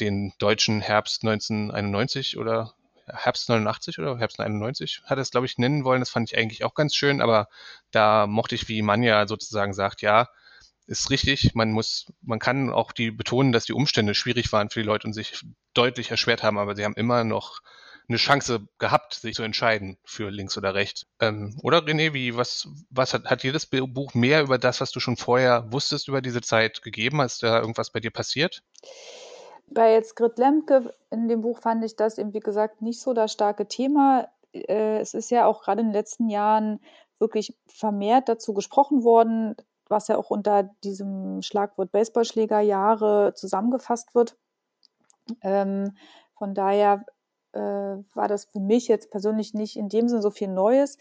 den 0.00 0.32
deutschen 0.38 0.80
Herbst 0.80 1.22
1991 1.24 2.38
oder 2.38 2.74
Herbst 3.06 3.48
89 3.48 3.98
oder 3.98 4.18
Herbst 4.18 4.38
91 4.38 5.02
hat 5.04 5.18
er 5.18 5.22
es, 5.22 5.30
glaube 5.30 5.46
ich, 5.46 5.58
nennen 5.58 5.84
wollen. 5.84 6.00
Das 6.00 6.10
fand 6.10 6.30
ich 6.30 6.38
eigentlich 6.38 6.64
auch 6.64 6.74
ganz 6.74 6.94
schön, 6.94 7.20
aber 7.20 7.48
da 7.90 8.26
mochte 8.26 8.54
ich, 8.54 8.68
wie 8.68 8.82
Manja 8.82 9.26
sozusagen 9.26 9.72
sagt, 9.72 10.02
ja, 10.02 10.28
ist 10.86 11.10
richtig. 11.10 11.54
Man 11.54 11.70
muss, 11.72 12.12
man 12.22 12.38
kann 12.38 12.70
auch 12.70 12.92
die 12.92 13.10
betonen, 13.10 13.52
dass 13.52 13.64
die 13.64 13.72
Umstände 13.72 14.14
schwierig 14.14 14.52
waren 14.52 14.70
für 14.70 14.80
die 14.80 14.86
Leute 14.86 15.06
und 15.06 15.12
sich 15.12 15.44
deutlich 15.74 16.10
erschwert 16.10 16.42
haben, 16.42 16.58
aber 16.58 16.76
sie 16.76 16.84
haben 16.84 16.94
immer 16.94 17.24
noch 17.24 17.60
eine 18.08 18.16
Chance 18.16 18.66
gehabt, 18.78 19.14
sich 19.14 19.34
zu 19.34 19.42
entscheiden 19.42 19.98
für 20.04 20.30
links 20.30 20.56
oder 20.56 20.74
rechts. 20.74 21.06
Ähm, 21.20 21.56
oder 21.62 21.78
René, 21.78 22.14
wie, 22.14 22.36
was, 22.36 22.68
was 22.90 23.12
hat, 23.12 23.26
hat 23.26 23.44
das 23.44 23.66
Buch 23.66 24.14
mehr 24.14 24.42
über 24.42 24.58
das, 24.58 24.80
was 24.80 24.90
du 24.90 25.00
schon 25.00 25.16
vorher 25.16 25.70
wusstest 25.72 26.08
über 26.08 26.22
diese 26.22 26.40
Zeit 26.40 26.82
gegeben? 26.82 27.20
Ist 27.20 27.42
da 27.42 27.60
irgendwas 27.60 27.90
bei 27.90 28.00
dir 28.00 28.10
passiert? 28.10 28.62
Bei 29.66 29.92
jetzt 29.92 30.16
Grit 30.16 30.38
Lemke 30.38 30.94
in 31.10 31.28
dem 31.28 31.42
Buch 31.42 31.60
fand 31.60 31.84
ich 31.84 31.96
das 31.96 32.16
eben, 32.16 32.32
wie 32.32 32.40
gesagt, 32.40 32.80
nicht 32.80 33.00
so 33.00 33.12
das 33.12 33.32
starke 33.32 33.68
Thema. 33.68 34.28
Äh, 34.52 35.00
es 35.00 35.12
ist 35.12 35.30
ja 35.30 35.46
auch 35.46 35.62
gerade 35.62 35.82
in 35.82 35.88
den 35.88 35.94
letzten 35.94 36.30
Jahren 36.30 36.80
wirklich 37.18 37.56
vermehrt 37.66 38.28
dazu 38.28 38.54
gesprochen 38.54 39.04
worden, 39.04 39.56
was 39.88 40.08
ja 40.08 40.16
auch 40.16 40.30
unter 40.30 40.70
diesem 40.84 41.42
Schlagwort 41.42 41.92
Baseballschlägerjahre 41.92 43.34
zusammengefasst 43.34 44.14
wird. 44.14 44.36
Ähm, 45.42 45.96
von 46.38 46.54
daher 46.54 47.04
äh, 47.52 47.58
war 47.60 48.28
das 48.28 48.46
für 48.46 48.60
mich 48.60 48.88
jetzt 48.88 49.10
persönlich 49.10 49.54
nicht 49.54 49.76
in 49.76 49.88
dem 49.88 50.08
Sinne 50.08 50.22
so 50.22 50.30
viel 50.30 50.48
Neues, 50.48 50.98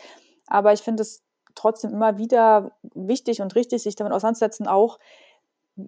aber 0.47 0.73
ich 0.73 0.81
finde 0.81 1.01
es 1.01 1.23
trotzdem 1.55 1.91
immer 1.91 2.17
wieder 2.17 2.71
wichtig 2.93 3.41
und 3.41 3.55
richtig, 3.55 3.83
sich 3.83 3.95
damit 3.95 4.13
auseinanderzusetzen, 4.13 4.67
auch 4.67 4.99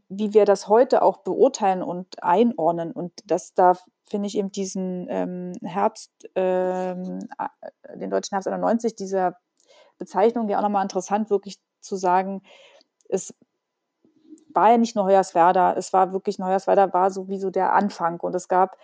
wie 0.07 0.33
wir 0.33 0.45
das 0.45 0.67
heute 0.67 1.01
auch 1.01 1.17
beurteilen 1.17 1.81
und 1.81 2.21
einordnen. 2.23 2.91
Und 2.91 3.11
das 3.25 3.53
da 3.53 3.73
finde 4.07 4.27
ich 4.27 4.37
eben 4.37 4.51
diesen 4.51 5.07
ähm, 5.09 5.53
Herbst, 5.63 6.11
ähm, 6.35 7.19
den 7.95 8.09
deutschen 8.09 8.35
Herbst 8.35 8.47
91, 8.47 8.95
dieser 8.95 9.37
Bezeichnung 9.97 10.49
ja 10.49 10.57
auch 10.57 10.63
nochmal 10.63 10.83
interessant, 10.83 11.29
wirklich 11.29 11.59
zu 11.81 11.95
sagen, 11.95 12.41
es 13.07 13.33
war 14.53 14.71
ja 14.71 14.77
nicht 14.77 14.95
nur 14.95 15.05
Hoyerswerda, 15.05 15.73
es 15.73 15.93
war 15.93 16.11
wirklich, 16.11 16.39
Hoyerswerda 16.39 16.93
war 16.93 17.11
sowieso 17.11 17.49
der 17.49 17.73
Anfang. 17.73 18.19
Und 18.19 18.35
es 18.35 18.47
gab 18.47 18.77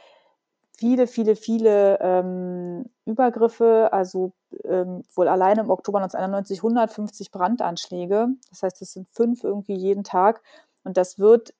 viele, 0.75 1.07
viele, 1.07 1.35
viele 1.35 1.99
ähm, 2.01 2.85
Übergriffe, 3.05 3.89
also 3.91 4.31
ähm, 4.63 5.03
wohl 5.13 5.27
alleine 5.27 5.61
im 5.61 5.69
Oktober 5.69 5.99
1991 5.99 6.59
150 6.59 7.31
Brandanschläge. 7.31 8.27
Das 8.49 8.63
heißt, 8.63 8.81
es 8.81 8.93
sind 8.93 9.07
fünf 9.09 9.43
irgendwie 9.43 9.75
jeden 9.75 10.03
Tag. 10.03 10.41
Und 10.83 10.97
das 10.97 11.19
wird 11.19 11.53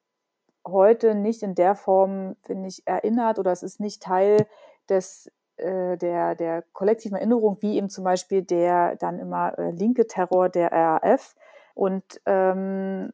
heute 0.68 1.16
nicht 1.16 1.44
in 1.44 1.56
der 1.56 1.76
Form, 1.76 2.36
finde 2.44 2.68
ich, 2.68 2.86
erinnert 2.86 3.40
oder 3.40 3.52
es 3.52 3.64
ist 3.64 3.80
nicht 3.80 4.02
Teil 4.02 4.48
des, 4.90 5.32
äh, 5.58 5.98
der, 5.98 6.36
der 6.36 6.64
kollektiven 6.74 7.18
Erinnerung, 7.18 7.58
wie 7.62 7.78
eben 7.78 7.90
zum 7.90 8.04
Beispiel 8.04 8.42
der 8.42 8.96
dann 8.98 9.20
immer 9.20 9.58
äh, 9.58 9.72
linke 9.72 10.08
Terror 10.08 10.50
der 10.50 10.72
RAF. 10.72 11.36
Und 11.74 12.22
ähm, 12.26 13.12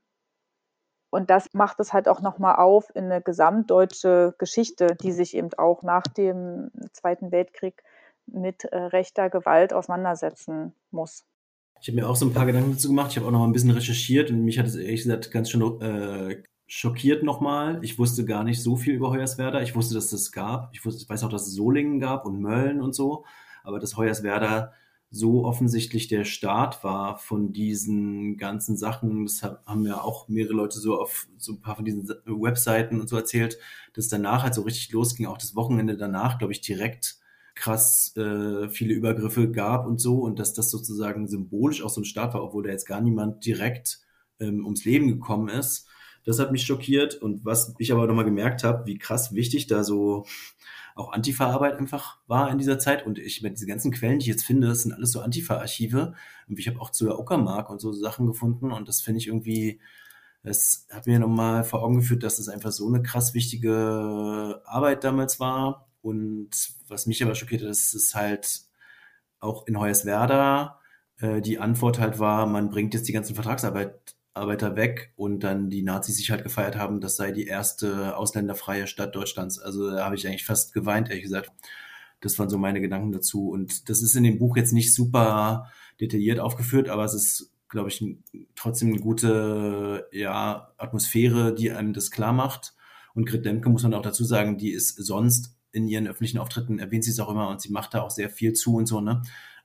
Und 1.12 1.30
das 1.30 1.53
macht 1.53 1.80
es 1.82 1.93
halt 1.93 2.07
auch 2.07 2.22
nochmal 2.22 2.55
auf 2.55 2.89
in 2.95 3.05
eine 3.05 3.22
gesamtdeutsche 3.22 4.34
Geschichte, 4.38 4.95
die 5.01 5.12
sich 5.12 5.36
eben 5.36 5.49
auch 5.57 5.84
nach 5.84 6.03
dem 6.03 6.72
Zweiten 6.93 7.32
Weltkrieg 7.32 7.84
mit 8.26 8.64
äh, 8.64 8.78
rechter 8.78 9.30
Gewalt 9.30 9.74
auseinandersetzen 9.74 10.74
muss. 10.89 11.26
Ich 11.82 11.89
habe 11.89 11.97
mir 11.97 12.07
auch 12.07 12.16
so 12.16 12.26
ein 12.26 12.34
paar 12.34 12.45
Gedanken 12.45 12.72
dazu 12.72 12.88
gemacht. 12.88 13.12
Ich 13.12 13.18
habe 13.18 13.28
auch 13.28 13.32
noch 13.32 13.39
mal 13.39 13.47
ein 13.47 13.51
bisschen 13.51 13.72
recherchiert 13.72 14.32
und 14.32 14.45
mich 14.45 14.57
hat 14.57 14.68
es 14.68 14.76
ehrlich 14.76 15.03
gesagt 15.03 15.32
ganz 15.32 15.49
schön 15.49 15.82
äh, 15.82 16.43
schockiert 16.66 17.24
nochmal. 17.24 17.80
Ich 17.84 17.99
wusste 17.99 18.24
gar 18.24 18.45
nicht 18.45 18.64
so 18.64 18.78
viel 18.78 18.93
über 18.93 19.09
Hoyerswerda. 19.09 19.62
Ich 19.62 19.76
wusste, 19.76 19.95
dass 19.95 20.05
es 20.05 20.12
das 20.12 20.32
gab. 20.32 20.70
Ich, 20.72 20.86
wusste, 20.86 21.03
ich 21.03 21.09
weiß 21.09 21.24
auch, 21.26 21.30
dass 21.30 21.45
es 21.45 21.55
Solingen 21.55 21.99
gab 21.99 22.26
und 22.26 22.39
Mölln 22.39 22.82
und 22.82 22.95
so. 22.95 23.26
Aber 23.64 23.80
dass 23.80 23.97
Hoyerswerda 23.97 24.72
so 25.12 25.43
offensichtlich 25.43 26.07
der 26.07 26.24
Start 26.24 26.86
war 26.86 27.18
von 27.18 27.51
diesen 27.51 28.38
ganzen 28.38 28.78
Sachen, 28.78 29.26
das 29.26 29.43
haben 29.43 29.86
ja 29.86 30.01
auch 30.01 30.30
mehrere 30.30 30.53
Leute 30.53 30.80
so 30.80 30.99
auf 30.99 31.28
so 31.38 31.51
ein 31.51 31.62
paar 31.62 31.76
von 31.76 31.84
diesen 31.84 32.07
Webseiten 32.26 33.01
und 33.01 33.09
so 33.09 33.18
erzählt, 33.18 33.57
dass 33.93 34.07
danach 34.07 34.43
halt 34.43 34.55
so 34.55 34.62
richtig 34.62 34.91
losging, 34.93 35.26
auch 35.26 35.38
das 35.38 35.53
Wochenende 35.55 35.97
danach, 35.97 36.38
glaube 36.38 36.53
ich, 36.53 36.62
direkt 36.62 37.20
krass 37.55 38.16
äh, 38.16 38.70
viele 38.70 38.93
Übergriffe 38.93 39.51
gab 39.51 39.86
und 39.86 39.99
so 39.99 40.22
und 40.22 40.39
dass 40.39 40.53
das 40.53 40.72
sozusagen 40.72 41.28
symbolisch 41.28 41.84
auch 41.84 41.89
so 41.89 41.99
ein 42.01 42.05
Start 42.05 42.34
war, 42.34 42.43
obwohl 42.43 42.64
da 42.64 42.70
jetzt 42.70 42.88
gar 42.88 43.01
niemand 43.01 43.45
direkt 43.45 43.99
ähm, 44.39 44.64
ums 44.64 44.86
Leben 44.86 45.09
gekommen 45.09 45.49
ist. 45.49 45.88
Das 46.26 46.39
hat 46.39 46.51
mich 46.51 46.63
schockiert. 46.63 47.15
Und 47.15 47.45
was 47.45 47.74
ich 47.80 47.91
aber 47.91 48.07
nochmal 48.07 48.26
gemerkt 48.26 48.63
habe, 48.63 48.86
wie 48.86 48.97
krass 48.97 49.34
wichtig 49.34 49.67
da 49.67 49.84
so 49.84 50.26
auch 50.95 51.13
Antifa-Arbeit 51.13 51.78
einfach 51.78 52.19
war 52.28 52.51
in 52.51 52.57
dieser 52.57 52.80
Zeit. 52.80 53.05
Und 53.05 53.17
ich 53.17 53.41
mit 53.41 53.53
diese 53.53 53.67
ganzen 53.67 53.91
Quellen, 53.91 54.19
die 54.19 54.24
ich 54.24 54.32
jetzt 54.32 54.45
finde, 54.45 54.67
das 54.67 54.84
sind 54.84 54.93
alles 54.93 55.11
so 55.11 55.22
Antifa-Archive. 55.22 56.13
Und 56.47 56.59
ich 56.59 56.67
habe 56.67 56.80
auch 56.80 56.91
zu 56.91 57.05
der 57.05 57.19
Uckermark 57.19 57.69
und 57.69 57.80
so 57.80 57.91
Sachen 57.93 58.28
gefunden. 58.28 58.72
Und 58.72 58.88
das 58.88 59.01
finde 59.01 59.19
ich 59.19 59.28
irgendwie 59.28 59.80
es 60.43 60.88
hat 60.91 61.05
mir 61.05 61.19
nochmal 61.19 61.63
vor 61.63 61.84
Augen 61.84 61.97
geführt, 61.97 62.24
dass 62.24 62.39
es 62.39 62.49
einfach 62.49 62.72
so 62.72 62.88
eine 62.88 63.03
krass 63.03 63.34
wichtige 63.34 64.61
Arbeit 64.65 65.03
damals 65.03 65.39
war. 65.39 65.88
Und 66.01 66.49
was 66.88 67.05
mich 67.05 67.24
aber 67.24 67.36
schockiert 67.36 67.61
hat, 67.61 67.69
ist 67.69 67.93
es 67.93 68.15
halt 68.15 68.61
auch 69.39 69.67
in 69.67 69.80
Hoyerswerda 69.80 70.80
äh, 71.22 71.41
die 71.41 71.59
Antwort 71.59 71.99
halt 71.99 72.19
war, 72.19 72.45
man 72.47 72.69
bringt 72.69 72.93
jetzt 72.93 73.07
die 73.07 73.13
ganzen 73.13 73.36
Vertragsarbeiter 74.34 74.75
weg 74.75 75.13
und 75.15 75.41
dann 75.41 75.69
die 75.69 75.84
Nazis 75.84 76.17
sich 76.17 76.32
halt 76.32 76.43
gefeiert 76.43 76.75
haben, 76.75 77.01
das 77.01 77.15
sei 77.15 77.32
die 77.32 77.47
erste 77.47 78.15
ausländerfreie 78.15 78.88
Stadt 78.88 79.15
Deutschlands. 79.15 79.59
Also 79.59 79.91
da 79.91 80.05
habe 80.05 80.15
ich 80.15 80.27
eigentlich 80.27 80.45
fast 80.45 80.73
geweint, 80.73 81.09
ehrlich 81.09 81.23
gesagt. 81.23 81.51
Das 82.21 82.38
waren 82.38 82.49
so 82.49 82.57
meine 82.57 82.82
Gedanken 82.82 83.11
dazu. 83.11 83.49
Und 83.49 83.89
das 83.89 84.01
ist 84.01 84.15
in 84.15 84.23
dem 84.23 84.38
Buch 84.38 84.55
jetzt 84.55 84.73
nicht 84.73 84.93
super 84.93 85.71
detailliert 85.99 86.39
aufgeführt, 86.39 86.88
aber 86.88 87.03
es 87.03 87.13
ist, 87.13 87.51
glaube 87.67 87.89
ich, 87.89 88.03
trotzdem 88.55 88.89
eine 88.89 88.99
gute 88.99 90.07
ja, 90.11 90.71
Atmosphäre, 90.77 91.53
die 91.53 91.71
einem 91.71 91.93
das 91.93 92.11
klar 92.11 92.34
macht. 92.34 92.73
Und 93.13 93.25
Grit 93.25 93.45
Lemke 93.45 93.69
muss 93.69 93.84
man 93.84 93.93
auch 93.93 94.01
dazu 94.01 94.23
sagen, 94.23 94.57
die 94.57 94.71
ist 94.71 94.95
sonst 94.95 95.55
in 95.73 95.88
ihren 95.88 96.07
öffentlichen 96.07 96.38
Auftritten 96.38 96.79
erwähnt 96.79 97.05
sie 97.05 97.11
es 97.11 97.19
auch 97.19 97.29
immer 97.29 97.49
und 97.49 97.61
sie 97.61 97.71
macht 97.71 97.93
da 97.93 98.01
auch 98.01 98.11
sehr 98.11 98.29
viel 98.29 98.53
zu 98.53 98.75
und 98.75 98.88
so, 98.88 98.99
ne? 98.99 99.21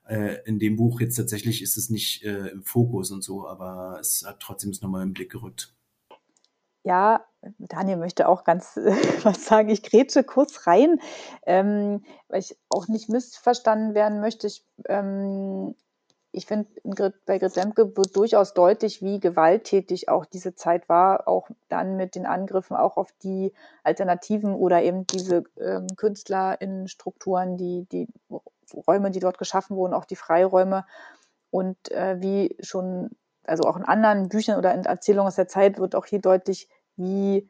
Äh, 0.09 0.39
in 0.45 0.59
dem 0.59 0.77
Buch 0.77 1.01
jetzt 1.01 1.17
tatsächlich 1.17 1.63
ist 1.63 1.77
es 1.77 1.91
nicht 1.91 2.23
äh, 2.25 2.49
im 2.49 2.63
Fokus 2.63 3.11
und 3.11 3.23
so, 3.23 3.47
aber 3.47 3.99
es 4.01 4.25
hat 4.27 4.41
trotzdem 4.41 4.71
es 4.71 4.81
nochmal 4.81 5.03
im 5.03 5.13
Blick 5.13 5.31
gerückt. 5.31 5.75
Ja, 6.85 7.27
Daniel 7.59 7.97
möchte 7.97 8.29
auch 8.29 8.45
ganz 8.45 8.77
äh, 8.77 8.93
was 9.25 9.45
sagen. 9.45 9.69
Ich 9.69 9.83
grätsche 9.83 10.23
kurz 10.23 10.69
rein, 10.69 11.01
ähm, 11.45 12.05
weil 12.29 12.41
ich 12.41 12.57
auch 12.69 12.87
nicht 12.87 13.09
missverstanden 13.09 13.95
werden 13.95 14.21
möchte. 14.21 14.47
Ich 14.47 14.65
ähm, 14.89 15.75
ich 16.37 16.45
finde, 16.45 16.68
bei 17.24 17.39
Grit 17.39 17.57
Lemke 17.57 17.97
wird 17.97 18.14
durchaus 18.14 18.53
deutlich, 18.53 19.01
wie 19.01 19.20
gewalttätig 19.20 20.11
auch 20.11 20.26
diese 20.26 20.55
Zeit 20.55 20.87
war, 20.87 21.26
auch 21.26 21.49
dann 21.70 21.97
mit 21.97 22.14
den 22.14 22.26
Angriffen 22.26 22.76
auch 22.76 22.99
auf 22.99 23.11
die 23.22 23.55
Alternativen 23.84 24.55
oder 24.55 24.82
eben 24.82 25.07
diese 25.07 25.45
ähm, 25.59 25.87
KünstlerInnen-Strukturen, 25.97 27.57
die, 27.57 27.87
die 27.91 28.07
Räume, 28.87 29.11
die 29.11 29.20
dort 29.20 29.39
geschaffen 29.39 29.78
wurden, 29.78 29.95
auch 29.95 30.05
die 30.05 30.14
Freiräume. 30.14 30.84
Und 31.51 31.91
äh, 31.91 32.20
wie 32.20 32.55
schon, 32.61 33.12
also 33.45 33.62
auch 33.62 33.78
in 33.78 33.84
anderen 33.84 34.28
Büchern 34.28 34.59
oder 34.59 34.74
in 34.74 34.84
Erzählungen 34.84 35.28
aus 35.28 35.37
der 35.37 35.49
Zeit 35.49 35.78
wird 35.78 35.95
auch 35.95 36.05
hier 36.05 36.20
deutlich, 36.20 36.68
wie 36.97 37.49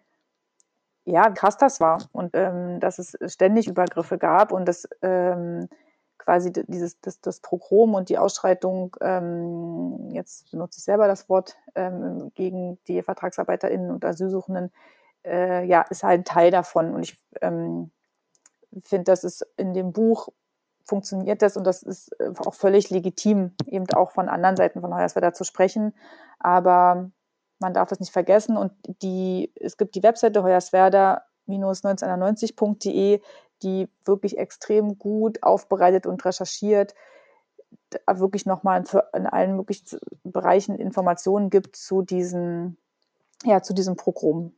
ja, 1.05 1.29
krass 1.31 1.57
das 1.57 1.81
war. 1.81 1.99
Und 2.13 2.37
ähm, 2.37 2.79
dass 2.79 3.01
es 3.01 3.17
ständig 3.33 3.67
Übergriffe 3.67 4.17
gab 4.17 4.53
und 4.53 4.65
dass 4.67 4.89
ähm, 5.03 5.69
quasi 6.27 6.53
dieses, 6.53 7.01
das, 7.01 7.21
das 7.21 7.41
Pogrom 7.41 7.95
und 7.95 8.09
die 8.09 8.19
Ausschreitung, 8.19 8.97
ähm, 9.01 10.11
jetzt 10.11 10.51
benutze 10.51 10.79
ich 10.79 10.85
selber 10.85 11.07
das 11.07 11.29
Wort, 11.29 11.57
ähm, 11.77 12.33
gegen 12.35 12.79
die 12.89 13.01
VertragsarbeiterInnen 13.01 13.93
und 13.93 14.05
Asylsuchenden, 14.05 14.73
äh, 15.25 15.65
ja, 15.65 15.83
ist 15.83 16.03
halt 16.03 16.23
ein 16.23 16.25
Teil 16.25 16.51
davon. 16.51 16.95
Und 16.95 17.05
ich 17.05 17.21
ähm, 17.41 17.93
finde, 18.83 19.05
das 19.05 19.23
ist 19.23 19.47
in 19.57 19.73
dem 19.73 19.93
Buch 19.93 20.31
funktioniert 20.85 21.43
das 21.43 21.57
und 21.57 21.65
das 21.65 21.85
ist 21.85 22.11
äh, 22.21 22.33
auch 22.45 22.55
völlig 22.55 22.91
legitim, 22.91 23.53
eben 23.67 23.87
auch 23.95 24.11
von 24.11 24.29
anderen 24.29 24.57
Seiten 24.57 24.81
von 24.81 24.93
Hoyerswerda 24.93 25.33
zu 25.33 25.45
sprechen. 25.45 25.95
Aber 26.41 27.09
man 27.61 27.73
darf 27.73 27.89
das 27.89 28.01
nicht 28.01 28.13
vergessen 28.13 28.57
und 28.57 28.73
die, 29.01 29.53
es 29.61 29.77
gibt 29.77 29.95
die 29.95 30.03
Webseite 30.03 30.43
hoyerswerda-1991.de, 30.43 33.21
die 33.63 33.89
wirklich 34.05 34.39
extrem 34.39 34.99
gut 34.99 35.43
aufbereitet 35.43 36.07
und 36.07 36.25
recherchiert, 36.25 36.95
wirklich 38.07 38.47
nochmal 38.47 38.85
in 39.15 39.27
allen 39.27 39.57
möglichen 39.57 39.99
Bereichen 40.25 40.77
Informationen 40.77 41.51
gibt 41.51 41.77
zu 41.77 42.03
diesen, 42.03 42.77
ja, 43.45 43.63
zu 43.63 43.75
diesem 43.75 43.97
Programm. 43.97 44.53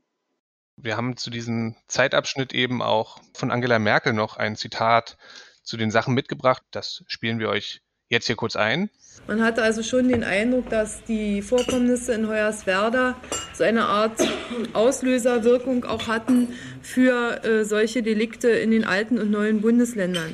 Wir 0.76 0.96
haben 0.96 1.16
zu 1.16 1.30
diesem 1.30 1.74
Zeitabschnitt 1.88 2.53
eben 2.53 2.82
auch 2.82 3.20
von 3.34 3.51
Angela 3.51 3.78
Merkel 3.78 4.12
noch 4.12 4.36
ein 4.36 4.57
Zitat 4.57 5.18
zu 5.62 5.76
den 5.76 5.90
Sachen 5.90 6.14
mitgebracht. 6.14 6.62
Das 6.70 7.03
spielen 7.09 7.40
wir 7.40 7.49
euch 7.49 7.82
jetzt 8.09 8.26
hier 8.26 8.36
kurz 8.36 8.56
ein. 8.56 8.90
Man 9.26 9.42
hatte 9.42 9.62
also 9.62 9.82
schon 9.82 10.09
den 10.09 10.24
Eindruck, 10.24 10.70
dass 10.70 11.04
die 11.04 11.42
Vorkommnisse 11.42 12.14
in 12.14 12.28
Hoyerswerda 12.28 13.16
so 13.52 13.64
eine 13.64 13.84
Art 13.84 14.26
Auslöserwirkung 14.72 15.84
auch 15.84 16.06
hatten 16.06 16.54
für 16.82 17.44
äh, 17.44 17.64
solche 17.64 18.02
Delikte 18.02 18.48
in 18.48 18.70
den 18.70 18.84
alten 18.84 19.18
und 19.18 19.30
neuen 19.30 19.61
Bundesländern. 19.61 20.32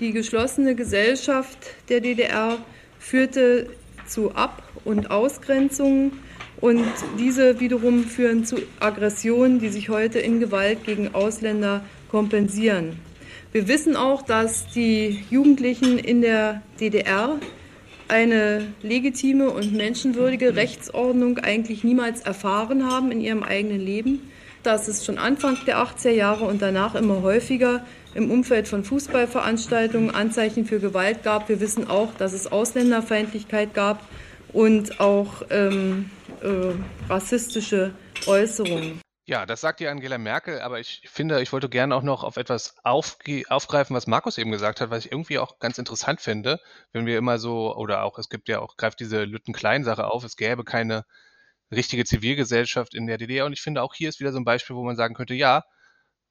Die 0.00 0.12
geschlossene 0.12 0.74
Gesellschaft 0.74 1.58
der 1.88 2.00
DDR 2.00 2.58
führte 2.98 3.68
zu 4.06 4.34
Ab- 4.34 4.62
und 4.84 5.10
Ausgrenzungen 5.10 6.12
und 6.60 6.84
diese 7.18 7.60
wiederum 7.60 8.04
führen 8.04 8.44
zu 8.44 8.56
Aggressionen, 8.80 9.60
die 9.60 9.68
sich 9.68 9.88
heute 9.88 10.18
in 10.18 10.40
Gewalt 10.40 10.84
gegen 10.84 11.14
Ausländer 11.14 11.82
kompensieren. 12.10 12.98
Wir 13.52 13.66
wissen 13.66 13.96
auch, 13.96 14.22
dass 14.22 14.68
die 14.68 15.24
Jugendlichen 15.28 15.98
in 15.98 16.20
der 16.22 16.62
DDR 16.78 17.36
eine 18.06 18.68
legitime 18.82 19.50
und 19.50 19.72
menschenwürdige 19.72 20.54
Rechtsordnung 20.54 21.38
eigentlich 21.38 21.82
niemals 21.82 22.20
erfahren 22.20 22.88
haben 22.88 23.10
in 23.10 23.20
ihrem 23.20 23.42
eigenen 23.42 23.80
Leben. 23.80 24.30
Dass 24.62 24.86
es 24.86 25.04
schon 25.04 25.18
Anfang 25.18 25.56
der 25.66 25.78
80er 25.78 26.10
Jahre 26.10 26.44
und 26.44 26.62
danach 26.62 26.94
immer 26.94 27.22
häufiger 27.22 27.84
im 28.14 28.30
Umfeld 28.30 28.68
von 28.68 28.84
Fußballveranstaltungen 28.84 30.14
Anzeichen 30.14 30.64
für 30.64 30.78
Gewalt 30.78 31.24
gab. 31.24 31.48
Wir 31.48 31.60
wissen 31.60 31.88
auch, 31.88 32.14
dass 32.14 32.34
es 32.34 32.52
Ausländerfeindlichkeit 32.52 33.74
gab 33.74 34.06
und 34.52 35.00
auch 35.00 35.42
ähm, 35.50 36.10
äh, 36.42 37.08
rassistische 37.08 37.92
Äußerungen. 38.26 39.00
Ja, 39.30 39.46
das 39.46 39.60
sagt 39.60 39.78
die 39.78 39.86
Angela 39.86 40.18
Merkel, 40.18 40.60
aber 40.60 40.80
ich 40.80 41.02
finde, 41.04 41.40
ich 41.40 41.52
wollte 41.52 41.68
gerne 41.68 41.94
auch 41.94 42.02
noch 42.02 42.24
auf 42.24 42.36
etwas 42.36 42.74
aufgreifen, 42.82 43.94
was 43.94 44.08
Markus 44.08 44.38
eben 44.38 44.50
gesagt 44.50 44.80
hat, 44.80 44.90
was 44.90 45.04
ich 45.04 45.12
irgendwie 45.12 45.38
auch 45.38 45.60
ganz 45.60 45.78
interessant 45.78 46.20
finde, 46.20 46.58
wenn 46.90 47.06
wir 47.06 47.16
immer 47.16 47.38
so, 47.38 47.76
oder 47.76 48.02
auch, 48.02 48.18
es 48.18 48.28
gibt 48.28 48.48
ja 48.48 48.58
auch, 48.58 48.76
greift 48.76 48.98
diese 48.98 49.22
Lütten-Klein-Sache 49.22 50.08
auf, 50.08 50.24
es 50.24 50.34
gäbe 50.34 50.64
keine 50.64 51.04
richtige 51.70 52.04
Zivilgesellschaft 52.04 52.92
in 52.92 53.06
der 53.06 53.18
DDR. 53.18 53.46
Und 53.46 53.52
ich 53.52 53.60
finde, 53.62 53.84
auch 53.84 53.94
hier 53.94 54.08
ist 54.08 54.18
wieder 54.18 54.32
so 54.32 54.38
ein 54.40 54.44
Beispiel, 54.44 54.74
wo 54.74 54.82
man 54.82 54.96
sagen 54.96 55.14
könnte, 55.14 55.34
ja, 55.34 55.62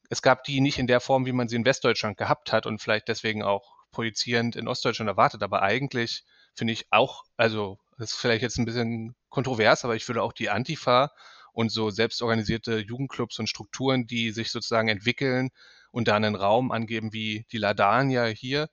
es 0.09 0.21
gab 0.21 0.43
die 0.43 0.59
nicht 0.59 0.77
in 0.77 0.87
der 0.87 0.99
Form, 0.99 1.25
wie 1.25 1.31
man 1.31 1.47
sie 1.47 1.55
in 1.55 1.63
Westdeutschland 1.63 2.17
gehabt 2.17 2.51
hat 2.51 2.65
und 2.65 2.81
vielleicht 2.81 3.07
deswegen 3.07 3.43
auch 3.43 3.77
projizierend 3.93 4.57
in 4.57 4.67
Ostdeutschland 4.67 5.07
erwartet. 5.07 5.41
Aber 5.41 5.61
eigentlich 5.61 6.25
finde 6.53 6.73
ich 6.73 6.87
auch, 6.91 7.23
also 7.37 7.79
das 7.97 8.11
ist 8.11 8.17
vielleicht 8.17 8.41
jetzt 8.41 8.57
ein 8.57 8.65
bisschen 8.65 9.15
kontrovers, 9.29 9.85
aber 9.85 9.95
ich 9.95 10.05
würde 10.09 10.21
auch 10.21 10.33
die 10.33 10.49
Antifa 10.49 11.11
und 11.59 11.69
so 11.73 11.89
selbstorganisierte 11.89 12.77
Jugendclubs 12.79 13.37
und 13.37 13.47
Strukturen, 13.49 14.07
die 14.07 14.31
sich 14.31 14.49
sozusagen 14.49 14.87
entwickeln 14.87 15.49
und 15.91 16.07
da 16.07 16.15
einen 16.15 16.35
Raum 16.35 16.71
angeben 16.71 17.11
wie 17.11 17.45
die 17.51 17.57
Ladania 17.57 18.27
hier, 18.27 18.69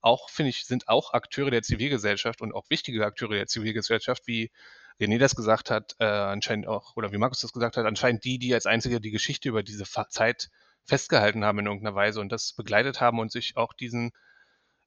auch, 0.00 0.28
finde 0.28 0.50
ich, 0.50 0.64
sind 0.64 0.88
auch 0.88 1.12
Akteure 1.12 1.52
der 1.52 1.62
Zivilgesellschaft 1.62 2.40
und 2.42 2.52
auch 2.52 2.68
wichtige 2.68 3.06
Akteure 3.06 3.34
der 3.34 3.46
Zivilgesellschaft, 3.46 4.26
wie 4.26 4.50
René 5.00 5.18
das 5.18 5.36
gesagt 5.36 5.70
hat, 5.70 5.94
äh, 6.00 6.04
anscheinend 6.04 6.66
auch, 6.66 6.96
oder 6.96 7.12
wie 7.12 7.18
Markus 7.18 7.42
das 7.42 7.52
gesagt 7.52 7.76
hat, 7.76 7.86
anscheinend 7.86 8.24
die, 8.24 8.40
die 8.40 8.52
als 8.52 8.66
einzige 8.66 9.00
die 9.00 9.12
Geschichte 9.12 9.48
über 9.48 9.62
diese 9.62 9.84
Zeit 10.08 10.50
festgehalten 10.84 11.44
haben 11.44 11.60
in 11.60 11.66
irgendeiner 11.66 11.94
Weise 11.94 12.20
und 12.20 12.32
das 12.32 12.54
begleitet 12.54 13.00
haben 13.00 13.20
und 13.20 13.30
sich 13.30 13.56
auch 13.56 13.72
diesen 13.72 14.10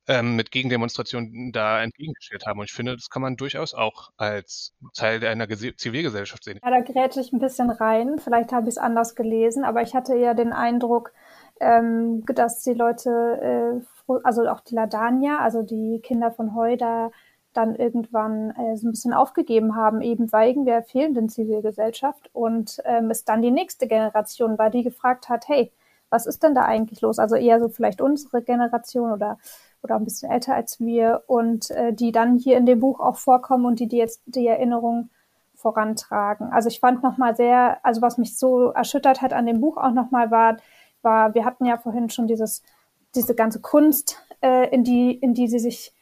ähm, 0.09 0.35
mit 0.35 0.49
Gegendemonstrationen 0.49 1.51
da 1.51 1.81
entgegengestellt 1.81 2.47
haben. 2.47 2.59
Und 2.59 2.65
ich 2.65 2.73
finde, 2.73 2.95
das 2.95 3.09
kann 3.09 3.21
man 3.21 3.37
durchaus 3.37 3.75
auch 3.75 4.09
als 4.17 4.73
Teil 4.95 5.23
einer 5.23 5.45
Gese 5.45 5.75
Zivilgesellschaft 5.75 6.43
sehen. 6.43 6.59
Ja, 6.63 6.71
da 6.71 6.81
grätsche 6.81 7.21
ich 7.21 7.31
ein 7.31 7.39
bisschen 7.39 7.69
rein. 7.69 8.17
Vielleicht 8.17 8.51
habe 8.51 8.67
ich 8.67 8.73
es 8.73 8.77
anders 8.79 9.13
gelesen, 9.15 9.63
aber 9.63 9.83
ich 9.83 9.93
hatte 9.93 10.15
ja 10.15 10.33
den 10.33 10.51
Eindruck, 10.51 11.13
ähm, 11.59 12.25
dass 12.25 12.63
die 12.63 12.73
Leute, 12.73 13.79
äh, 14.09 14.13
also 14.23 14.49
auch 14.49 14.61
die 14.61 14.73
Ladania, 14.73 15.37
also 15.37 15.61
die 15.61 15.99
Kinder 16.01 16.31
von 16.31 16.55
Heu, 16.55 16.75
da 16.75 17.11
dann 17.53 17.75
irgendwann 17.75 18.51
äh, 18.51 18.77
so 18.77 18.87
ein 18.87 18.91
bisschen 18.91 19.13
aufgegeben 19.13 19.75
haben, 19.75 20.01
eben 20.01 20.31
wegen 20.31 20.65
der 20.65 20.81
fehlenden 20.81 21.29
Zivilgesellschaft 21.29 22.29
und 22.33 22.79
ähm, 22.85 23.11
es 23.11 23.25
dann 23.25 23.41
die 23.41 23.51
nächste 23.51 23.87
Generation 23.87 24.57
war, 24.57 24.69
die 24.69 24.83
gefragt 24.83 25.29
hat, 25.29 25.47
hey, 25.47 25.71
was 26.09 26.25
ist 26.25 26.41
denn 26.43 26.55
da 26.55 26.65
eigentlich 26.65 27.01
los? 27.01 27.19
Also 27.19 27.35
eher 27.35 27.59
so 27.59 27.69
vielleicht 27.69 28.01
unsere 28.01 28.41
Generation 28.41 29.11
oder 29.11 29.37
oder 29.83 29.95
ein 29.95 30.03
bisschen 30.03 30.31
älter 30.31 30.55
als 30.55 30.79
wir 30.79 31.23
und 31.27 31.71
äh, 31.71 31.93
die 31.93 32.11
dann 32.11 32.37
hier 32.37 32.57
in 32.57 32.65
dem 32.65 32.79
Buch 32.79 32.99
auch 32.99 33.17
vorkommen 33.17 33.65
und 33.65 33.79
die, 33.79 33.87
die 33.87 33.97
jetzt 33.97 34.21
die 34.25 34.47
Erinnerung 34.47 35.09
vorantragen. 35.55 36.51
Also 36.51 36.69
ich 36.69 36.79
fand 36.79 37.03
nochmal 37.03 37.35
sehr, 37.35 37.79
also 37.83 38.01
was 38.01 38.17
mich 38.17 38.37
so 38.37 38.69
erschüttert 38.69 39.21
hat 39.21 39.33
an 39.33 39.45
dem 39.45 39.59
Buch 39.59 39.77
auch 39.77 39.91
nochmal 39.91 40.31
war, 40.31 40.57
war, 41.01 41.33
wir 41.33 41.45
hatten 41.45 41.65
ja 41.65 41.77
vorhin 41.77 42.09
schon 42.09 42.27
dieses, 42.27 42.63
diese 43.15 43.35
ganze 43.35 43.61
Kunst, 43.61 44.21
äh, 44.41 44.69
in 44.73 44.83
die, 44.83 45.13
in 45.13 45.33
die 45.33 45.47
sie 45.47 45.59
sich 45.59 45.93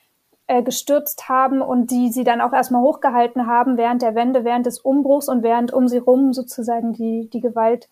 äh, 0.48 0.64
gestürzt 0.64 1.28
haben 1.30 1.62
und 1.62 1.92
die 1.92 2.12
sie 2.12 2.24
dann 2.24 2.42
auch 2.42 2.54
erstmal 2.54 2.82
hochgehalten 2.82 3.48
haben 3.48 3.78
während 3.78 4.02
der 4.02 4.16
Wende, 4.16 4.44
während 4.44 4.66
des 4.66 4.80
Umbruchs 4.80 5.28
und 5.28 5.44
während 5.44 5.74
um 5.74 5.88
sie 5.88 5.98
rum 5.98 6.34
sozusagen 6.34 6.94
die, 6.94 7.30
die 7.30 7.42
Gewalt 7.42 7.90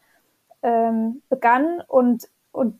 ähm, 0.62 1.22
begann 1.30 1.82
und, 1.88 2.30
und 2.52 2.80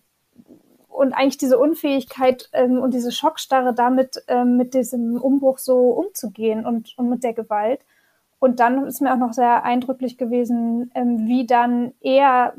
und 0.96 1.14
eigentlich 1.14 1.38
diese 1.38 1.60
Unfähigkeit 1.60 2.50
ähm, 2.54 2.80
und 2.80 2.94
diese 2.94 3.12
Schockstarre 3.12 3.74
damit 3.74 4.24
ähm, 4.28 4.58
mit 4.58 4.74
diesem 4.74 5.22
Umbruch 5.22 5.58
so 5.58 5.90
umzugehen 5.92 6.66
und, 6.66 6.98
und 6.98 7.10
mit 7.10 7.24
der 7.24 7.34
Gewalt. 7.34 7.82
Und 8.40 8.60
dann 8.60 8.86
ist 8.86 9.02
mir 9.02 9.14
auch 9.14 9.18
noch 9.18 9.34
sehr 9.34 9.64
eindrücklich 9.64 10.18
gewesen, 10.18 10.92
ähm, 10.96 11.28
wie 11.28 11.46
dann 11.46 11.94
eher 12.00 12.54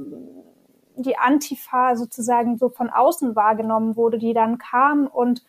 die 0.97 1.18
Antifa 1.18 1.97
sozusagen 1.97 2.57
so 2.57 2.68
von 2.68 2.91
außen 2.91 3.37
wahrgenommen 3.37 3.97
wurde, 3.97 4.18
die 4.18 4.34
dann 4.34 4.59
kam 4.59 5.07
und 5.07 5.45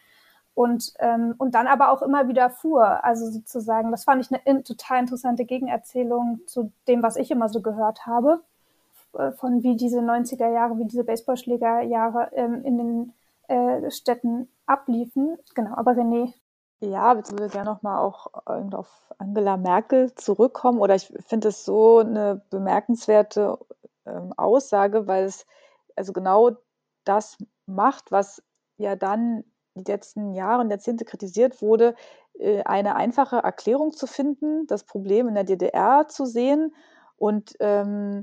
und 0.53 0.93
ähm, 0.99 1.35
und 1.38 1.53
dann 1.53 1.67
aber 1.67 1.91
auch 1.91 2.01
immer 2.01 2.27
wieder 2.27 2.49
fuhr. 2.49 3.03
Also 3.03 3.29
sozusagen, 3.29 3.91
das 3.91 4.03
fand 4.05 4.25
ich 4.25 4.31
eine 4.31 4.41
in, 4.43 4.63
total 4.63 4.99
interessante 4.99 5.45
Gegenerzählung 5.45 6.41
zu 6.47 6.71
dem, 6.88 7.03
was 7.03 7.15
ich 7.15 7.31
immer 7.31 7.47
so 7.47 7.61
gehört 7.61 8.05
habe. 8.05 8.41
Äh, 9.18 9.32
von 9.32 9.63
wie 9.63 9.76
diese 9.76 9.99
90er 9.99 10.51
Jahre, 10.51 10.78
wie 10.78 10.86
diese 10.86 11.03
Baseballschlägerjahre 11.03 12.32
ähm, 12.34 12.63
in 12.63 12.78
den 12.78 13.13
äh, 13.47 13.89
Städten 13.89 14.49
abliefen. 14.65 15.38
Genau, 15.55 15.76
aber 15.76 15.93
René. 15.93 16.34
Ja, 16.80 17.18
ich 17.18 17.32
würde 17.32 17.49
gerne 17.49 17.72
nochmal 17.72 17.97
auch 17.99 18.28
äh, 18.45 18.76
auf 18.76 19.11
Angela 19.18 19.57
Merkel 19.57 20.13
zurückkommen. 20.13 20.80
Oder 20.80 20.95
ich 20.95 21.11
finde 21.26 21.47
es 21.47 21.65
so 21.65 21.99
eine 21.99 22.41
bemerkenswerte 22.51 23.57
ähm, 24.05 24.34
Aussage, 24.38 25.07
weil 25.07 25.26
es 25.26 25.47
also 25.95 26.13
genau 26.13 26.51
das 27.03 27.38
macht, 27.65 28.11
was 28.11 28.43
ja 28.78 28.95
dann 28.95 29.43
die 29.74 29.91
letzten 29.91 30.34
Jahre 30.34 30.61
und 30.61 30.70
Jahrzehnte 30.70 31.05
kritisiert 31.05 31.61
wurde, 31.61 31.95
äh, 32.38 32.61
eine 32.63 32.95
einfache 32.95 33.38
Erklärung 33.38 33.93
zu 33.93 34.05
finden, 34.05 34.68
das 34.68 34.84
Problem 34.84 35.28
in 35.28 35.34
der 35.34 35.43
DDR 35.43 36.07
zu 36.07 36.26
sehen 36.26 36.76
und 37.18 37.55
ähm, 37.59 38.22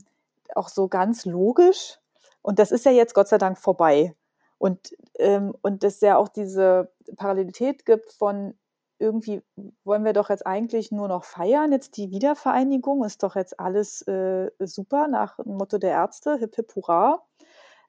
auch 0.57 0.69
so 0.69 0.89
ganz 0.89 1.25
logisch. 1.25 1.99
Und 2.43 2.59
das 2.59 2.73
ist 2.73 2.85
ja 2.85 2.93
jetzt 2.93 3.15
Gott 3.15 3.29
sei 3.29 3.39
Dank 3.39 3.59
vorbei. 3.59 4.15
Und, 4.59 4.95
ähm, 5.19 5.55
und 5.63 5.83
dass 5.83 6.01
ja 6.01 6.17
auch 6.17 6.29
diese 6.29 6.93
Parallelität 7.17 7.87
gibt 7.87 8.13
von 8.13 8.55
irgendwie 8.99 9.43
wollen 9.85 10.05
wir 10.05 10.13
doch 10.13 10.31
jetzt 10.31 10.47
eigentlich 10.47 10.93
nur 10.93 11.09
noch 11.09 11.25
feiern, 11.25 11.73
jetzt 11.73 11.97
die 11.97 12.11
Wiedervereinigung, 12.11 13.05
ist 13.05 13.23
doch 13.23 13.37
jetzt 13.37 13.59
alles 13.59 14.03
äh, 14.03 14.51
super 14.61 15.09
nach 15.09 15.37
dem 15.37 15.57
Motto 15.57 15.79
der 15.79 15.91
Ärzte, 15.91 16.37
hip 16.39 16.55
hip 16.57 16.75
hurra. 16.75 17.25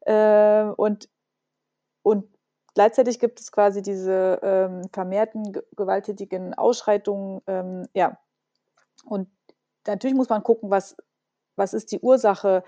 Äh, 0.02 0.64
und, 0.76 1.10
und 2.04 2.28
gleichzeitig 2.74 3.20
gibt 3.20 3.40
es 3.40 3.52
quasi 3.52 3.82
diese 3.82 4.40
ähm, 4.42 4.90
vermehrten 4.92 5.58
gewalttätigen 5.76 6.54
Ausschreitungen, 6.54 7.42
ähm, 7.48 7.88
ja. 7.94 8.18
Und 9.06 9.30
natürlich 9.88 10.16
muss 10.16 10.30
man 10.30 10.44
gucken, 10.44 10.70
was, 10.70 10.98
was 11.56 11.74
ist 11.74 11.92
die 11.92 12.00
Ursache 12.00 12.64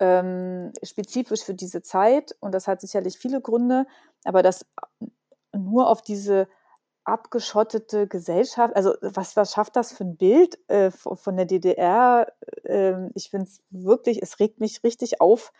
ähm, 0.00 0.72
spezifisch 0.82 1.42
für 1.42 1.54
diese 1.54 1.82
Zeit? 1.82 2.36
Und 2.40 2.52
das 2.52 2.66
hat 2.66 2.80
sicherlich 2.80 3.18
viele 3.18 3.40
Gründe, 3.40 3.86
aber 4.24 4.42
das 4.42 4.66
nur 5.52 5.88
auf 5.88 6.02
diese 6.02 6.48
abgeschottete 7.04 8.08
Gesellschaft, 8.08 8.74
also 8.74 8.94
was, 9.02 9.36
was 9.36 9.52
schafft 9.52 9.76
das 9.76 9.92
für 9.92 10.04
ein 10.04 10.16
Bild 10.16 10.58
äh, 10.68 10.90
von 10.90 11.36
der 11.36 11.44
DDR? 11.44 12.32
Ähm, 12.64 13.10
ich 13.14 13.30
finde 13.30 13.46
es 13.46 13.62
wirklich, 13.70 14.22
es 14.22 14.40
regt 14.40 14.58
mich 14.58 14.82
richtig 14.82 15.20
auf. 15.20 15.52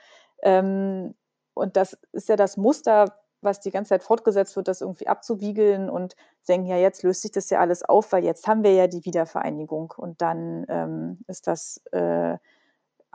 Ähm, 0.43 1.15
und 1.53 1.77
das 1.77 1.99
ist 2.13 2.29
ja 2.29 2.37
das 2.37 2.57
Muster, 2.57 3.19
was 3.43 3.61
die 3.61 3.71
ganze 3.71 3.91
Zeit 3.91 4.03
fortgesetzt 4.03 4.57
wird, 4.57 4.69
das 4.69 4.81
irgendwie 4.81 5.07
abzuwiegeln 5.07 5.91
und 5.91 6.17
denken, 6.49 6.67
ja, 6.67 6.79
jetzt 6.79 7.03
löst 7.03 7.23
sich 7.23 7.31
das 7.31 7.51
ja 7.51 7.61
alles 7.61 7.83
auf, 7.83 8.11
weil 8.13 8.25
jetzt 8.25 8.49
haben 8.49 8.65
wir 8.65 8.73
ja 8.73 8.87
die 8.87 9.05
Wiedervereinigung. 9.05 9.93
Und 9.97 10.23
dann 10.23 10.65
ähm, 10.69 11.19
ist 11.29 11.47
das 11.47 11.83
äh, 11.93 12.39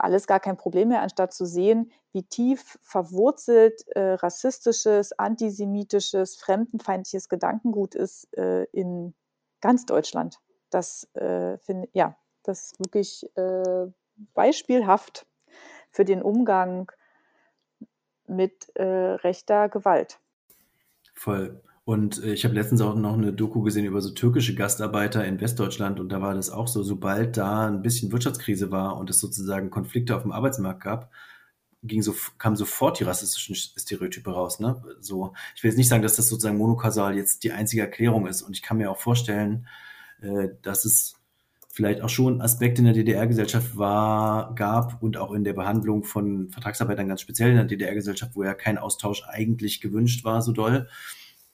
alles 0.04 0.26
gar 0.26 0.40
kein 0.40 0.56
Problem 0.56 0.88
mehr, 0.88 1.02
anstatt 1.02 1.32
zu 1.32 1.44
sehen, 1.44 1.92
wie 2.12 2.22
tief 2.22 2.78
verwurzelt 2.82 3.86
äh, 3.88 4.14
rassistisches, 4.14 5.12
antisemitisches, 5.18 6.36
fremdenfeindliches 6.36 7.28
Gedankengut 7.28 7.94
ist 7.94 8.32
äh, 8.36 8.64
in 8.72 9.14
ganz 9.60 9.86
Deutschland. 9.86 10.38
Das 10.70 11.08
äh, 11.14 11.58
finde 11.58 11.88
ja, 11.92 12.16
das 12.42 12.66
ist 12.66 12.80
wirklich 12.80 13.30
äh, 13.36 13.86
beispielhaft 14.34 15.26
für 15.90 16.04
den 16.04 16.22
Umgang 16.22 16.90
mit 18.26 18.74
äh, 18.76 18.84
rechter 18.84 19.68
Gewalt. 19.68 20.20
Voll. 21.14 21.60
Und 21.90 22.22
äh, 22.22 22.34
ich 22.34 22.44
habe 22.44 22.54
letztens 22.54 22.82
auch 22.82 22.94
noch 22.94 23.14
eine 23.14 23.32
Doku 23.32 23.62
gesehen 23.62 23.84
über 23.84 24.00
so 24.00 24.10
türkische 24.10 24.54
Gastarbeiter 24.54 25.24
in 25.24 25.40
Westdeutschland 25.40 25.98
und 25.98 26.10
da 26.10 26.22
war 26.22 26.34
das 26.34 26.48
auch 26.48 26.68
so, 26.68 26.84
sobald 26.84 27.36
da 27.36 27.66
ein 27.66 27.82
bisschen 27.82 28.12
Wirtschaftskrise 28.12 28.70
war 28.70 28.96
und 28.96 29.10
es 29.10 29.18
sozusagen 29.18 29.70
Konflikte 29.70 30.14
auf 30.14 30.22
dem 30.22 30.30
Arbeitsmarkt 30.30 30.84
gab, 30.84 31.10
ging 31.82 32.00
so, 32.00 32.14
kamen 32.38 32.54
sofort 32.54 33.00
die 33.00 33.02
rassistischen 33.02 33.56
Stereotype 33.56 34.30
raus. 34.30 34.60
Ne? 34.60 34.80
So, 35.00 35.32
ich 35.56 35.64
will 35.64 35.70
jetzt 35.72 35.78
nicht 35.78 35.88
sagen, 35.88 36.04
dass 36.04 36.14
das 36.14 36.28
sozusagen 36.28 36.58
monokausal 36.58 37.16
jetzt 37.16 37.42
die 37.42 37.50
einzige 37.50 37.82
Erklärung 37.82 38.28
ist. 38.28 38.42
Und 38.42 38.54
ich 38.54 38.62
kann 38.62 38.76
mir 38.76 38.88
auch 38.88 38.98
vorstellen, 38.98 39.66
äh, 40.22 40.50
dass 40.62 40.84
es 40.84 41.16
vielleicht 41.72 42.02
auch 42.02 42.08
schon 42.08 42.40
Aspekte 42.40 42.82
in 42.82 42.84
der 42.84 42.94
DDR-Gesellschaft 42.94 43.76
war, 43.76 44.54
gab 44.54 45.02
und 45.02 45.16
auch 45.16 45.32
in 45.32 45.42
der 45.42 45.54
Behandlung 45.54 46.04
von 46.04 46.50
Vertragsarbeitern 46.50 47.08
ganz 47.08 47.20
speziell 47.20 47.50
in 47.50 47.56
der 47.56 47.64
DDR-Gesellschaft, 47.64 48.36
wo 48.36 48.44
ja 48.44 48.54
kein 48.54 48.78
Austausch 48.78 49.24
eigentlich 49.26 49.80
gewünscht 49.80 50.24
war, 50.24 50.40
so 50.40 50.52
doll 50.52 50.86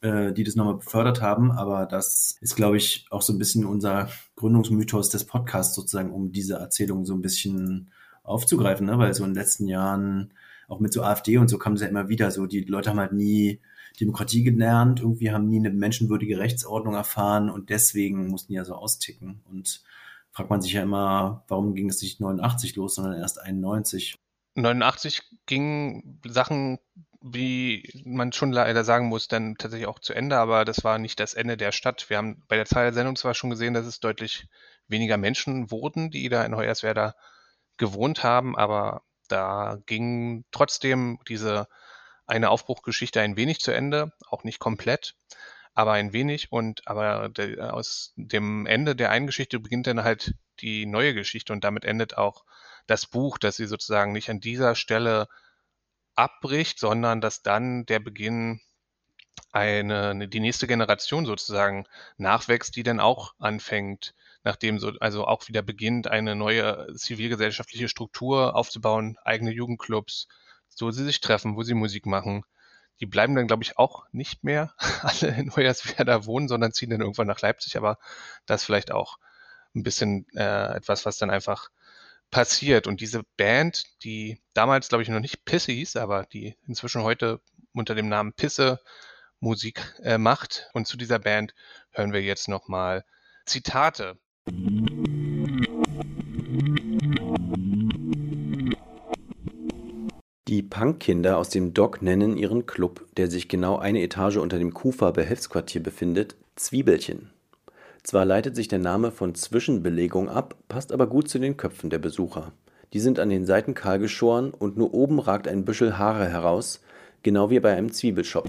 äh, 0.01 0.32
die 0.32 0.44
das 0.44 0.57
nochmal 0.57 0.76
befördert 0.76 1.22
haben. 1.22 1.51
Aber 1.51 1.86
das 1.86 2.36
ist, 2.40 2.57
glaube 2.57 2.76
ich, 2.76 3.07
auch 3.11 3.22
so 3.22 3.32
ein 3.32 3.38
bisschen 3.38 3.64
unser 3.64 4.09
Gründungsmythos 4.36 5.11
des 5.11 5.24
Podcasts 5.24 5.74
sozusagen, 5.74 6.12
um 6.12 6.32
diese 6.32 6.55
Erzählung 6.55 7.05
so 7.05 7.14
ein 7.14 7.22
bisschen 7.22 7.90
aufzugreifen, 8.22 8.86
ne? 8.86 8.99
weil 8.99 9.14
so 9.14 9.24
in 9.24 9.30
den 9.30 9.40
letzten 9.40 9.68
Jahren 9.68 10.32
auch 10.68 10.80
mit 10.80 10.92
so 10.92 11.03
AfD 11.03 11.38
und 11.38 11.49
so 11.49 11.59
kam 11.59 11.74
es 11.74 11.80
ja 11.80 11.86
immer 11.86 12.09
wieder 12.09 12.30
so, 12.32 12.47
die 12.47 12.62
Leute 12.62 12.90
haben 12.90 12.99
halt 12.99 13.12
nie 13.12 13.61
Demokratie 14.01 14.42
gelernt, 14.42 15.01
irgendwie 15.01 15.30
haben 15.30 15.49
nie 15.49 15.59
eine 15.59 15.70
menschenwürdige 15.70 16.38
Rechtsordnung 16.38 16.94
erfahren 16.94 17.49
und 17.49 17.70
deswegen 17.70 18.28
mussten 18.28 18.53
die 18.53 18.57
ja 18.57 18.64
so 18.64 18.74
austicken. 18.74 19.40
Und 19.49 19.82
fragt 20.32 20.51
man 20.51 20.61
sich 20.61 20.74
ja 20.74 20.82
immer, 20.82 21.44
warum 21.49 21.74
ging 21.74 21.88
es 21.88 22.03
nicht 22.03 22.20
89 22.20 22.76
los, 22.76 22.97
sondern 22.97 23.18
erst 23.18 23.40
91. 23.40 24.16
89 24.55 25.22
gingen 25.47 26.20
Sachen 26.26 26.78
wie 27.33 28.03
man 28.05 28.33
schon 28.33 28.53
leider 28.53 28.85
sagen 28.85 29.09
muss, 29.09 29.27
dann 29.27 29.57
tatsächlich 29.57 29.89
auch 29.89 29.99
zu 29.99 30.14
Ende, 30.14 30.37
aber 30.37 30.64
das 30.64 30.85
war 30.85 30.99
nicht 30.99 31.18
das 31.18 31.35
Ende 31.35 31.57
der 31.57 31.72
Stadt. 31.72 32.09
Wir 32.09 32.18
haben 32.18 32.45
bei 32.47 32.57
der 32.57 32.66
Zahl 32.66 32.85
der 32.85 32.93
Sendung 32.93 33.16
zwar 33.16 33.35
schon 33.35 33.51
gesehen, 33.51 33.74
dass 33.74 33.87
es 33.87 34.01
deutlich 34.01 34.47
weniger 34.87 35.16
Menschen 35.16 35.70
wurden, 35.70 36.11
die 36.11 36.29
da 36.29 36.45
in 36.45 36.57
Hoyerswerda 36.57 37.16
gewohnt 37.79 38.22
haben, 38.22 38.57
aber 38.57 39.03
da 39.29 39.79
ging 39.87 40.45
trotzdem 40.53 41.18
diese 41.29 41.68
eine 42.27 42.51
Aufbruchgeschichte 42.51 43.20
ein 43.20 43.37
wenig 43.37 43.61
zu 43.61 43.72
Ende, 43.72 44.12
auch 44.29 44.45
nicht 44.45 44.61
komplett, 44.61 45.16
aber 45.74 45.93
ein 45.93 46.12
wenig 46.12 46.53
und 46.53 46.87
aber 46.87 47.29
de, 47.29 47.61
aus 47.61 48.12
dem 48.16 48.66
Ende 48.66 48.95
der 48.95 49.11
einen 49.11 49.27
Geschichte 49.27 49.59
beginnt 49.59 49.89
dann 49.89 50.05
halt 50.05 50.35
die 50.61 50.87
neue 50.87 51.12
Geschichte 51.12 51.53
und 51.53 51.64
damit 51.64 51.85
endet 51.85 52.16
auch 52.16 52.45
das 52.87 53.07
Buch, 53.07 53.39
dass 53.39 53.57
sie 53.57 53.66
sozusagen 53.66 54.12
nicht 54.12 54.31
an 54.31 54.41
dieser 54.41 54.77
Stelle 54.77 55.29
abbricht, 56.16 56.78
sondern 56.78 57.20
dass 57.20 57.42
dann 57.42 57.86
der 57.86 58.00
Beginn 58.00 58.60
eine, 59.52 60.08
eine, 60.10 60.28
die 60.28 60.40
nächste 60.40 60.66
Generation 60.66 61.26
sozusagen 61.26 61.86
nachwächst, 62.18 62.76
die 62.76 62.82
dann 62.82 63.00
auch 63.00 63.34
anfängt, 63.38 64.14
nachdem 64.44 64.78
so, 64.78 64.92
also 65.00 65.26
auch 65.26 65.48
wieder 65.48 65.62
beginnt, 65.62 66.08
eine 66.08 66.34
neue 66.36 66.92
zivilgesellschaftliche 66.94 67.88
Struktur 67.88 68.54
aufzubauen, 68.54 69.16
eigene 69.24 69.50
Jugendclubs, 69.52 70.28
wo 70.80 70.90
sie 70.90 71.04
sich 71.04 71.20
treffen, 71.20 71.56
wo 71.56 71.62
sie 71.62 71.74
Musik 71.74 72.06
machen, 72.06 72.44
Die 73.00 73.06
bleiben 73.06 73.34
dann, 73.34 73.46
glaube 73.46 73.62
ich, 73.62 73.78
auch 73.78 74.06
nicht 74.12 74.44
mehr 74.44 74.74
alle 75.02 75.34
in 75.36 75.54
Hoyerswerda 75.54 76.26
wohnen, 76.26 76.48
sondern 76.48 76.72
ziehen 76.72 76.90
dann 76.90 77.00
irgendwann 77.00 77.26
nach 77.26 77.40
Leipzig. 77.40 77.76
Aber 77.76 77.98
das 78.46 78.64
vielleicht 78.64 78.92
auch 78.92 79.18
ein 79.74 79.82
bisschen 79.82 80.26
äh, 80.34 80.76
etwas, 80.76 81.06
was 81.06 81.18
dann 81.18 81.30
einfach 81.30 81.70
passiert. 82.31 82.87
Und 82.87 83.01
diese 83.01 83.22
Band, 83.37 83.85
die 84.05 84.39
damals, 84.55 84.89
glaube 84.89 85.03
ich, 85.03 85.09
noch 85.09 85.20
nicht 85.20 85.45
Pisse 85.45 85.72
hieß, 85.72 85.97
aber 85.97 86.24
die 86.24 86.57
inzwischen 86.66 87.03
heute 87.03 87.41
unter 87.72 87.95
dem 87.95 88.09
Namen 88.09 88.33
Pisse 88.33 88.81
Musik 89.41 89.95
äh, 90.03 90.18
macht. 90.18 90.70
Und 90.72 90.87
zu 90.87 90.97
dieser 90.97 91.18
Band 91.18 91.55
hören 91.93 92.12
wir 92.12 92.22
jetzt 92.22 92.49
nochmal 92.49 93.05
Zitate. 93.45 94.18
Die 100.49 100.62
Punkkinder 100.62 101.39
aus 101.39 101.49
dem 101.51 101.74
Dock 101.74 102.03
nennen 102.03 102.37
ihren 102.37 102.66
Club, 102.66 103.05
der 103.16 103.29
sich 103.29 103.49
genau 103.49 103.79
eine 103.79 104.01
Etage 104.03 104.37
unter 104.37 104.59
dem 104.59 104.72
Kufa-Behelfsquartier 104.72 105.83
befindet, 105.83 106.37
Zwiebelchen. 106.55 107.31
Zwar 108.07 108.24
leitet 108.24 108.54
sich 108.54 108.68
der 108.68 108.78
Name 108.78 109.11
von 109.11 109.34
Zwischenbelegung 109.34 110.28
ab, 110.28 110.54
passt 110.68 110.92
aber 110.92 111.09
gut 111.09 111.28
zu 111.28 111.40
den 111.40 111.57
Köpfen 111.57 111.90
der 111.90 111.98
Besucher. 111.98 112.52
Die 112.92 113.00
sind 113.00 113.18
an 113.18 113.30
den 113.30 113.44
Seiten 113.44 113.74
kahl 113.74 113.98
geschoren 113.98 114.52
und 114.52 114.76
nur 114.76 114.94
oben 114.94 115.18
ragt 115.18 115.48
ein 115.48 115.64
Büschel 115.64 115.98
Haare 115.98 116.28
heraus, 116.28 116.80
genau 117.24 117.50
wie 117.50 117.59
bei 117.59 117.76
einem 117.76 117.90
Zwiebelschopf. 117.90 118.48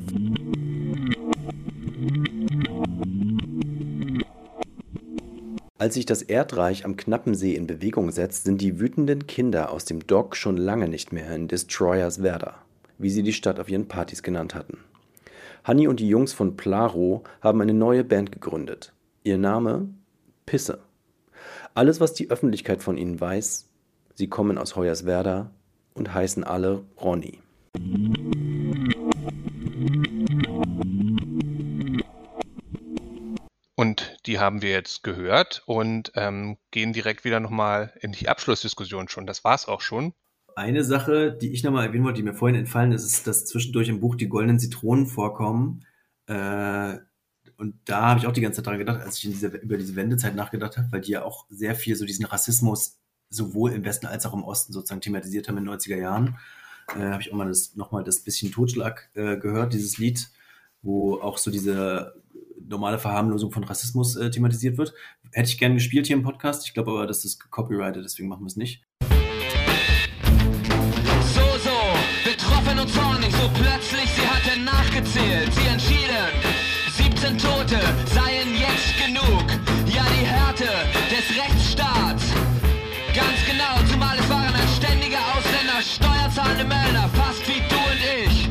Als 5.79 5.95
sich 5.95 6.05
das 6.05 6.21
Erdreich 6.21 6.85
am 6.85 6.95
Knappensee 6.95 7.55
in 7.55 7.65
Bewegung 7.65 8.11
setzt, 8.11 8.43
sind 8.43 8.61
die 8.61 8.79
wütenden 8.79 9.25
Kinder 9.25 9.71
aus 9.71 9.85
dem 9.85 10.05
Dock 10.05 10.35
schon 10.35 10.57
lange 10.57 10.87
nicht 10.87 11.11
mehr 11.11 11.33
in 11.33 11.47
Destroyers 11.47 12.21
Werder, 12.21 12.53
wie 12.99 13.09
sie 13.09 13.23
die 13.23 13.33
Stadt 13.33 13.59
auf 13.59 13.69
ihren 13.69 13.87
Partys 13.87 14.21
genannt 14.21 14.53
hatten. 14.53 14.77
Hanni 15.63 15.87
und 15.87 15.99
die 15.99 16.09
Jungs 16.09 16.31
von 16.31 16.55
Plaro 16.57 17.23
haben 17.41 17.59
eine 17.59 17.73
neue 17.73 18.03
Band 18.03 18.31
gegründet. 18.31 18.93
Ihr 19.27 19.37
Name? 19.37 19.89
Pisse. 20.45 20.79
Alles, 21.73 21.99
was 21.99 22.13
die 22.13 22.29
Öffentlichkeit 22.29 22.81
von 22.81 22.95
ihnen 22.95 23.19
weiß, 23.19 23.69
sie 24.15 24.29
kommen 24.29 24.57
aus 24.57 24.77
Hoyerswerda 24.77 25.51
und 25.95 26.13
heißen 26.13 26.45
alle 26.45 26.85
Ronny. 27.01 27.41
Und 33.75 34.17
die 34.25 34.39
haben 34.39 34.61
wir 34.61 34.69
jetzt 34.69 35.03
gehört 35.03 35.63
und 35.65 36.13
ähm, 36.15 36.55
gehen 36.71 36.93
direkt 36.93 37.25
wieder 37.25 37.41
nochmal 37.41 37.91
in 37.99 38.13
die 38.13 38.29
Abschlussdiskussion 38.29 39.09
schon. 39.09 39.27
Das 39.27 39.43
war 39.43 39.55
es 39.55 39.67
auch 39.67 39.81
schon. 39.81 40.13
Eine 40.55 40.85
Sache, 40.85 41.33
die 41.33 41.51
ich 41.51 41.65
nochmal 41.65 41.87
erwähnen 41.87 42.05
wollte, 42.05 42.21
die 42.21 42.23
mir 42.23 42.33
vorhin 42.33 42.57
entfallen 42.57 42.93
ist, 42.93 43.03
ist, 43.03 43.27
dass 43.27 43.43
zwischendurch 43.43 43.89
im 43.89 43.99
Buch 43.99 44.15
die 44.15 44.29
goldenen 44.29 44.59
Zitronen 44.59 45.05
vorkommen. 45.05 45.85
Äh, 46.27 46.99
und 47.57 47.75
da 47.85 48.01
habe 48.01 48.19
ich 48.19 48.27
auch 48.27 48.33
die 48.33 48.41
ganze 48.41 48.57
Zeit 48.57 48.67
dran 48.67 48.77
gedacht, 48.77 49.01
als 49.01 49.17
ich 49.17 49.25
in 49.25 49.31
dieser, 49.31 49.61
über 49.61 49.77
diese 49.77 49.95
Wendezeit 49.95 50.35
nachgedacht 50.35 50.77
habe, 50.77 50.91
weil 50.91 51.01
die 51.01 51.11
ja 51.11 51.23
auch 51.23 51.45
sehr 51.49 51.73
viel 51.75 51.95
so 51.95 52.05
diesen 52.05 52.25
Rassismus 52.25 52.99
sowohl 53.29 53.71
im 53.73 53.83
Westen 53.83 54.05
als 54.05 54.25
auch 54.25 54.33
im 54.33 54.43
Osten 54.43 54.73
sozusagen 54.73 55.01
thematisiert 55.01 55.47
haben 55.47 55.57
in 55.57 55.65
den 55.65 55.73
90er 55.73 55.97
Jahren. 55.97 56.37
Äh, 56.95 57.09
habe 57.09 57.21
ich 57.21 57.31
auch 57.31 57.35
mal 57.35 57.47
das, 57.47 57.75
nochmal 57.75 58.03
das 58.03 58.19
bisschen 58.19 58.51
Totschlag 58.51 59.09
äh, 59.15 59.37
gehört, 59.37 59.73
dieses 59.73 59.97
Lied, 59.97 60.29
wo 60.81 61.15
auch 61.15 61.37
so 61.37 61.51
diese 61.51 62.21
normale 62.59 62.99
Verharmlosung 62.99 63.51
von 63.51 63.63
Rassismus 63.63 64.15
äh, 64.15 64.29
thematisiert 64.29 64.77
wird. 64.77 64.93
Hätte 65.31 65.49
ich 65.49 65.57
gern 65.57 65.73
gespielt 65.73 66.07
hier 66.07 66.15
im 66.15 66.23
Podcast. 66.23 66.65
Ich 66.67 66.73
glaube 66.73 66.91
aber, 66.91 67.07
das 67.07 67.25
ist 67.25 67.49
copyrighted, 67.49 68.03
deswegen 68.03 68.29
machen 68.29 68.41
wir 68.43 68.47
es 68.47 68.55
nicht. 68.55 68.83
So, 71.33 71.41
so, 71.63 72.29
betroffen 72.29 72.79
und 72.79 72.89
zornig, 72.89 73.31
so 73.31 73.49
plötzlich, 73.55 74.09
sie 74.11 74.27
hatte 74.27 74.59
nachgezählt. 74.61 75.53
Sie 75.53 75.76
17 77.27 77.37
Tote 77.37 77.79
seien 78.13 78.55
jetzt 78.55 78.95
genug. 79.03 79.43
Ja, 79.85 80.05
die 80.15 80.25
Härte 80.25 80.69
des 81.11 81.25
Rechtsstaats. 81.35 82.23
Ganz 83.13 83.39
genau, 83.45 83.75
zumal 83.91 84.17
es 84.17 84.29
waren 84.29 84.53
ein 84.53 84.67
ständiger 84.69 85.19
Ausländer, 85.35 85.81
steuerzahlende 85.81 86.63
Männer, 86.63 87.09
fast 87.13 87.45
wie 87.47 87.59
du 87.67 87.75
und 87.75 88.01
ich. 88.23 88.47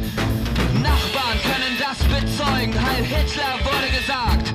Nachbarn 0.82 1.38
können 1.40 1.74
das 1.80 1.98
bezeugen, 2.04 2.74
Heil 2.74 3.04
Hitler 3.04 3.56
wurde 3.64 3.88
gesagt. 3.96 4.52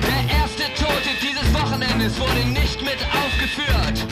Der 0.00 0.22
erste 0.38 0.64
Tote 0.82 1.10
dieses 1.20 1.52
Wochenendes 1.52 2.18
wurde 2.18 2.48
nicht 2.48 2.80
mit 2.80 3.00
aufgeführt. 3.12 4.06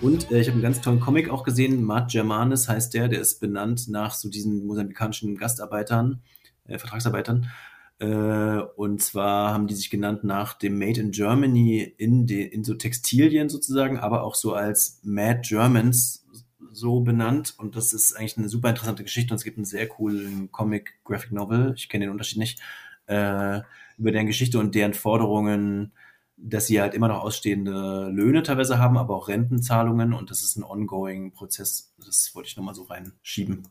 Und 0.00 0.30
äh, 0.30 0.40
ich 0.40 0.46
habe 0.46 0.54
einen 0.54 0.62
ganz 0.62 0.80
tollen 0.80 1.00
Comic 1.00 1.28
auch 1.28 1.42
gesehen. 1.42 1.82
Matt 1.82 2.12
Germanis 2.12 2.68
heißt 2.68 2.94
der. 2.94 3.08
Der 3.08 3.20
ist 3.20 3.40
benannt 3.40 3.88
nach 3.88 4.14
so 4.14 4.30
diesen 4.30 4.66
mosambikanischen 4.66 5.36
Gastarbeitern, 5.36 6.22
äh, 6.66 6.78
Vertragsarbeitern. 6.78 7.50
Äh, 7.98 8.58
und 8.76 9.02
zwar 9.02 9.54
haben 9.54 9.66
die 9.66 9.74
sich 9.74 9.90
genannt 9.90 10.24
nach 10.24 10.54
dem 10.54 10.78
Made 10.78 11.00
in 11.00 11.12
Germany 11.12 11.94
in, 11.96 12.26
de, 12.26 12.42
in 12.42 12.64
so 12.64 12.74
Textilien 12.74 13.48
sozusagen, 13.48 13.98
aber 13.98 14.24
auch 14.24 14.34
so 14.34 14.52
als 14.52 15.00
Mad 15.04 15.40
Germans 15.42 16.26
so 16.72 17.00
benannt. 17.00 17.54
Und 17.56 17.76
das 17.76 17.92
ist 17.92 18.14
eigentlich 18.14 18.36
eine 18.36 18.48
super 18.48 18.70
interessante 18.70 19.04
Geschichte. 19.04 19.32
Und 19.32 19.38
es 19.38 19.44
gibt 19.44 19.58
einen 19.58 19.64
sehr 19.64 19.88
coolen 19.88 20.50
Comic 20.50 21.00
Graphic 21.04 21.32
Novel. 21.32 21.74
Ich 21.76 21.88
kenne 21.88 22.06
den 22.06 22.12
Unterschied 22.12 22.38
nicht. 22.38 22.60
Äh, 23.06 23.60
über 23.96 24.10
deren 24.10 24.26
Geschichte 24.26 24.58
und 24.58 24.74
deren 24.74 24.94
Forderungen, 24.94 25.92
dass 26.36 26.66
sie 26.66 26.80
halt 26.80 26.94
immer 26.94 27.08
noch 27.08 27.22
ausstehende 27.22 28.08
Löhne 28.08 28.42
teilweise 28.42 28.78
haben, 28.78 28.98
aber 28.98 29.14
auch 29.14 29.28
Rentenzahlungen. 29.28 30.12
Und 30.12 30.30
das 30.30 30.42
ist 30.42 30.56
ein 30.56 30.64
ongoing 30.64 31.32
Prozess. 31.32 31.94
Das 32.04 32.34
wollte 32.34 32.48
ich 32.48 32.56
nochmal 32.56 32.74
so 32.74 32.84
reinschieben. 32.84 33.68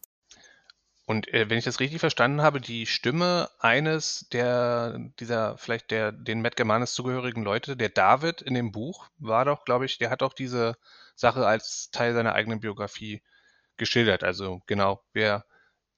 Und 1.13 1.31
äh, 1.31 1.47
wenn 1.47 1.59
ich 1.59 1.63
das 1.63 1.79
richtig 1.79 1.99
verstanden 1.99 2.41
habe, 2.41 2.59
die 2.59 2.87
Stimme 2.87 3.47
eines 3.59 4.27
der, 4.31 4.97
dieser, 5.19 5.59
vielleicht 5.59 5.91
der, 5.91 6.11
den 6.11 6.41
Matt 6.41 6.55
Germanis 6.55 6.95
zugehörigen 6.95 7.43
Leute, 7.43 7.77
der 7.77 7.89
David 7.89 8.41
in 8.41 8.55
dem 8.55 8.71
Buch, 8.71 9.09
war 9.19 9.45
doch, 9.45 9.63
glaube 9.63 9.85
ich, 9.85 9.99
der 9.99 10.09
hat 10.09 10.23
auch 10.23 10.33
diese 10.33 10.75
Sache 11.13 11.45
als 11.45 11.91
Teil 11.91 12.15
seiner 12.15 12.33
eigenen 12.33 12.61
Biografie 12.61 13.21
geschildert. 13.77 14.23
Also 14.23 14.63
genau, 14.65 15.03
wer 15.13 15.45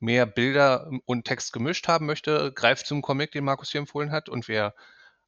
mehr 0.02 0.26
Bilder 0.26 0.92
und 1.06 1.24
Text 1.24 1.54
gemischt 1.54 1.88
haben 1.88 2.08
möchte, 2.08 2.52
greift 2.52 2.86
zum 2.86 3.02
Comic, 3.02 3.32
den 3.32 3.46
Markus 3.46 3.72
hier 3.72 3.80
empfohlen 3.80 4.12
hat. 4.12 4.28
Und 4.28 4.50
wer 4.50 4.76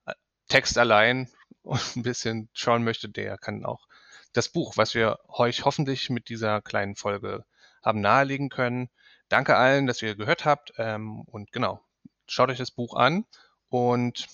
äh, 0.05 0.11
Text 0.49 0.77
allein 0.77 1.29
ein 1.63 2.03
bisschen 2.03 2.49
schauen 2.51 2.83
möchte, 2.83 3.07
der 3.07 3.37
kann 3.37 3.63
auch 3.63 3.87
das 4.33 4.49
Buch, 4.49 4.75
was 4.75 4.95
wir 4.95 5.19
euch 5.29 5.63
hoffentlich 5.63 6.09
mit 6.09 6.27
dieser 6.27 6.61
kleinen 6.61 6.97
Folge 6.97 7.45
haben 7.81 8.01
nahelegen 8.01 8.49
können, 8.49 8.89
Danke 9.29 9.55
allen, 9.55 9.87
dass 9.87 10.01
ihr 10.01 10.15
gehört 10.15 10.45
habt. 10.45 10.73
Ähm, 10.77 11.21
und 11.21 11.51
genau, 11.51 11.81
schaut 12.27 12.49
euch 12.49 12.57
das 12.57 12.71
Buch 12.71 12.95
an. 12.95 13.25
Und 13.69 14.27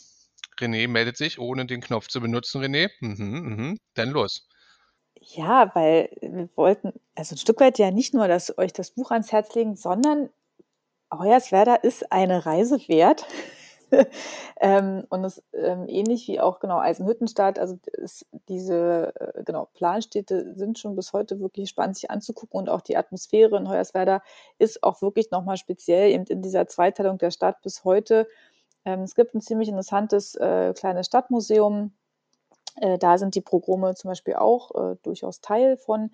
René 0.59 0.87
meldet 0.87 1.17
sich, 1.17 1.39
ohne 1.39 1.65
den 1.65 1.81
Knopf 1.81 2.07
zu 2.07 2.21
benutzen. 2.21 2.61
René, 2.61 2.89
mhm, 2.99 3.15
mhm. 3.17 3.79
dann 3.95 4.09
los. 4.09 4.47
Ja, 5.19 5.73
weil 5.73 6.09
wir 6.21 6.49
wollten, 6.55 6.93
also 7.15 7.35
ein 7.35 7.37
Stück 7.37 7.59
weit 7.59 7.79
ja 7.79 7.91
nicht 7.91 8.13
nur, 8.13 8.27
dass 8.27 8.57
euch 8.57 8.73
das 8.73 8.91
Buch 8.91 9.11
ans 9.11 9.31
Herz 9.31 9.55
legen, 9.55 9.75
sondern 9.75 10.29
Hoyerswerda 11.13 11.75
ist 11.75 12.11
eine 12.11 12.45
Reise 12.45 12.79
wert. 12.87 13.25
ähm, 14.59 15.05
und 15.09 15.23
es 15.23 15.43
ähm, 15.53 15.87
ähnlich 15.87 16.27
wie 16.27 16.39
auch 16.39 16.59
genau 16.59 16.79
Eisenhüttenstadt, 16.79 17.59
also 17.59 17.77
ist 17.93 18.25
diese 18.49 19.13
äh, 19.19 19.43
genau 19.43 19.69
Planstädte 19.73 20.53
sind 20.55 20.79
schon 20.79 20.95
bis 20.95 21.13
heute 21.13 21.39
wirklich 21.39 21.69
spannend 21.69 21.97
sich 21.97 22.09
anzugucken 22.11 22.59
und 22.59 22.69
auch 22.69 22.81
die 22.81 22.97
Atmosphäre 22.97 23.57
in 23.57 23.69
Hoyerswerda 23.69 24.21
ist 24.59 24.83
auch 24.83 25.01
wirklich 25.01 25.31
nochmal 25.31 25.57
speziell 25.57 26.11
eben 26.11 26.25
in 26.25 26.41
dieser 26.41 26.67
Zweiteilung 26.67 27.17
der 27.17 27.31
Stadt 27.31 27.61
bis 27.61 27.83
heute. 27.83 28.27
Ähm, 28.85 29.01
es 29.01 29.15
gibt 29.15 29.33
ein 29.33 29.41
ziemlich 29.41 29.69
interessantes 29.69 30.35
äh, 30.35 30.73
kleines 30.73 31.07
Stadtmuseum. 31.07 31.93
Äh, 32.77 32.97
da 32.97 33.17
sind 33.17 33.35
die 33.35 33.41
Progrome 33.41 33.95
zum 33.95 34.09
Beispiel 34.09 34.35
auch 34.35 34.71
äh, 34.75 34.95
durchaus 35.03 35.41
Teil 35.41 35.77
von, 35.77 36.11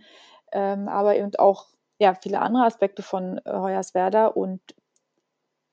ähm, 0.52 0.88
aber 0.88 1.16
eben 1.16 1.32
auch 1.38 1.68
ja, 2.00 2.16
viele 2.16 2.40
andere 2.40 2.66
Aspekte 2.66 3.04
von 3.04 3.40
äh, 3.40 3.52
Hoyerswerda 3.52 4.28
und 4.28 4.62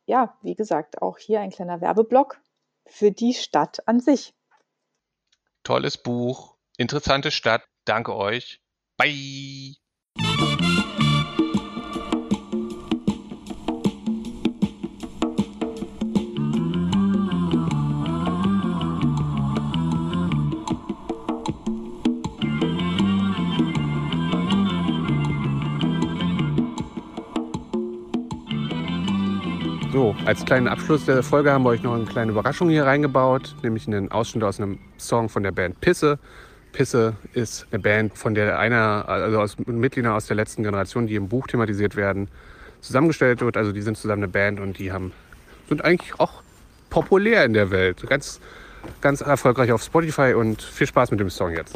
ja, 0.06 0.38
wie 0.42 0.54
gesagt, 0.54 1.02
auch 1.02 1.18
hier 1.18 1.40
ein 1.40 1.50
kleiner 1.50 1.80
Werbeblock 1.80 2.40
für 2.86 3.10
die 3.10 3.34
Stadt 3.34 3.86
an 3.86 4.00
sich. 4.00 4.34
Tolles 5.62 5.98
Buch, 5.98 6.56
interessante 6.76 7.30
Stadt. 7.30 7.64
Danke 7.84 8.14
euch. 8.16 8.60
Bye. 8.96 9.76
So, 29.96 30.14
als 30.26 30.44
kleinen 30.44 30.68
Abschluss 30.68 31.06
der 31.06 31.22
Folge 31.22 31.50
haben 31.50 31.64
wir 31.64 31.70
euch 31.70 31.82
noch 31.82 31.94
eine 31.94 32.04
kleine 32.04 32.30
Überraschung 32.30 32.68
hier 32.68 32.84
reingebaut, 32.84 33.56
nämlich 33.62 33.86
einen 33.86 34.12
Ausschnitt 34.12 34.44
aus 34.44 34.60
einem 34.60 34.78
Song 34.98 35.30
von 35.30 35.42
der 35.42 35.52
Band 35.52 35.80
Pisse. 35.80 36.18
Pisse 36.72 37.14
ist 37.32 37.66
eine 37.70 37.80
Band, 37.80 38.12
von 38.12 38.34
der 38.34 38.58
einer, 38.58 39.08
also 39.08 39.40
aus 39.40 39.56
Mitgliedern 39.58 40.12
aus 40.12 40.26
der 40.26 40.36
letzten 40.36 40.64
Generation, 40.64 41.06
die 41.06 41.14
im 41.14 41.30
Buch 41.30 41.46
thematisiert 41.46 41.96
werden, 41.96 42.28
zusammengestellt 42.82 43.40
wird. 43.40 43.56
Also 43.56 43.72
die 43.72 43.80
sind 43.80 43.96
zusammen 43.96 44.24
eine 44.24 44.30
Band 44.30 44.60
und 44.60 44.78
die 44.78 44.92
haben, 44.92 45.12
sind 45.70 45.82
eigentlich 45.82 46.20
auch 46.20 46.42
populär 46.90 47.46
in 47.46 47.54
der 47.54 47.70
Welt. 47.70 48.06
Ganz, 48.06 48.38
ganz 49.00 49.22
erfolgreich 49.22 49.72
auf 49.72 49.82
Spotify 49.82 50.34
und 50.34 50.60
viel 50.60 50.88
Spaß 50.88 51.10
mit 51.10 51.20
dem 51.20 51.30
Song 51.30 51.52
jetzt. 51.52 51.74